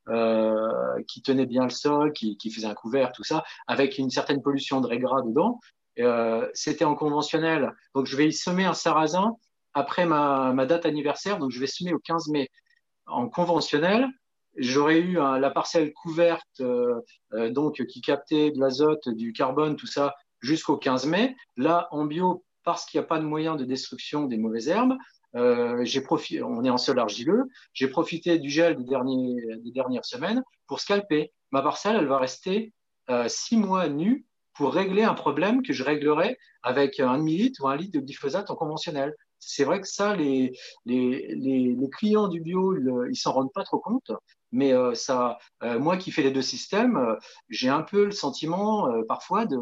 [0.09, 4.09] euh, qui tenait bien le sol, qui, qui, faisait un couvert, tout ça, avec une
[4.09, 5.59] certaine pollution de régras dedans.
[5.99, 9.37] Euh, C'était en conventionnel, donc je vais y semer un sarrasin
[9.75, 12.49] après ma, date anniversaire, donc je vais semer au 15 mai.
[13.05, 14.07] En conventionnel,
[14.57, 17.01] j'aurais eu euh, la parcelle couverte, euh,
[17.33, 21.35] euh, donc qui captait de l'azote, du carbone, tout ça, jusqu'au 15 mai.
[21.57, 24.97] Là, en bio, parce qu'il n'y a pas de moyen de destruction des mauvaises herbes,
[25.35, 27.43] euh, profité, on est en sol argileux,
[27.73, 31.33] j'ai profité du gel des dernières semaines pour scalper.
[31.51, 32.73] Ma parcelle, elle va rester
[33.09, 37.67] euh, six mois nue pour régler un problème que je réglerais avec un demi-litre ou
[37.67, 42.41] un litre de glyphosate en conventionnel c'est vrai que ça, les, les, les, clients du
[42.41, 44.11] bio, ils, ils s'en rendent pas trop compte.
[44.55, 47.15] Mais euh, ça, euh, moi qui fais les deux systèmes, euh,
[47.49, 49.57] j'ai un peu le sentiment euh, parfois de,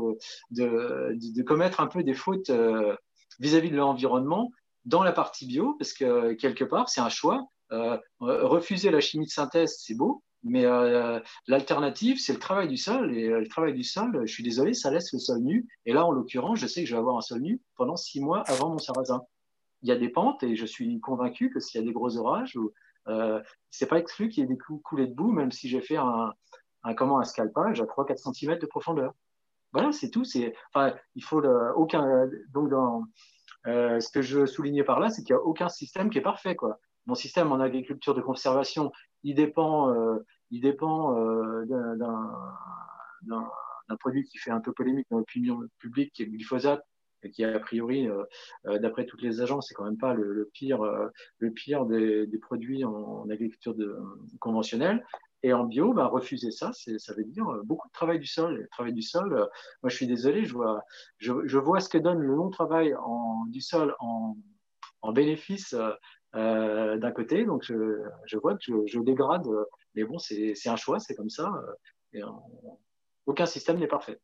[0.52, 2.96] de, de, commettre un peu des fautes euh,
[3.40, 4.52] vis-à-vis -vis de l'environnement
[4.86, 7.48] dans la partie bio, parce que quelque part, c'est un choix.
[8.20, 10.66] refuser la chimie de synthèse, c'est beau, mais
[11.48, 13.18] l'alternative, c'est le travail du sol.
[13.18, 15.66] Et le travail du sol, je suis désolé, ça laisse le sol nu.
[15.86, 18.20] Et là, en l'occurrence, je sais que je vais avoir un sol nu pendant six
[18.22, 19.22] mois avant mon sarrasin
[19.84, 22.18] il y a des pentes et je suis convaincu que s'il y a des gros
[22.18, 22.58] orages,
[23.08, 25.98] euh, c'est pas exclu qu'il y ait des coulées de boue, même si j'ai fait
[25.98, 26.34] un,
[26.84, 29.14] un, comment, un scalpage à 3-4 cm de profondeur.
[29.74, 30.24] Voilà, c'est tout.
[30.74, 31.44] Enfin, il faut
[31.76, 32.30] aucun.
[32.54, 32.72] Donc,
[33.68, 36.22] euh, ce que je soulignais par là, c'est qu'il n'y a aucun système qui est
[36.22, 36.56] parfait.
[36.56, 36.80] Quoi.
[37.08, 38.92] Mon système en agriculture de conservation,
[39.24, 40.20] il dépend, euh,
[40.52, 41.66] il dépend euh,
[43.26, 46.86] d'un produit qui fait un peu polémique dans l'opinion publique, qui est le glyphosate,
[47.30, 48.24] qui a priori, euh,
[48.68, 51.08] euh, d'après toutes les agences, c'est quand même pas le, pire, euh,
[51.40, 53.76] le pire des, produits en, agriculture
[54.40, 55.06] conventionnelle.
[55.46, 58.66] Et en bio, bah, refuser ça, ça veut dire beaucoup de travail du sol.
[58.72, 59.50] travail du sol,
[59.82, 60.84] moi je suis désolé, je vois,
[61.18, 64.38] je, vois ce que donne le long travail en, du sol en,
[65.02, 65.76] en bénéfice
[66.34, 67.44] d'un côté.
[67.44, 69.46] Donc je, vois que je, dégrade,
[69.96, 71.52] mais bon, c'est un choix, c'est comme ça.
[73.26, 74.20] Aucun système n'est parfait.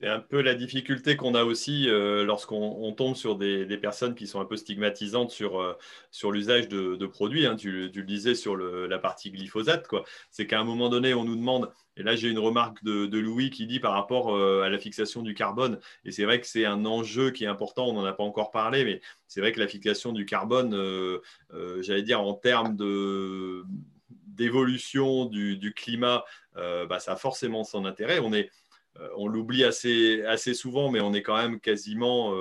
[0.00, 4.28] C'est un peu la difficulté qu'on a aussi euh, lorsqu'on tombe sur des, personnes qui
[4.28, 5.76] sont un peu stigmatisantes sur, euh,
[6.12, 7.46] sur l'usage de, produits.
[7.46, 7.56] Hein.
[7.56, 9.88] Tu, le disais sur la partie glyphosate.
[10.30, 13.50] C'est qu'à un moment donné, on nous demande, et là j'ai une remarque de, Louis
[13.50, 16.64] qui dit par rapport euh, à la fixation du carbone, et c'est vrai que c'est
[16.64, 19.58] un enjeu qui est important, on n'en a pas encore parlé, mais c'est vrai que
[19.58, 21.20] la fixation du carbone,
[21.80, 22.76] j'allais dire en termes
[24.28, 28.20] d'évolution du, du, climat, bah, ça a forcément son intérêt.
[28.20, 28.50] On est
[29.16, 32.32] on l'oublie assez, assez souvent, mais on est quand même quasiment,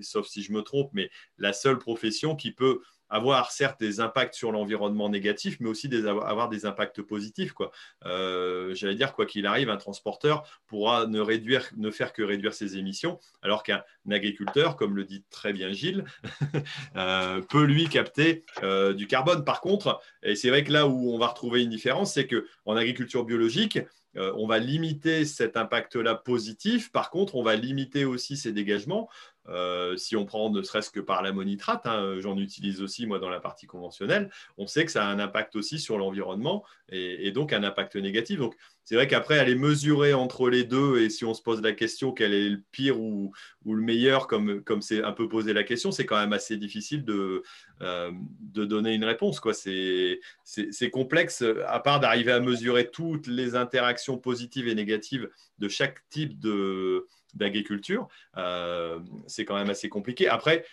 [0.00, 4.34] sauf si je me trompe, mais la seule profession qui peut avoir certes des impacts
[4.34, 7.52] sur l'environnement négatif, mais aussi des, avoir des impacts positifs.
[7.52, 7.70] Quoi.
[8.04, 12.54] Euh, j'allais dire, quoi qu'il arrive, un transporteur pourra ne, réduire, ne faire que réduire
[12.54, 16.04] ses émissions, alors qu'un agriculteur, comme le dit très bien Gilles,
[16.96, 19.44] euh, peut lui capter euh, du carbone.
[19.44, 22.76] Par contre, et c'est vrai que là où on va retrouver une différence, c'est qu'en
[22.76, 23.78] agriculture biologique,
[24.18, 26.90] on va limiter cet impact-là positif.
[26.92, 29.08] Par contre, on va limiter aussi ses dégagements.
[29.48, 33.28] Euh, si on prend ne serait-ce que par l'ammonitrate, hein, j'en utilise aussi moi dans
[33.28, 37.52] la partie conventionnelle, on sait que ça a un impact aussi sur l'environnement et, donc
[37.52, 38.38] un impact négatif.
[38.38, 41.72] Donc c'est vrai qu'après aller mesurer entre les deux et si on se pose la
[41.72, 43.32] question quel est le pire ou,
[43.64, 47.42] le meilleur, comme c'est un peu posé la question, c'est quand même assez difficile de,
[47.82, 48.12] euh,
[48.54, 49.40] donner une réponse.
[49.52, 55.28] C'est complexe, à part d'arriver à mesurer toutes les interactions positives et négatives
[55.58, 57.06] de chaque type de
[57.36, 58.08] d'agriculture.
[58.36, 60.28] Euh, c'est quand même assez compliqué.
[60.28, 60.64] Après,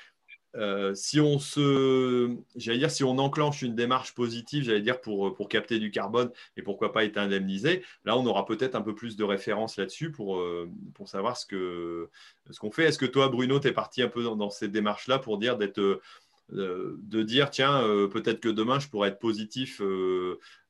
[0.55, 5.33] euh, si on se, j'allais dire, si on enclenche une démarche positive, j'allais dire pour,
[5.33, 8.93] pour capter du carbone et pourquoi pas être indemnisé, là on aura peut-être un peu
[8.93, 12.09] plus de références là-dessus pour, euh, pour savoir ce que
[12.51, 12.83] ce qu'on fait.
[12.83, 16.01] Est-ce que toi, Bruno, tu es parti un peu dans, cette démarche-là pour dire d'être
[16.49, 17.81] de dire tiens
[18.11, 19.81] peut-être que demain je pourrais être positif,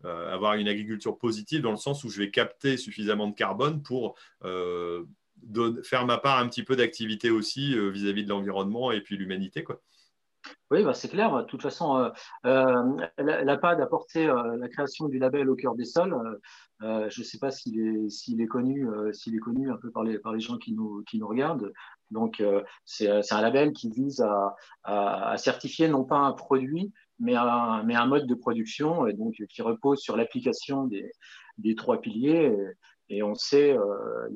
[0.03, 4.15] avoir une agriculture positive dans le sens où je vais capter suffisamment de carbone pour
[5.45, 9.17] de faire ma part un petit peu d'activité aussi euh, vis-à-vis de l'environnement et puis
[9.17, 9.65] l'humanité.
[10.71, 11.35] Oui, bah c'est clair.
[11.37, 12.09] De toute façon, euh,
[12.45, 16.15] euh la, PAD a porté euh, la création du label au cœur des sols.
[16.81, 20.33] je ne sais pas s'il est, est, connu, est connu un peu par les, par
[20.33, 21.71] les gens qui nous, qui nous regardent.
[22.11, 22.43] Donc,
[22.85, 24.23] c'est, un label qui vise
[24.83, 29.35] à, certifier non pas un produit, mais un, mais un mode de production, et donc
[29.47, 31.09] qui repose sur l'application des,
[31.57, 32.53] des trois piliers.
[33.21, 34.29] On sait, euh,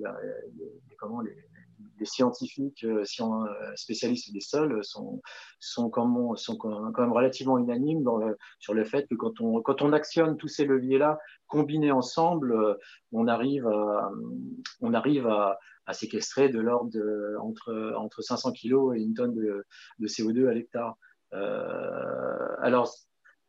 [0.97, 1.35] comment les,
[2.03, 5.19] scientifiques euh, euh, spécialistes des sols sont,
[5.89, 8.07] quand, même relativement unanimes
[8.59, 11.17] sur le fait que quand on, actionne tous ces leviers-là,
[11.47, 12.77] combinés ensemble,
[13.11, 14.11] on arrive à,
[14.81, 15.27] on arrive
[15.93, 16.99] séquestrer de l'ordre
[17.41, 19.65] entre, entre 500 kg et une tonne de,
[19.99, 20.97] de CO2 à l'hectare.
[21.31, 22.93] Alors,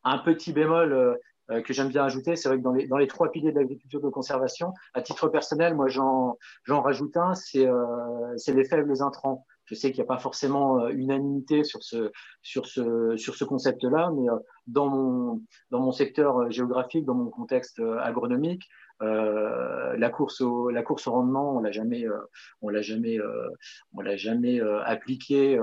[0.05, 1.19] un petit bémol,
[1.65, 2.37] que j'aime bien ajouter.
[2.37, 5.29] C'est vrai que dans les, dans les trois piliers de l'agriculture de conservation, à titre
[5.29, 6.37] personnel, moi j'en
[6.69, 9.47] rajoute un, c'est euh, les faibles intrants.
[9.65, 12.11] Je sais qu'il n'y a pas forcément euh, unanimité sur ce,
[12.43, 17.29] sur ce, sur ce concept-là, mais euh, dans, mon, dans mon secteur géographique, dans mon
[17.29, 18.65] contexte agronomique, euh,
[19.01, 22.19] la course au la course au rendement, on l'a jamais euh,
[22.63, 23.49] on l'a jamais euh,
[23.95, 25.61] on l'a jamais appliqué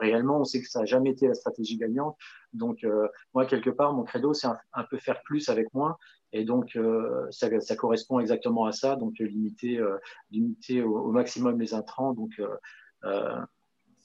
[0.00, 0.40] réellement.
[0.40, 2.16] On sait que ça a jamais été la stratégie gagnante.
[2.52, 2.86] Donc
[3.34, 5.96] moi quelque part mon credo c'est un, peu faire plus avec moins.
[6.32, 6.78] Et donc,
[7.30, 9.80] ça, ça, correspond exactement à ça, donc limiter,
[10.30, 12.12] limiter au, au, maximum les intrants.
[12.12, 12.40] Donc,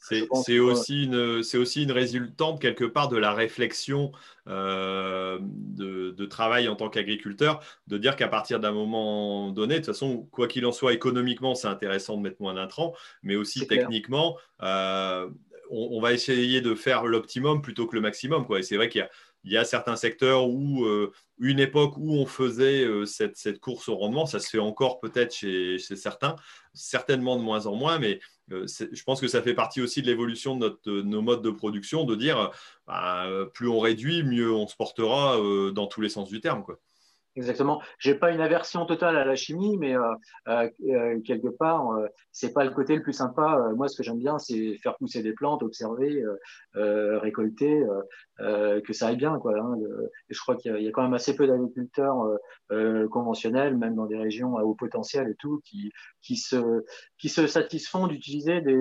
[0.08, 4.12] c'est aussi, une, aussi une résultante quelque part de la réflexion
[4.48, 9.88] euh, de, travail en tant qu'agriculteur, de dire qu'à partir d'un moment donné, de toute
[9.88, 14.38] façon, quoi qu'il en soit, économiquement, c'est intéressant de mettre moins d'intrants, mais aussi techniquement,
[14.62, 15.28] euh,
[15.70, 18.46] on, va essayer de faire l'optimum plutôt que le maximum.
[18.46, 18.60] Quoi.
[18.60, 19.10] Et c'est vrai qu'il y a,
[19.46, 23.88] il y a certains secteurs où, euh, une époque où on faisait euh, cette, course
[23.88, 26.36] au rendement, ça se fait encore peut-être chez, certains,
[26.74, 28.20] certainement de moins en moins, mais
[28.50, 32.16] je pense que ça fait partie aussi de l'évolution de, nos modes de production, de
[32.16, 32.52] dire
[32.88, 35.38] bah, plus on réduit, mieux on se portera
[35.72, 36.64] dans tous les sens du terme.
[37.38, 37.82] Exactement.
[38.00, 40.02] J'ai pas une aversion totale à la chimie, mais euh,
[40.48, 43.58] euh, euh quelque part, euh, c'est pas le côté le plus sympa.
[43.60, 46.24] Euh, moi, ce que j'aime bien, c'est faire pousser des plantes, observer,
[48.40, 49.58] euh, que ça aille bien, quoi.
[49.58, 49.76] Hein,
[50.30, 52.18] et je crois qu'il y, y, a quand même assez peu d'agriculteurs
[53.12, 55.92] conventionnels, même dans des régions à haut potentiel et tout, qui
[56.22, 56.84] qui se
[57.18, 58.78] qui se satisfont d'utiliser des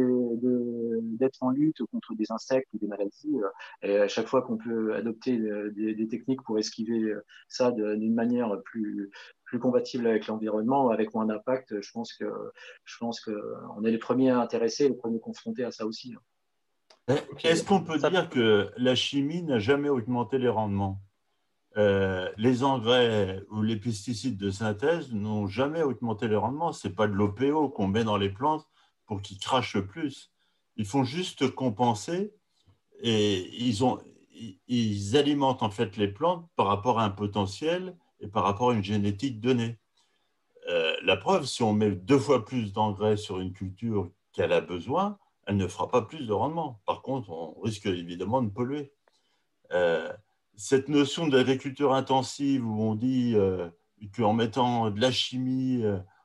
[1.19, 3.37] d'être en lutte contre des insectes ou des maladies.
[3.83, 5.39] Et à chaque fois qu'on peut adopter
[5.75, 7.15] des, des techniques pour esquiver
[7.49, 9.11] ça d'une manière plus,
[9.45, 12.25] plus compatible avec l'environnement, avec moins d'impact, je pense que
[13.25, 16.15] qu'on est les premiers intéressés, les premiers confrontés à ça aussi.
[16.15, 16.21] Hein.
[17.09, 21.03] Est-ce qu'on peut dire que la chimie n'a jamais augmenté les rendements?
[21.77, 26.73] Euh, les engrais ou les pesticides de synthèse n'ont jamais augmenté les rendements.
[26.73, 28.67] Ce n'est pas de l'OPO qu'on met dans les plantes
[29.07, 30.31] pour qu'ils crachent plus.
[30.77, 32.33] Ils font juste compenser
[33.01, 33.99] et ils, ont,
[34.69, 38.75] ils alimentent en fait les plantes par rapport à un potentiel et par rapport à
[38.75, 39.79] une génétique donnée.
[40.71, 44.61] Euh, la preuve, si on met deux fois plus d'engrais sur une culture qu'elle a
[44.61, 46.81] besoin, elle ne fera pas plus de rendement.
[46.87, 48.93] Par contre, on risque évidemment de polluer.
[49.73, 50.13] Euh,
[50.57, 53.69] cette notion d'agriculture intensive où on dit euh,
[54.17, 55.83] qu'en mettant de la chimie,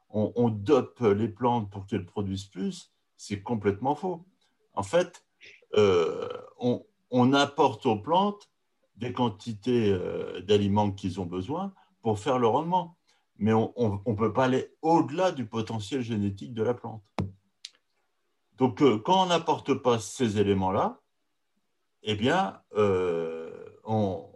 [0.10, 4.26] on, dope les plantes pour qu'elles produisent plus, c'est complètement faux.
[4.74, 5.26] En fait,
[5.76, 6.28] euh,
[6.58, 8.50] on, apporte aux plantes
[8.96, 12.98] des quantités euh, d'aliments qu'ils ont besoin pour faire le rendement.
[13.38, 17.04] Mais on ne peut pas aller au-delà du potentiel génétique de la plante.
[18.60, 21.02] Donc, euh, quand on n'apporte pas ces éléments-là,
[22.04, 22.62] eh bien,
[23.84, 24.30] on,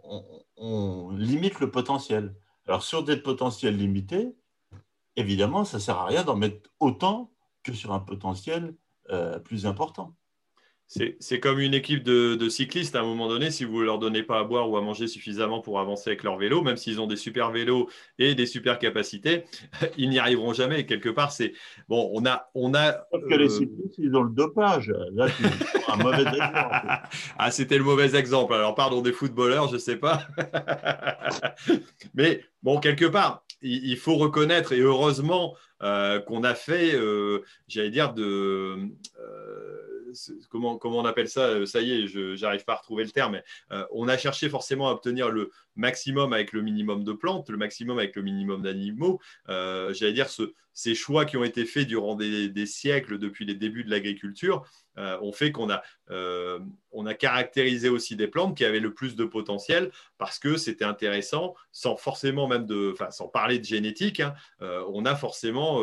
[0.56, 2.34] on, limite le potentiel.
[2.66, 4.34] Alors, sur des potentiels limités,
[5.16, 7.32] évidemment, ça ne sert à rien d'en mettre autant
[7.62, 8.76] que sur un potentiel
[9.10, 10.14] euh, plus important.
[11.18, 14.22] C'est comme une équipe de, cyclistes à un moment donné, si vous ne leur donnez
[14.22, 17.06] pas à boire ou à manger suffisamment pour avancer avec leur vélo, même s'ils ont
[17.06, 17.88] des super vélos
[18.18, 19.44] et des super capacités,
[19.98, 20.86] ils n'y arriveront jamais.
[20.86, 21.52] quelque part, c'est
[21.88, 22.92] bon, on a, on a.
[22.92, 24.92] que les euh, cyclistes, ils ont le dopage.
[25.14, 25.44] Là, tu
[25.88, 26.46] un mauvais exemple.
[27.38, 28.54] ah, c'était le mauvais exemple.
[28.54, 30.26] Alors, pardon des footballeurs, je ne sais pas.
[32.14, 37.90] Mais bon, quelque part, il, faut reconnaître, et heureusement euh, qu'on a fait, euh, j'allais
[37.90, 38.78] dire, de.
[39.18, 39.73] Euh,
[40.48, 43.32] comment, on appelle ça Ça y est, je n'arrive pas à retrouver le terme.
[43.32, 47.56] Mais, on a cherché forcément à obtenir le maximum avec le minimum de plantes, le
[47.56, 49.20] maximum avec le minimum d'animaux.
[49.48, 50.28] j'allais dire,
[50.74, 54.64] ces choix qui ont été faits durant des siècles depuis les débuts de l'agriculture
[54.96, 56.60] euh, ont fait qu'on a, euh,
[57.18, 61.96] caractérisé aussi des plantes qui avaient le plus de potentiel parce que c'était intéressant, sans
[61.96, 65.80] forcément même enfin, sans parler de génétique, hein, euh, on a forcément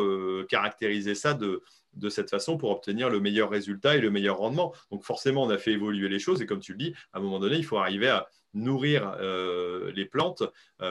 [0.48, 1.62] caractérisé ça de,
[1.94, 4.72] de cette façon pour obtenir le meilleur résultat et le meilleur rendement.
[4.90, 7.20] Donc forcément, on a fait évoluer les choses et comme tu le dis, à un
[7.20, 9.16] moment donné, il faut arriver à nourrir
[9.94, 10.42] les plantes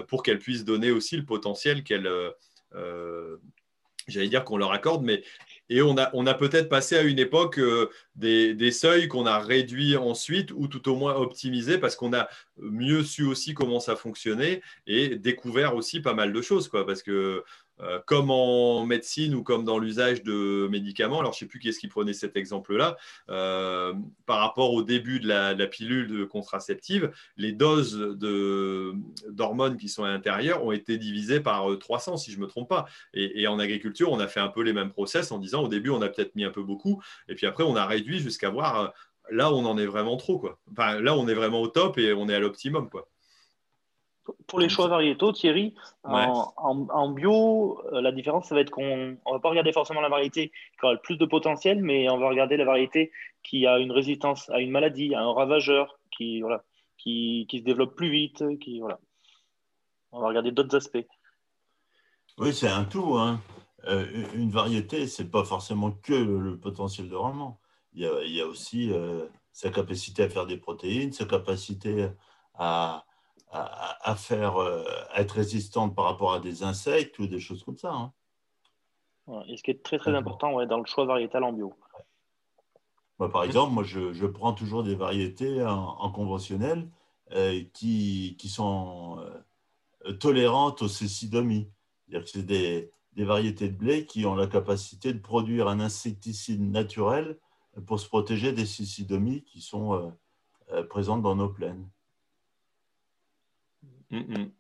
[0.07, 2.09] pour qu'elles puissent donner aussi le potentiel qu'elles
[4.07, 5.23] j'allais dire qu'on leur accorde, mais
[5.69, 9.25] et on a, on a peut-être passé à une époque euh, des, des, seuils qu'on
[9.25, 13.79] a réduits ensuite ou tout au moins optimisés parce qu'on a mieux su aussi comment
[13.79, 16.67] ça fonctionnait et découvert aussi pas mal de choses.
[16.67, 17.45] Quoi, parce que
[17.81, 21.59] euh, comme en médecine ou comme dans l'usage de médicaments, alors je ne sais plus
[21.59, 22.97] qui est-ce qui prenait cet exemple-là,
[23.29, 23.93] euh,
[24.25, 27.97] par rapport au début de la, pilule contraceptive, les doses
[29.29, 32.47] d'hormones qui sont à l'intérieur ont été divisées par 300, euh, si je ne me
[32.47, 32.85] trompe pas.
[33.13, 35.89] Et, en agriculture, on a fait un peu les mêmes process en disant au début,
[35.89, 38.93] on a peut-être mis un peu beaucoup, et puis après, on a réduit jusqu'à voir
[39.29, 40.39] là, on en est vraiment trop.
[40.39, 40.59] Quoi.
[40.71, 42.89] Enfin, là, on est vraiment au top et on est à l'optimum.
[42.89, 43.07] quoi.
[44.47, 49.31] Pour les choix variétaux, Thierry, en, bio, euh, la différence, ça va être qu'on ne
[49.31, 52.29] va pas regarder forcément la variété qui aura le plus de potentiel, mais on va
[52.29, 53.11] regarder la variété
[53.43, 56.63] qui a une résistance à une maladie, à un ravageur, qui, voilà,
[56.97, 58.43] qui, qui se développe plus vite.
[58.59, 58.99] Qui, voilà.
[60.11, 61.05] On va regarder d'autres aspects.
[62.37, 63.15] Oui, c'est un tout.
[63.17, 63.39] Hein.
[63.87, 64.05] Euh,
[64.35, 67.59] une variété, ce n'est pas forcément que le, potentiel de rendement.
[67.93, 71.25] Il y a, il y a aussi euh, sa capacité à faire des protéines, sa
[71.25, 72.09] capacité
[72.55, 73.05] à
[73.51, 74.83] à, faire euh,
[75.15, 77.93] être résistante par rapport à des insectes ou des choses comme ça.
[77.93, 78.13] Hein.
[79.47, 81.73] et ce qui est très très important ouais, dans le choix variétal en bio.
[83.17, 86.89] par exemple, moi je, je, prends toujours des variétés en, conventionnel
[87.33, 89.19] euh, qui, qui, sont
[90.05, 91.69] euh, tolérantes aux cécidomies.
[92.07, 95.81] C'est-à-dire que c'est des, des, variétés de blé qui ont la capacité de produire un
[95.81, 97.37] insecticide naturel
[97.85, 100.13] pour se protéger des cécidomies qui sont
[100.89, 101.87] présentes dans nos plaines.
[104.11, 104.51] Mm, mm.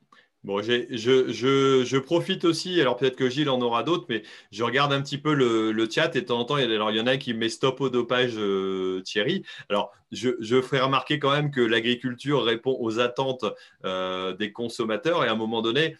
[0.43, 4.91] Bon, je, je, profite aussi, alors peut-être que Gilles en aura d'autres, mais je regarde
[4.91, 6.97] un petit peu le, le chat et de temps en temps, il y, alors, il
[6.97, 9.43] y en a qui met stop au dopage, euh, Thierry.
[9.69, 13.45] Alors, je, je, ferai remarquer quand même que l'agriculture répond aux attentes
[13.85, 15.95] euh, des consommateurs et à un moment donné,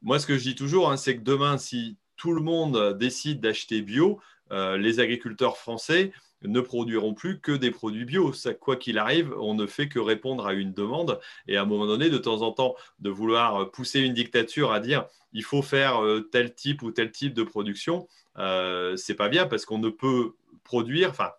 [0.00, 3.40] moi, ce que je dis toujours, hein, c'est que demain, si tout le monde décide
[3.40, 4.20] d'acheter bio,
[4.52, 6.12] euh, les agriculteurs français
[6.44, 8.32] ne produiront plus que des produits bio.
[8.60, 11.20] Quoi qu'il arrive, on ne fait que répondre à une demande.
[11.48, 14.80] Et à un moment donné, de temps en temps, de vouloir pousser une dictature à
[14.80, 18.06] dire il faut faire euh, tel type ou tel type de production,
[18.38, 21.10] euh, c'est pas bien parce qu'on ne peut produire.
[21.10, 21.30] Enfin,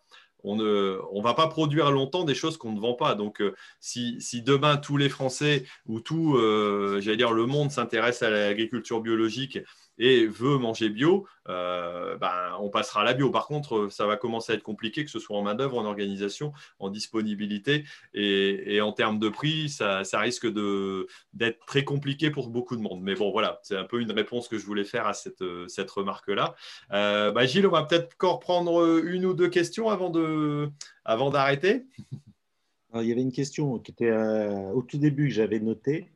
[0.43, 3.15] on ne on va pas produire longtemps des choses qu'on ne vend pas.
[3.15, 8.21] Donc, euh, si, demain tous les Français ou tout, euh, j'allais dire, le monde s'intéresse
[8.23, 9.59] à l'agriculture biologique
[9.97, 13.29] et veut manger bio, euh, ben, on passera à la bio.
[13.29, 16.53] Par contre, ça va commencer à être compliqué, que ce soit en main-d'œuvre, en organisation,
[16.79, 20.47] en disponibilité et, en termes de prix, ça, risque
[21.33, 23.01] d'être très compliqué pour beaucoup de monde.
[23.01, 25.91] Mais bon, voilà, c'est un peu une réponse que je voulais faire à cette, cette
[25.91, 26.55] remarque-là.
[26.91, 31.85] Euh, bah, Gilles, on va peut-être encore prendre une ou deux questions avant d'arrêter.
[32.95, 36.07] Avant il y avait une question qui était euh, au tout début que j'avais notée.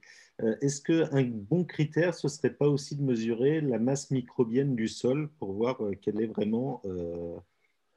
[0.44, 4.76] Euh, est-ce qu'un bon critère, ce ne serait pas aussi de mesurer la masse microbienne
[4.76, 7.38] du sol pour voir euh, quelle est vraiment euh,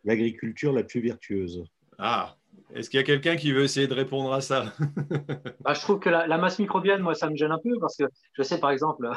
[0.05, 1.65] l'agriculture la plus vertueuse?
[1.99, 2.37] Ah,
[2.75, 4.73] Est-ce qu'il y a quelqu'un qui veut essayer de répondre à ça?
[5.61, 8.05] Bah, Je trouve que la, masse microbienne, moi, ça me gêne un peu parce que
[8.33, 9.11] je sais, par exemple,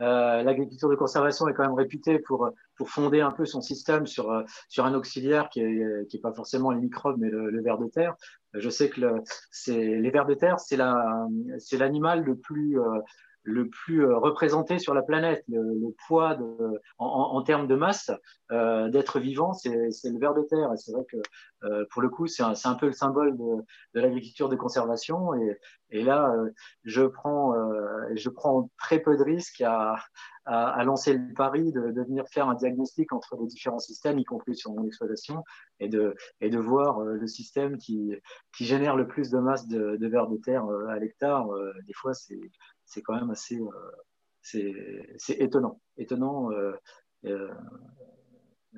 [0.00, 2.48] euh, l'agriculture de conservation est quand même réputée pour,
[2.80, 6.32] pour fonder un peu son système sur, sur un auxiliaire qui n'est qui est pas
[6.32, 8.14] forcément les microbes, mais le, le ver de terre.
[8.54, 9.22] Je sais que le,
[10.00, 13.00] les vers de terre, c'est l'animal le plus euh,
[13.42, 15.44] le plus euh, représenté sur la planète.
[15.48, 16.38] Le, poids
[16.98, 18.10] en, termes de masse
[18.52, 20.70] euh, d'être vivant, c'est le ver de terre.
[20.76, 21.16] C'est vrai que
[21.64, 23.64] euh, pour le coup, c'est un, peu le symbole de,
[23.94, 25.34] l'agriculture de conservation.
[25.90, 26.50] Et, là, euh,
[26.84, 29.96] je prends, très peu de risques à,
[30.84, 34.72] lancer le pari de, venir faire un diagnostic entre les différents systèmes, y compris sur
[34.72, 35.44] mon exploitation,
[35.78, 36.16] et de,
[36.58, 38.14] voir le système qui,
[38.56, 41.46] qui génère le plus de masse de, de vers de terre à l'hectare.
[41.86, 42.40] Des fois, c'est
[42.90, 43.58] c'est quand même assez
[44.54, 45.80] euh, c'est étonnant.
[45.96, 46.72] Étonnant euh,
[47.24, 47.50] euh,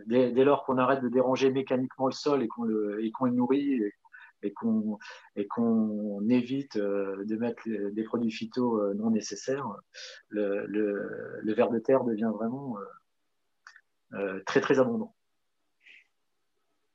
[0.06, 3.80] dès, lors qu'on arrête de déranger mécaniquement le sol et qu'on le, le nourrit
[4.42, 4.98] et, qu'on
[5.36, 9.68] et qu'on évite de mettre des produits phyto non nécessaires,
[10.28, 12.76] le, le, le ver de terre devient vraiment
[14.46, 15.14] très très abondant.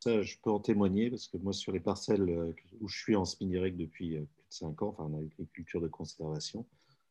[0.01, 3.25] Ça, je peux en témoigner parce que moi, sur les parcelles où je suis en
[3.25, 6.65] semi-direct depuis plus de 5 ans, enfin en agriculture de conservation,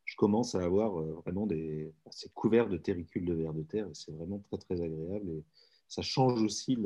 [0.07, 1.93] je commence à avoir euh, vraiment des.
[2.11, 5.29] C'est couvert de terricules de vers de terre et c'est vraiment très très agréable.
[5.31, 5.45] Et
[5.89, 6.79] ça change aussi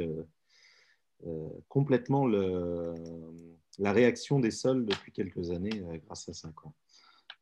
[1.26, 6.51] euh, complètement la réaction des sols depuis quelques années euh, grâce à ça.
[6.56, 6.72] Quoi.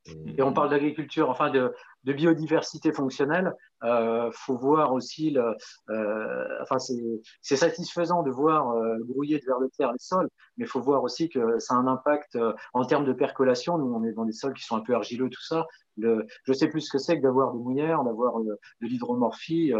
[0.06, 1.72] Et, on parle d'agriculture, enfin de,
[2.04, 3.54] de, biodiversité fonctionnelle.
[3.84, 5.54] Euh, faut voir aussi, le,
[5.90, 10.68] euh, enfin c'est satisfaisant de voir euh, de vers de terre les sols, mais il
[10.68, 13.78] faut voir aussi que ça a un impact euh, en termes de percolation.
[13.78, 15.66] Nous, on est dans des sols qui sont un peu argileux, tout ça.
[15.96, 19.72] Le, je sais plus ce que c'est que d'avoir des mouillères, d'avoir de l'hydromorphie.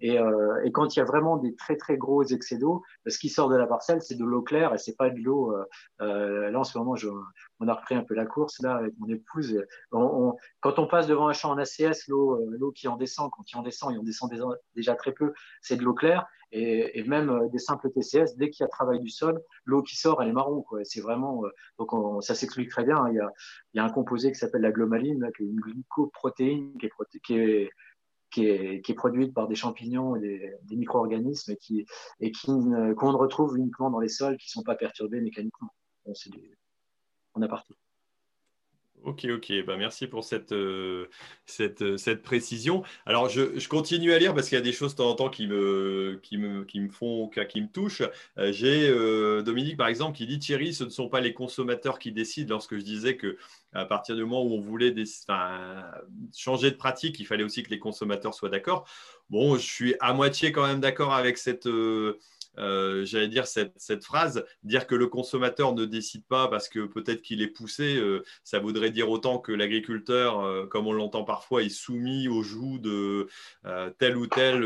[0.00, 0.14] Et,
[0.64, 3.50] et, quand il y a vraiment des très très gros excès d'eau, ce qui sort
[3.50, 5.54] de la parcelle, c'est de l'eau claire et c'est pas de l'eau.
[5.98, 7.08] là, en ce moment, je,
[7.60, 9.62] on a repris un peu la course là avec mon épouse.
[9.90, 13.62] Quand on passe devant un champ en ACS, l'eau, qui en descend, quand il en
[13.62, 14.30] descend, il en descend
[14.74, 16.26] déjà très peu, c'est de l'eau claire.
[16.52, 20.22] Et, même des simples TCS, dès qu'il y a travail du sol, l'eau qui sort,
[20.22, 20.64] elle est marron.
[20.84, 21.42] C'est vraiment
[21.78, 23.08] donc on, ça s'explique très bien.
[23.08, 23.32] Il y a,
[23.74, 26.86] il y a un composé qui s'appelle la glomaline, qui est une glycoprotéine qui
[28.46, 31.84] est, produite par des champignons et des, des micro-organismes et qui
[32.20, 35.70] et qui qu'on retrouve uniquement dans les sols qui sont pas perturbés mécaniquement.
[36.04, 36.12] Bon,
[37.34, 37.74] on a parti.
[39.06, 39.52] Ok, ok.
[39.64, 41.08] Bah, merci pour cette, euh,
[41.60, 42.82] euh, cette, précision.
[43.06, 45.14] Alors, je, je, continue à lire parce qu'il y a des choses de temps en
[45.14, 48.02] temps qui me, qui me, qui me font, qui me touchent.
[48.36, 48.90] Euh, j'ai
[49.44, 52.54] Dominique, par exemple, qui dit Thierry, ce ne sont pas les consommateurs qui décident.
[52.54, 53.36] Lorsque je disais que
[53.72, 54.92] à partir du moment où on voulait
[56.36, 58.88] changer de pratique, il fallait aussi que les consommateurs soient d'accord.
[59.30, 61.68] Bon, je suis à moitié quand même d'accord avec cette
[62.58, 67.22] euh, j'allais dire, cette, phrase, dire que le consommateur ne décide pas parce que peut-être
[67.22, 71.62] qu'il est poussé, euh, ça voudrait dire autant que l'agriculteur, euh, comme on l'entend parfois,
[71.62, 73.28] est soumis aux joues de
[73.98, 74.64] telle ou telle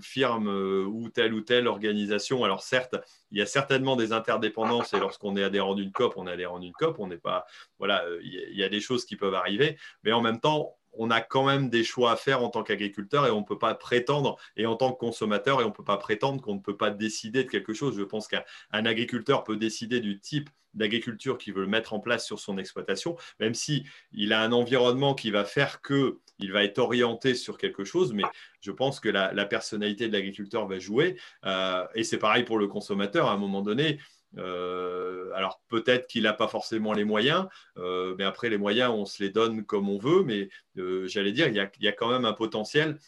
[0.00, 2.44] firme ou telle ou telle organisation.
[2.44, 2.96] Alors certes,
[3.30, 6.58] il y a certainement des interdépendances et lorsqu'on est adhérent d'une COP, on est adhérent
[6.58, 7.46] d'une COP, on n'est pas,
[7.78, 11.20] voilà, il y a des choses qui peuvent arriver, mais en même temps, on a
[11.20, 14.36] quand même des choix à faire en tant qu'agriculteur et on ne peut pas prétendre,
[14.56, 16.90] et en tant que consommateur, et on ne peut pas prétendre qu'on ne peut pas
[16.90, 17.96] décider de quelque chose.
[17.96, 18.42] Je pense qu'un
[18.72, 23.54] agriculteur peut décider du type d'agriculture qu'il veut mettre en place sur son exploitation, même
[23.54, 27.84] si il a un environnement qui va faire que il va être orienté sur quelque
[27.84, 28.24] chose, mais
[28.60, 31.16] je pense que la, personnalité de l'agriculteur va jouer.
[31.44, 33.28] Euh, et c'est pareil pour le consommateur.
[33.28, 34.00] À un moment donné,
[34.38, 37.46] euh, alors peut-être qu'il n'a pas forcément les moyens,
[37.78, 40.22] euh, mais après les moyens, on se les donne comme on veut.
[40.24, 40.48] Mais
[40.78, 42.98] euh, j'allais dire, il y, a, quand même un potentiel,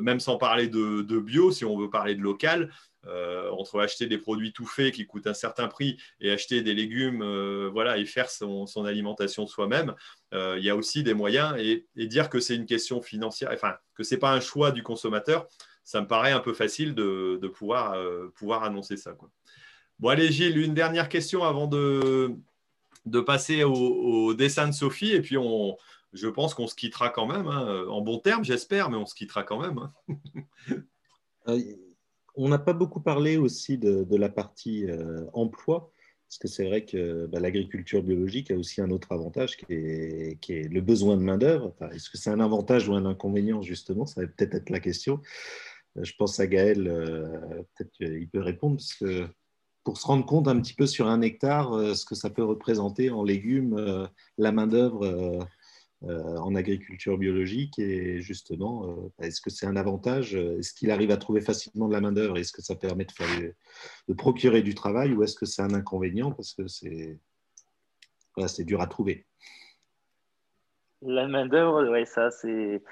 [0.00, 2.70] même sans parler de, bio, si on veut parler de local.
[3.50, 7.24] entre acheter des produits tout faits qui coûtent un certain prix et acheter des légumes,
[7.72, 9.94] voilà, et faire son, alimentation soi-même,
[10.32, 14.04] il y a aussi des moyens et, dire que c'est une question financière, enfin que
[14.04, 15.48] c'est pas un choix du consommateur,
[15.82, 19.16] ça me paraît un peu facile de, pouvoir, annoncer ça.
[20.02, 22.34] Bon, allez, Gilles, une dernière question avant de,
[23.06, 25.12] de passer au, dessin de Sophie.
[25.12, 25.76] Et puis, on,
[26.12, 27.86] je pense qu'on se quittera quand même, hein.
[27.88, 29.78] en bon terme, j'espère, mais on se quittera quand même.
[29.78, 30.16] Hein.
[31.48, 31.58] Euh,
[32.36, 35.90] on n'a pas beaucoup parlé aussi de, la partie euh, emploi,
[36.28, 40.68] parce que c'est vrai que bah, l'agriculture biologique a aussi un autre avantage qui est,
[40.70, 41.74] le besoin de main-d'œuvre.
[41.92, 44.06] Est-ce que c'est un avantage ou un inconvénient, justement?
[44.06, 45.20] Ça va peut-être être la question.
[45.96, 46.84] Euh, je pense à Gaël,
[47.74, 49.26] peut-être qu'il peut répondre, parce que
[49.84, 52.44] pour se rendre compte un petit peu sur un hectare euh, ce que ça peut
[52.44, 54.06] représenter en légumes, euh,
[54.38, 55.46] la main-d'œuvre
[56.04, 61.40] en agriculture biologique et justement, est-ce que c'est un avantage Est-ce qu'il arrive à trouver
[61.40, 63.06] facilement de la main-d'œuvre Est-ce que ça permet
[64.08, 67.20] de, procurer du travail ou est-ce que c'est un inconvénient parce que c'est
[68.36, 69.26] voilà, dur à trouver?
[71.02, 72.82] La main-d'œuvre, ouais, ça, c'est.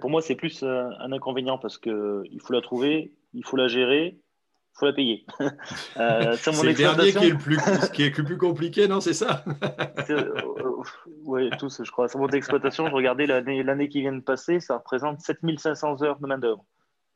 [0.00, 4.21] Pour moi, c'est plus un inconvénient parce qu'il faut la trouver, il faut la gérer,
[4.74, 5.24] faut la payer.
[5.96, 7.58] euh, c'est le dernier qui est le plus,
[7.92, 9.44] qui est le plus compliqué, non C'est ça?
[10.10, 10.32] Euh,
[11.24, 12.08] Oui, tous, je crois.
[12.08, 16.26] Sur mon exploitation, je regardais l'année qui vient de passer, ça représente 7500 heures de
[16.26, 16.64] main-d'œuvre.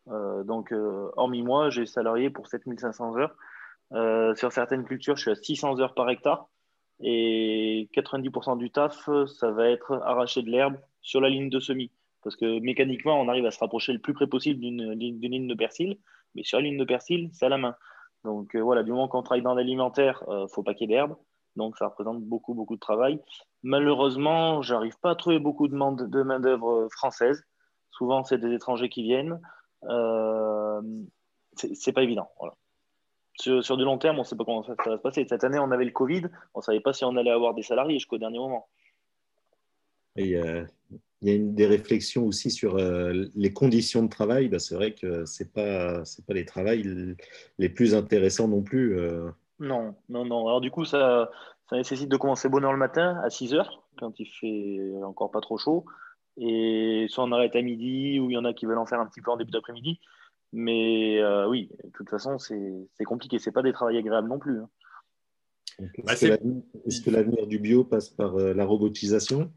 [0.08, 3.34] Euh, donc, euh, hormis moi, j'ai salarié pour 7500 heures.
[4.36, 6.48] sur certaines cultures, je suis à 600 heures par hectare.
[7.00, 11.90] Et 90% du taf, ça va être arracher de l'herbe sur la ligne de semis.
[12.22, 15.54] Parce que mécaniquement, on arrive à se rapprocher le plus près possible d'une ligne de
[15.54, 15.98] persil.
[16.36, 17.74] Mais sur la ligne de persil, c'est à la main.
[18.24, 20.94] Donc euh, voilà, du moment qu'on travaille dans l'alimentaire, il euh, faut pas qu'il y
[20.94, 21.16] ait d'herbe.
[21.56, 23.20] Donc ça représente beaucoup, beaucoup de travail.
[23.62, 27.42] Malheureusement, j'arrive pas à trouver beaucoup de main-d'œuvre euh, française.
[27.90, 29.40] Souvent, c'est des étrangers qui viennent.
[29.84, 30.82] Euh,
[31.54, 32.28] c'est pas évident.
[33.38, 35.26] Sur, du long terme, on ne sait pas comment ça, va se passer.
[35.28, 36.24] Cette année, on avait le Covid.
[36.54, 38.68] On ne savait pas si on allait avoir des salariés jusqu'au dernier moment.
[40.16, 40.36] Et
[41.22, 44.48] il y a une, des réflexions aussi sur euh, les conditions de travail.
[44.48, 47.16] Bah, c'est vrai que ce n'est pas, pas les travails
[47.58, 48.98] les plus intéressants non plus.
[48.98, 49.30] Euh.
[49.58, 50.46] Non, non, non.
[50.46, 51.30] Alors du coup, ça,
[51.70, 55.40] ça nécessite de commencer bonheur le matin à 6 heures, quand il fait encore pas
[55.40, 55.86] trop chaud.
[56.36, 59.00] Et soit on arrête à midi, ou il y en a qui veulent en faire
[59.00, 60.00] un petit peu en début d'après-midi.
[60.52, 63.38] Mais euh, oui, de toute façon, c'est compliqué.
[63.38, 64.60] Ce pas des travails agréables non plus.
[64.60, 64.68] Hein.
[66.08, 69.50] Est-ce que l'avenir du bio passe par la robotisation?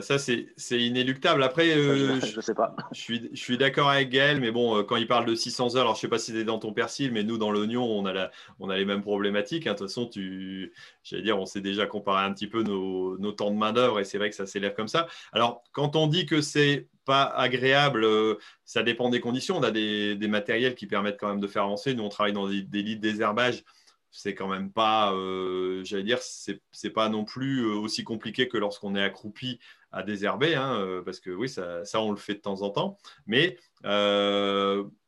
[0.00, 1.42] Ça, c'est inéluctable.
[1.42, 2.74] Après, euh, je, sais pas.
[2.92, 5.76] Je suis, je suis d'accord avec Gaël, mais bon, euh, quand il parle de 600
[5.76, 8.06] heures, alors je sais pas si c'est dans ton persil, mais nous, dans l'oignon, on,
[8.06, 8.30] a
[8.60, 9.66] on a les mêmes problématiques.
[9.66, 9.72] Hein.
[9.72, 10.72] De toute façon, tu,
[11.02, 14.04] j'allais dire, on s'est déjà comparé un petit peu nos, nos temps de main-d'œuvre et
[14.04, 15.08] c'est vrai que ça s'élève comme ça.
[15.32, 19.58] Alors, quand on dit que c'est pas agréable, euh, ça dépend des conditions.
[19.58, 21.94] On a des, des, matériels qui permettent quand même de faire avancer.
[21.94, 23.64] Nous, on travaille dans des, des lits de désherbage
[24.12, 28.58] c'est quand même pas, euh, j'allais dire, c'est pas non plus euh, aussi compliqué que
[28.58, 29.58] lorsqu'on est accroupi
[29.90, 32.70] à désherber, hein, euh, parce que oui, ça, ça, on le fait de temps en
[32.70, 33.58] temps, mais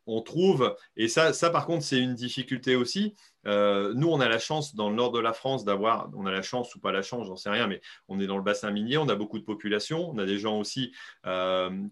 [0.06, 3.14] on trouve, et ça, ça par contre, c'est une difficulté aussi.
[3.44, 6.42] nous, on a la chance dans le nord de la France d'avoir, on a la
[6.42, 8.98] chance ou pas la chance, j'en sais rien, mais on est dans le bassin minier,
[8.98, 10.92] on a beaucoup de population, on a des gens aussi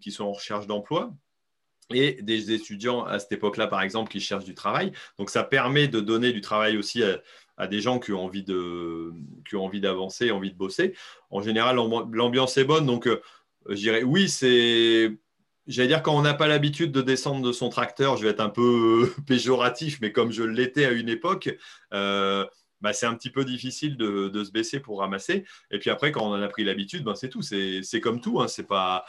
[0.01, 1.13] qui sont en recherche d'emploi
[1.95, 4.93] et des étudiants à cette époque-là, par exemple, qui cherchent du travail.
[5.19, 9.13] Donc, ça permet de donner du travail aussi à, des gens qui ont envie de,
[9.49, 10.95] qui ont envie d'avancer, envie de bosser.
[11.31, 11.77] En général,
[12.13, 12.87] l'ambiance est bonne.
[12.87, 13.21] Donc, euh,
[13.69, 15.17] je dirais oui, c'est.
[15.69, 18.41] J'allais dire, quand on n'a pas l'habitude de descendre de son tracteur, je vais être
[18.41, 21.57] un peu péjoratif, mais comme je l'étais à une époque,
[21.93, 22.45] euh,
[22.83, 25.45] bah, c'est un petit peu difficile de, se baisser pour ramasser.
[25.71, 27.43] Et puis après, quand on en a pris l'habitude, ben, c'est tout.
[27.43, 28.41] C'est comme tout.
[28.41, 28.49] Hein.
[28.49, 29.05] C'est pas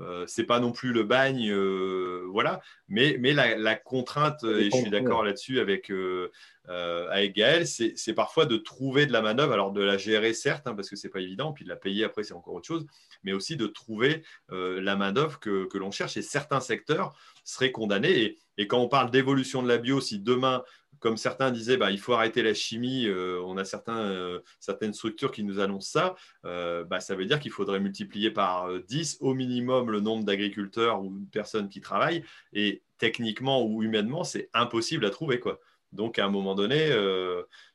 [0.00, 2.60] euh, c'est pas non plus le bagne, euh, voilà.
[2.88, 6.30] Mais, mais la, contrainte, et je suis d'accord là-dessus avec, euh,
[6.68, 10.74] avec Gaël, c'est parfois de trouver de la manœuvre, alors de la gérer certes, hein,
[10.74, 12.86] parce que c'est pas évident, puis de la payer après c'est encore autre chose,
[13.22, 16.16] mais aussi de trouver la main-d'œuvre que, que l'on cherche.
[16.16, 17.14] Et certains secteurs
[17.44, 18.36] seraient condamnés.
[18.58, 20.62] Et, quand on parle d'évolution de la bio, si demain
[20.98, 25.30] comme certains disaient, bah, il faut arrêter la chimie, euh, on a euh, certaines structures
[25.30, 29.34] qui nous annoncent ça, euh, bah, ça veut dire qu'il faudrait multiplier par 10 au
[29.34, 32.24] minimum le nombre d'agriculteurs ou de personnes qui travaillent.
[32.52, 35.38] Et techniquement ou humainement, c'est impossible à trouver.
[35.38, 35.60] Quoi.
[35.92, 36.90] Donc à un moment donné,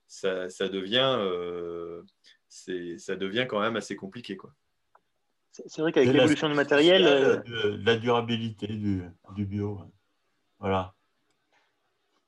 [0.08, 1.18] ça, devient,
[2.50, 4.38] ça devient quand même assez compliqué.
[4.38, 4.52] Quoi.
[5.52, 7.44] C'est vrai qu'avec l'évolution du matériel...
[7.84, 9.04] La, durabilité du,
[9.36, 9.82] du bio.
[10.60, 10.94] Voilà.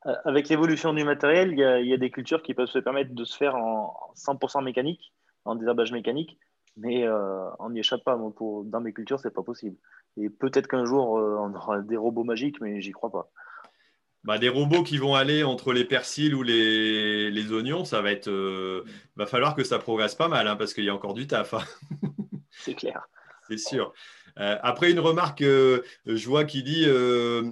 [0.06, 3.26] Euh, avec l'évolution du matériel, il y, a, des cultures qui peuvent se permettre de
[3.26, 5.14] se faire en 100% mécanique,
[5.46, 6.38] en désherbage mécanique,
[6.78, 8.18] mais euh, on n'y échappe pas.
[8.36, 9.78] pour, dans mes cultures, c'est pas possible.
[10.18, 13.32] Et peut-être qu'un jour, euh, on aura des robots magiques, mais j'y crois pas.
[14.26, 18.30] Bah, des robots qui vont aller entre les persils ou les, oignons, ça va être.
[19.16, 21.54] va falloir que ça progresse pas mal, hein, parce qu'il y a encore du taf.
[21.54, 21.64] Hein.
[22.50, 23.08] c'est clair.
[23.48, 23.94] C'est sûr.
[24.38, 27.52] Euh, après, une remarque, euh, je vois qui dit euh,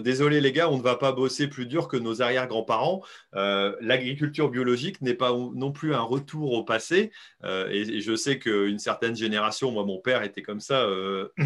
[0.00, 3.02] Désolé les gars, on ne va pas bosser plus dur que nos arrière-grands-parents.
[3.32, 7.12] L'agriculture biologique n'est pas non plus un retour au passé.
[7.44, 10.86] Et, je sais qu'une certaine génération, moi, mon père était comme ça,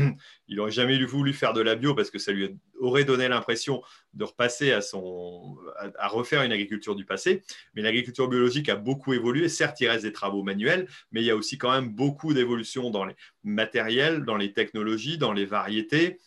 [0.48, 3.82] il n'aurait jamais voulu faire de la bio parce que ça lui aurait donné l'impression
[4.14, 5.56] de repasser à, son,
[5.98, 7.42] à, refaire une agriculture du passé.
[7.74, 9.48] Mais l'agriculture biologique a beaucoup évolué.
[9.48, 12.90] Certes, il reste des travaux manuels, mais il y a aussi quand même beaucoup d'évolution
[12.90, 13.14] dans les
[13.44, 16.18] matériels, dans les technologies, dans les variétés.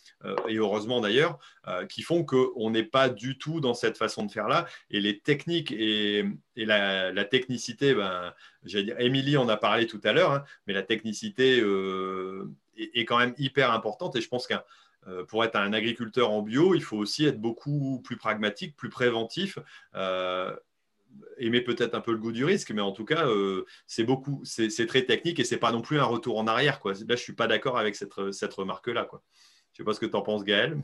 [0.48, 1.38] et heureusement d'ailleurs,
[1.88, 4.66] qui font qu'on n'est pas du tout dans cette façon de faire-là.
[4.90, 6.24] Et les techniques et,
[6.56, 8.32] la, technicité, ben,
[8.64, 11.58] j'allais dire, Émilie en a parlé tout à l'heure, hein, mais la technicité
[12.76, 14.16] est, est, quand même hyper importante.
[14.16, 14.60] Et je pense qu'un euh,
[15.28, 19.58] pour être un agriculteur en bio, il faut aussi être beaucoup plus pragmatique, plus préventif.
[19.94, 20.54] Euh,
[21.38, 24.40] aimer peut-être un peu le goût du risque, mais en tout cas, euh, c'est beaucoup,
[24.44, 26.80] c'est très technique et c'est pas non plus un retour en arrière.
[26.80, 26.92] Quoi.
[26.92, 29.08] Là, je suis pas d'accord avec cette, cette remarque-là.
[29.72, 30.78] Je sais pas ce que tu en penses, Gaël.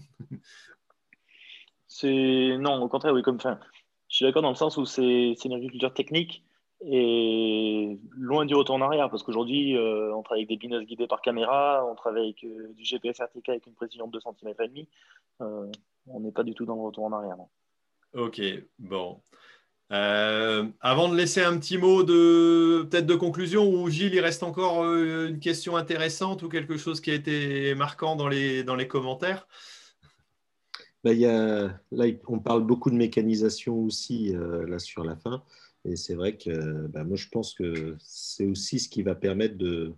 [2.05, 3.59] Non, au contraire, oui, comme fin.
[4.09, 6.43] Je suis d'accord dans le sens où c'est une agriculture technique
[6.81, 11.09] et loin du retour en arrière, parce qu'aujourd'hui, euh, on travaille avec des binômes guidés
[11.09, 14.55] par caméra, on travaille avec euh, du GPS RTK avec une précision de 2 cm
[14.61, 14.89] et demi.
[15.41, 15.67] Euh,
[16.07, 17.37] on n'est pas du tout dans le retour en arrière.
[18.15, 18.41] Ok,
[18.79, 19.21] bon.
[19.91, 24.85] avant de laisser un petit mot de peut-être de conclusion, ou Gilles, il reste encore
[24.85, 29.49] une question intéressante ou quelque chose qui a été marquant dans les, dans les commentaires?
[31.03, 35.43] Bah, y a, Là, on parle beaucoup de mécanisation aussi là sur la fin.
[35.89, 39.57] Et c'est vrai que bah, moi, je pense que c'est aussi ce qui va permettre
[39.57, 39.95] de,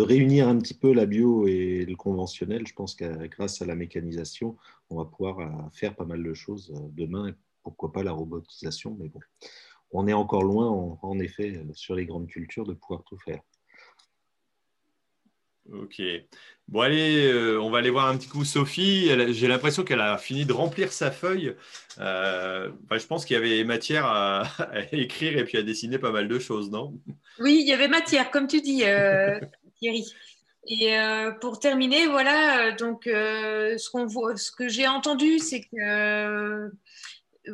[0.00, 2.66] réunir un petit peu la bio et le conventionnel.
[2.66, 4.56] Je pense que grâce à la mécanisation,
[4.88, 7.34] on va pouvoir euh, faire pas mal de choses euh, demain.
[7.62, 9.20] Pourquoi pas la robotisation, mais bon,
[9.90, 13.42] on est encore loin, en effet, sur les grandes cultures, de pouvoir tout faire.
[15.70, 16.02] Ok.
[16.68, 19.10] Bon, allez, euh, on va aller voir un petit coup Sophie.
[19.32, 21.54] J'ai l'impression qu'elle a fini de remplir sa feuille.
[21.98, 24.44] Euh, je pense qu'il y avait matière à,
[24.92, 26.94] écrire et puis à dessiner pas mal de choses, non?
[27.38, 29.38] Oui, il y avait matière, comme tu dis, euh,
[29.78, 30.04] Thierry.
[30.68, 30.96] Et
[31.40, 36.70] pour terminer, voilà, donc ce, qu'on ce que j'ai entendu, c'est que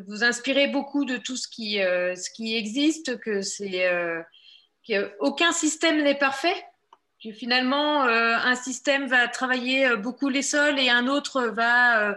[0.06, 3.88] vous inspirez beaucoup de tout ce qui, ce qui existe, que c'est
[4.86, 6.67] qu'aucun système n'est parfait
[7.22, 12.10] que finalement euh, un système va travailler euh, beaucoup les sols et un autre va,
[12.10, 12.14] euh,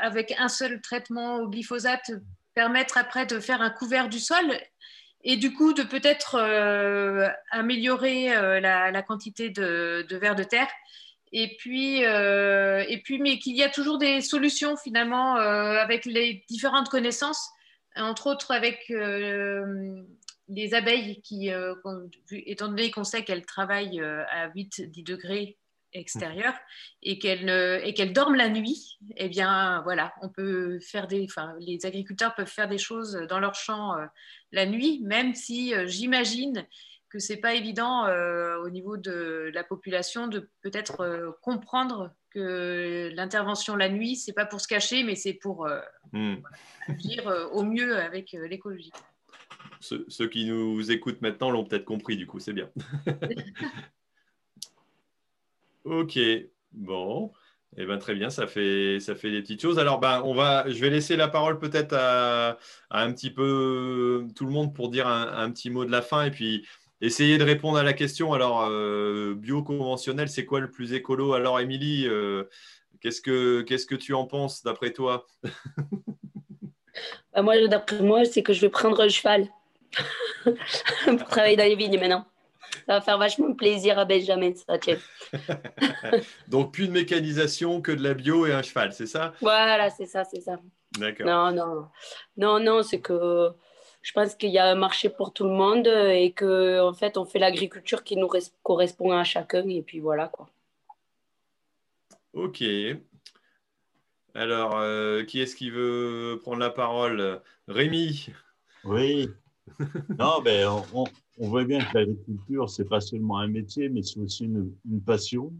[0.00, 2.12] avec un seul traitement au glyphosate,
[2.54, 4.44] permettre après de faire un couvert du sol
[5.24, 6.36] et du coup de peut-être
[7.52, 8.28] améliorer
[8.60, 10.68] la, quantité de, de de terre.
[11.30, 16.88] Et puis, et puis mais qu'il y a toujours des solutions finalement avec les différentes
[16.88, 17.50] connaissances,
[17.94, 18.92] entre autres avec
[20.54, 21.74] les abeilles qui, euh,
[22.30, 25.58] étant donné qu'on sait qu'elles travaillent euh, à 8-10 degrés
[25.94, 26.54] extérieurs
[27.02, 27.50] et qu'elles
[27.84, 32.34] et qu'elles dorment la nuit, eh bien voilà, on peut faire des, enfin, les agriculteurs
[32.34, 34.06] peuvent faire des choses dans leur champ euh,
[34.52, 36.66] la nuit, même si j'imagine
[37.10, 38.06] que c'est pas évident
[38.62, 44.62] au niveau de la population de peut-être comprendre que l'intervention la nuit, c'est pas pour
[44.62, 45.68] se cacher, mais c'est pour
[46.12, 46.36] mmh.
[46.88, 48.92] vivre au mieux avec l'écologie
[49.82, 52.70] ceux, qui nous écoutent maintenant l'ont peut-être compris, du coup, c'est bien.
[55.84, 56.18] ok,
[56.72, 57.32] bon.
[57.78, 59.78] Eh ben, très bien, ça fait, ça fait des petites choses.
[59.78, 62.58] Alors, ben, on va, je vais laisser la parole peut-être à,
[62.90, 66.30] un petit peu tout le monde pour dire un, petit mot de la fin et
[66.30, 66.66] puis
[67.00, 68.34] essayer de répondre à la question.
[68.34, 71.32] Alors, euh, bio conventionnel, c'est quoi le plus écolo?
[71.32, 72.44] Alors, Émilie, euh,
[73.00, 75.26] qu'est-ce, que, qu'est-ce que tu en penses d'après toi?
[77.32, 79.48] Bah, Moi, d'après moi, c'est que je vais prendre un cheval.
[81.04, 82.26] pour travailler dans les vignes maintenant.
[82.86, 84.98] Ça va faire vachement plaisir à Benjamin, ça, tiens.
[86.48, 89.34] Donc, plus de mécanisation que de la bio et un cheval, c'est ça?
[89.40, 90.58] Voilà, c'est ça, c'est ça.
[90.98, 91.26] D'accord.
[91.26, 91.88] Non, non,
[92.36, 93.50] non, non, c'est que
[94.02, 97.16] je pense qu'il y a un marché pour tout le monde et que en fait,
[97.16, 98.28] on fait l'agriculture qui nous
[98.62, 100.48] correspond à chacun et puis voilà quoi.
[102.32, 102.64] Ok.
[104.34, 107.42] Alors, euh, qui est-ce qui veut prendre la parole?
[107.68, 108.28] Rémi?
[108.84, 109.28] Oui.
[110.18, 111.06] Non, ben, on,
[111.48, 115.52] voit bien que l'agriculture, c'est pas seulement un métier, mais c'est aussi une, passion.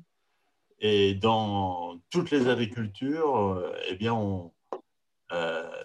[0.81, 4.53] Et dans toutes les agricultures, euh, eh bien, on,
[5.33, 5.85] euh,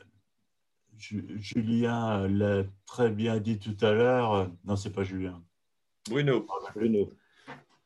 [0.97, 4.49] Julien l'a très bien dit tout à l'heure.
[4.65, 5.43] Non, c'est pas Julien.
[6.09, 6.47] Bruno.
[6.75, 7.13] Bruno.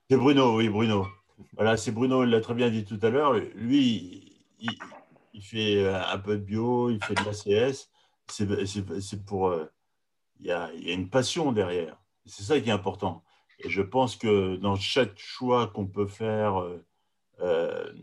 [0.10, 1.08] C'est Bruno, oui, Bruno.
[1.53, 3.34] Voilà, c'est Bruno, il l'a très bien dit tout à l'heure.
[3.56, 4.70] Lui, il,
[5.34, 7.90] il, fait un peu de bio, il fait de l'ACS.
[8.28, 9.53] C'est pour
[10.41, 12.01] il y, a, une passion derrière.
[12.26, 13.23] C'est ça qui est important.
[13.59, 16.84] Et je pense que dans chaque choix qu'on peut faire, euh,
[17.41, 17.93] euh,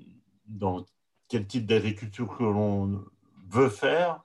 [0.47, 0.87] dans
[1.29, 3.05] quel type d'agriculture que l'on
[3.49, 4.23] veut faire,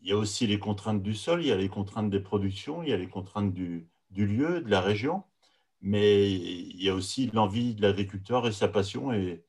[0.00, 2.82] il y a aussi les contraintes du sol, il y a les contraintes des productions,
[2.82, 5.22] il y a les contraintes du lieu, de la région,
[5.80, 9.12] mais il y a aussi l'envie de l'agriculteur et sa passion.
[9.12, 9.44] Et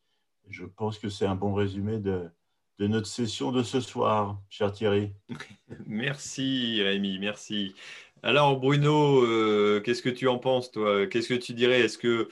[0.49, 2.29] je pense que c'est un bon résumé de,
[2.79, 5.13] de notre session de ce soir, cher Thierry.
[5.85, 7.75] Merci Rémi, merci.
[8.23, 11.07] Alors Bruno, euh, qu'est-ce que tu en penses toi?
[11.07, 11.81] Qu'est-ce que tu dirais?
[11.81, 12.29] Est-ce que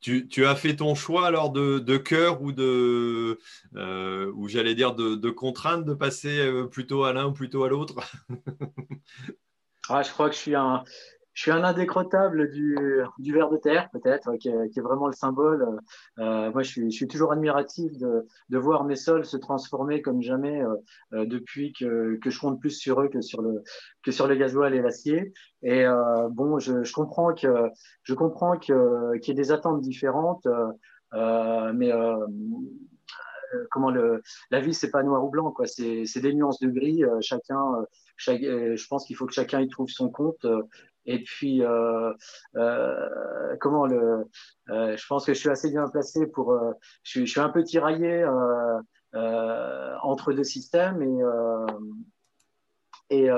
[0.00, 3.38] Tu, as fait ton choix alors de, de cœur ou de,
[3.76, 7.64] euh, ou j'allais dire de, de, contrainte de passer euh, plutôt à l'un ou plutôt
[7.64, 7.96] à l'autre?
[9.88, 10.84] Ah, Je crois que je suis un,
[11.34, 12.76] je suis un indécrottable du,
[13.18, 15.78] du ver de terre, peut-être, qui, est vraiment le symbole.
[16.18, 20.02] Euh, moi, je suis, je suis, toujours admiratif de, de, voir mes sols se transformer
[20.02, 20.74] comme jamais euh,
[21.14, 23.62] euh, depuis que, que, je compte plus sur eux que sur le,
[24.02, 25.32] que sur le gasoil et l'acier.
[25.62, 27.70] Et euh, bon, je, je, comprends que
[28.02, 30.46] je comprends que qu'il y ait des attentes différentes,
[31.14, 31.92] euh, mais
[33.70, 37.02] comment le, la vie c'est pas noir ou blanc quoi c'est des nuances de gris
[37.20, 37.84] chacun
[38.16, 40.46] chaque, je pense qu'il faut que chacun y trouve son compte
[41.06, 42.12] et puis, euh,
[42.56, 44.26] euh, comment le,
[44.70, 46.56] euh, je pense que je suis assez bien placé pour.
[47.02, 48.24] Je suis, un peu tiraillé
[49.14, 51.22] entre deux systèmes et
[53.10, 53.28] et,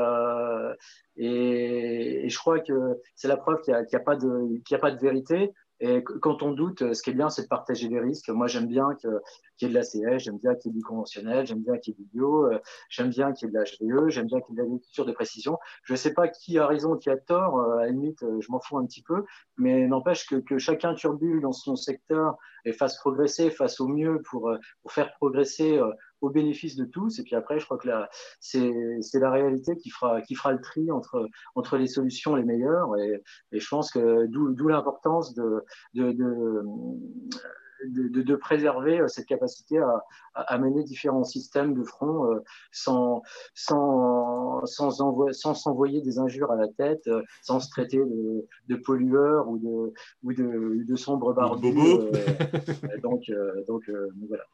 [1.16, 5.52] et, je crois que c'est la preuve qu'il n'y a, a pas de vérité.
[5.80, 8.28] Et quand on doute, ce qui est bien, c'est de partager les risques.
[8.28, 9.10] Moi, j'aime bien qu'il
[9.62, 11.94] y ait de la CS, j'aime bien qu'il y ait du conventionnel, j'aime bien qu'il
[11.94, 14.40] y ait du bio, euh, j'aime bien qu'il y ait de la HVE, j'aime bien
[14.40, 15.58] qu'il y ait de l'agriculture de précision.
[15.82, 17.58] Je ne sais pas qui a raison, qui a tort.
[17.58, 19.24] Euh, à la limite, euh, je m'en fous un petit peu.
[19.56, 24.22] Mais n'empêche que, que, chacun turbule dans son secteur et fasse progresser, fasse au mieux
[24.22, 24.50] pour,
[24.82, 25.78] pour faire progresser
[26.24, 27.18] au bénéfice de tous.
[27.18, 27.88] Et puis après, je crois que
[28.40, 32.96] c'est la réalité qui fera, qui fera le tri entre, entre les solutions les meilleures.
[32.98, 33.22] Et,
[33.52, 35.64] et je pense que d'où l'importance de,
[35.94, 36.62] de, de
[37.88, 40.02] de, de, préserver cette capacité à,
[40.34, 42.42] à, mener différents systèmes de front euh,
[42.72, 43.22] sans,
[43.54, 48.76] sans, sans, sans s'envoyer des injures à la tête, euh, sans se traiter de, de
[48.76, 49.92] pollueurs ou de,
[50.22, 51.68] ou de, de sombres barbus.
[51.76, 53.30] Euh, donc,
[53.66, 53.82] donc
[54.28, 54.44] voilà.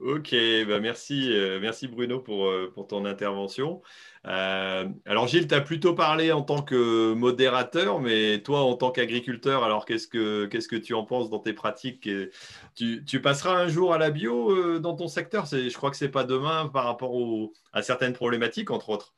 [0.00, 0.34] Ok,
[0.66, 3.82] bah merci, euh, merci Bruno pour, euh, pour ton intervention.
[4.26, 8.92] Euh, alors Gilles, tu as plutôt parlé en tant que modérateur, mais toi en tant
[8.92, 12.08] qu'agriculteur, alors qu'est-ce que, qu'est-ce que tu en penses dans tes pratiques?
[12.74, 15.44] Tu, tu, passeras un jour à la bio dans ton secteur?
[15.44, 17.14] Je crois que ce n'est pas demain par rapport
[17.74, 19.14] à certaines problématiques, entre autres.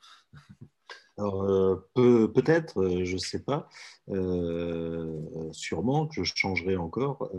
[1.19, 3.69] Alors, euh, peut-être, euh, je ne sais pas.
[4.09, 7.31] Euh, sûrement que je changerai encore.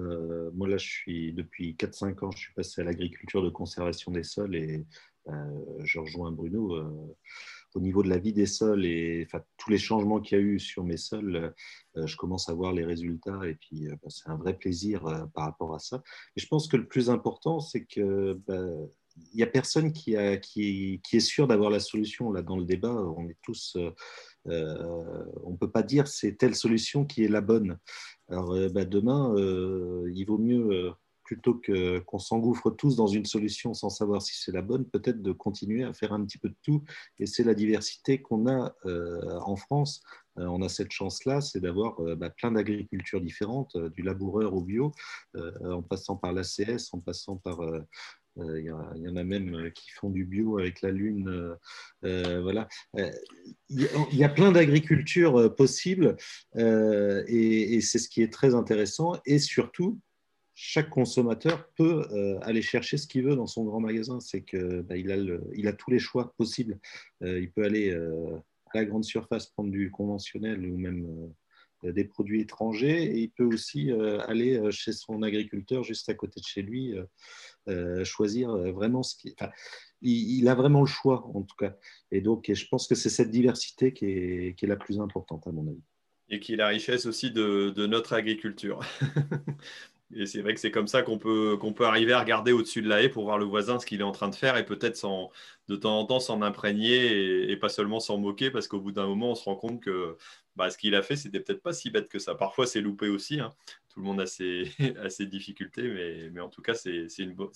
[0.53, 4.23] moi, là, je suis depuis 4-5 ans, je suis passé à l'agriculture de conservation des
[4.23, 4.85] sols et
[5.83, 6.75] je rejoins Bruno.
[7.75, 9.27] au niveau de la vie des sols et
[9.57, 11.53] tous les changements qu'il y a eu sur mes sols,
[11.95, 15.01] je commence à voir les résultats et puis bah, c'est un vrai plaisir
[15.33, 16.03] par rapport à ça.
[16.35, 18.59] Et je pense que le plus important, c'est que bah,
[19.15, 22.31] il n'y a personne qui, est sûr d'avoir la solution.
[22.31, 23.75] Là, dans le débat, on est tous.
[23.77, 23.91] Euh,
[24.47, 27.77] euh on ne peut pas dire c'est telle solution qui est la bonne.
[28.29, 30.91] Alors, euh, bah, demain, il vaut mieux,
[31.23, 31.61] plutôt
[32.05, 35.83] qu'on s'engouffre tous dans une solution sans savoir si c'est la bonne, peut-être de continuer
[35.83, 36.83] à faire un petit peu de tout.
[37.19, 40.01] Et c'est la diversité qu'on a en France.
[40.35, 44.91] on a cette chance-là, c'est d'avoir bah, plein d'agricultures différentes, du laboureur au bio,
[45.35, 47.61] en passant par l'ACS, en passant par
[48.37, 51.55] il y, en a même euh, qui font du bio avec la lune.
[52.03, 52.67] Euh, voilà.
[53.69, 56.15] Il y a plein d'agricultures possibles
[56.55, 59.13] et, c'est ce qui est très intéressant.
[59.25, 59.99] Et surtout,
[60.55, 62.05] chaque consommateur peut
[62.41, 64.19] aller chercher ce qu'il veut dans son grand magasin.
[64.19, 65.17] C'est que bah, il, a
[65.53, 66.79] il, a tous les choix possibles.
[67.21, 71.33] il peut aller à la grande surface prendre du conventionnel ou même
[71.83, 73.91] des produits étrangers et il peut aussi
[74.27, 76.95] aller chez son agriculteur juste à côté de chez lui
[77.69, 79.33] euh, choisir euh, vraiment ce qui.
[79.39, 79.49] Enfin,
[80.01, 81.77] il, a vraiment le choix, en tout cas.
[82.11, 85.47] Et donc, je pense que c'est cette diversité qui est, qui est, la plus importante,
[85.47, 85.81] à mon avis.
[86.27, 88.81] Et qui est la richesse aussi de notre agriculture.
[90.15, 92.81] Et c'est vrai que c'est comme ça qu'on peut, qu'on peut arriver à regarder au-dessus
[92.81, 94.65] de la haie pour voir le voisin ce qu'il est en train de faire et
[94.65, 94.95] peut-être
[95.67, 99.07] de temps en temps s'en imprégner et, pas seulement s'en moquer parce qu'au bout d'un
[99.07, 100.17] moment, on se rend compte que
[100.55, 102.35] bah, ce qu'il a fait, c'était peut-être pas si bête que ça.
[102.35, 103.39] Parfois, c'est loupé aussi.
[103.39, 103.53] Hein.
[103.89, 104.65] Tout le monde a ses,
[105.21, 107.07] difficultés, mais, mais, en tout cas, c'est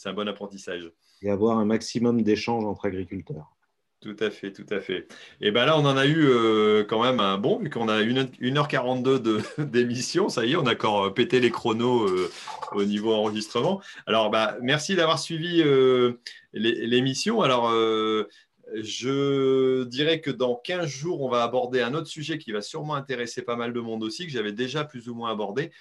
[0.06, 0.92] un bon apprentissage.
[1.22, 3.57] Et avoir un maximum d'échanges entre agriculteurs.
[3.99, 5.07] Tout à fait, tout à fait.
[5.41, 8.03] Et bien là, on en a eu euh, quand même un bon, vu qu'on a
[8.03, 10.30] 1h42 d'émission.
[10.30, 12.32] Ça y est, on a encore euh, pété les chronos euh,
[12.74, 13.82] au niveau enregistrement.
[14.06, 15.64] Alors, bah, merci d'avoir suivi
[16.53, 17.41] l'émission.
[17.41, 17.72] Alors,
[18.76, 22.94] je dirais que dans 15 jours, on va aborder un autre sujet qui va sûrement
[22.94, 25.72] intéresser pas mal de monde aussi, que j'avais déjà plus ou moins abordé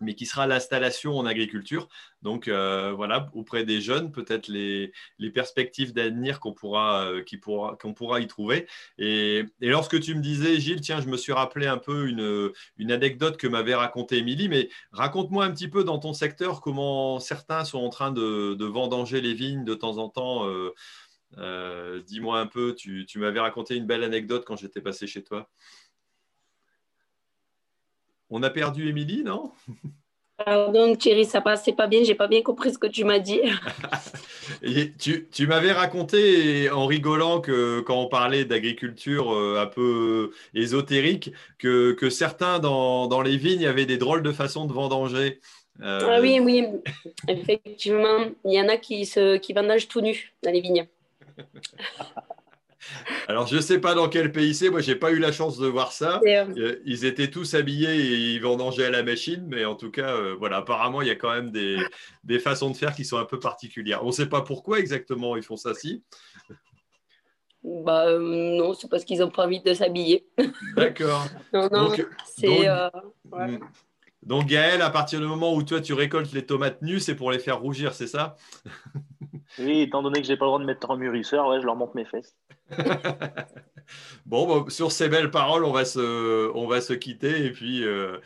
[0.00, 1.88] mais qui sera l'installation en agriculture.
[2.22, 4.92] Donc euh, voilà, auprès des jeunes, peut-être les,
[5.34, 7.22] perspectives d'avenir qu'on pourra, euh,
[7.94, 8.66] pourra, y trouver.
[8.98, 13.36] Et, lorsque tu me disais, Gilles, tiens, je me suis rappelé un peu une, anecdote
[13.36, 17.78] que m'avait racontée Émilie, mais raconte-moi un petit peu dans ton secteur comment certains sont
[17.78, 20.46] en train de, vendanger les vignes de temps en temps.
[21.38, 25.48] Euh, dis-moi un peu, tu m'avais raconté une belle anecdote quand j'étais passé chez toi.
[28.30, 29.52] On a perdu Émilie, non?
[30.44, 33.40] Pardon Thierry, ça passait pas bien, j'ai pas bien compris ce que tu m'as dit.
[35.32, 42.08] tu, m'avais raconté en rigolant que quand on parlait d'agriculture euh, un peu ésotérique, que,
[42.08, 45.40] certains dans, les vignes avaient des drôles de façons de vendanger.
[45.82, 46.66] Euh, ah oui, oui,
[47.28, 50.86] effectivement, il y en a qui, se, qui vendagent tout nu dans les vignes.
[53.28, 54.70] Alors, je ne sais pas dans quel pays c'est.
[54.70, 56.20] Moi, je n'ai pas eu la chance de voir ça.
[56.26, 59.44] Euh, ils étaient tous habillés et ils vendangeaient à la machine.
[59.48, 62.76] Mais en tout cas, euh, voilà, apparemment, il y a quand même des, façons de
[62.76, 64.02] faire qui sont un peu particulières.
[64.02, 66.02] On ne sait pas pourquoi exactement ils font ça si.
[67.62, 70.26] Bah, euh, non, c'est parce qu'ils n'ont pas envie de s'habiller.
[70.74, 71.26] D'accord.
[71.52, 71.92] non, non,
[72.24, 72.68] c'est.
[74.22, 77.30] Donc, Gaël, à partir du moment où toi tu récoltes les tomates nues, c'est pour
[77.30, 78.36] les faire rougir, c'est ça?
[79.60, 81.76] Oui, étant donné que j'ai pas le droit de mettre un mûrisseur, ouais, je leur
[81.76, 82.34] montre mes fesses.
[84.26, 87.84] bon, sur ces belles paroles, on va se, on va se quitter et puis.
[87.84, 88.18] Euh,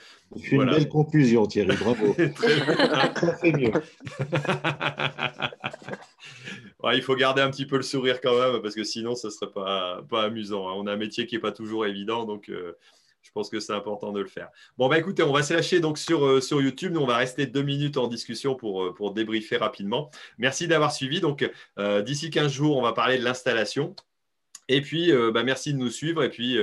[0.51, 1.77] une belle conclusion, Thierry.
[1.77, 2.15] Bravo.
[3.17, 3.73] Ça fait mieux.
[6.93, 9.51] il faut garder un petit peu le sourire quand même parce que sinon, ce serait
[9.51, 10.69] pas, pas amusant.
[10.69, 10.75] Hein.
[10.77, 12.49] On a un métier qui est pas toujours évident, donc.
[12.49, 12.77] Euh,
[13.25, 14.51] je pense que c'est important de le faire.
[14.79, 16.93] Bon, bah écoutez, on va se lâcher donc sur, euh, sur YouTube.
[16.93, 20.11] Nous, on va rester deux minutes en discussion pour, euh, pour débriefer rapidement.
[20.39, 21.21] Merci d'avoir suivi.
[21.21, 21.49] Donc,
[21.79, 23.97] euh, d'ici 15 jours, on va parler de l'installation.
[24.67, 26.25] Et puis, bah, merci de nous suivre.
[26.25, 26.57] Et puis,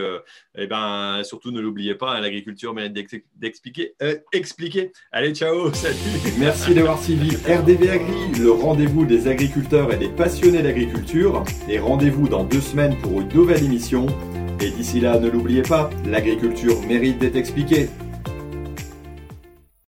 [0.55, 2.93] eh ben, surtout, ne l'oubliez pas, hein, l'agriculture mérite
[3.35, 3.93] d'expliquer.
[4.33, 4.91] expliquer.
[5.11, 5.95] Allez, ciao, salut.
[6.39, 11.43] Merci d'avoir suivi RDV Agri, le rendez-vous des agriculteurs et des passionnés d'agriculture.
[11.69, 14.07] Et rendez-vous dans deux semaines pour une nouvelle émission.
[14.61, 17.89] Et d'ici là, ne l'oubliez pas, l'agriculture mérite d'être expliquée.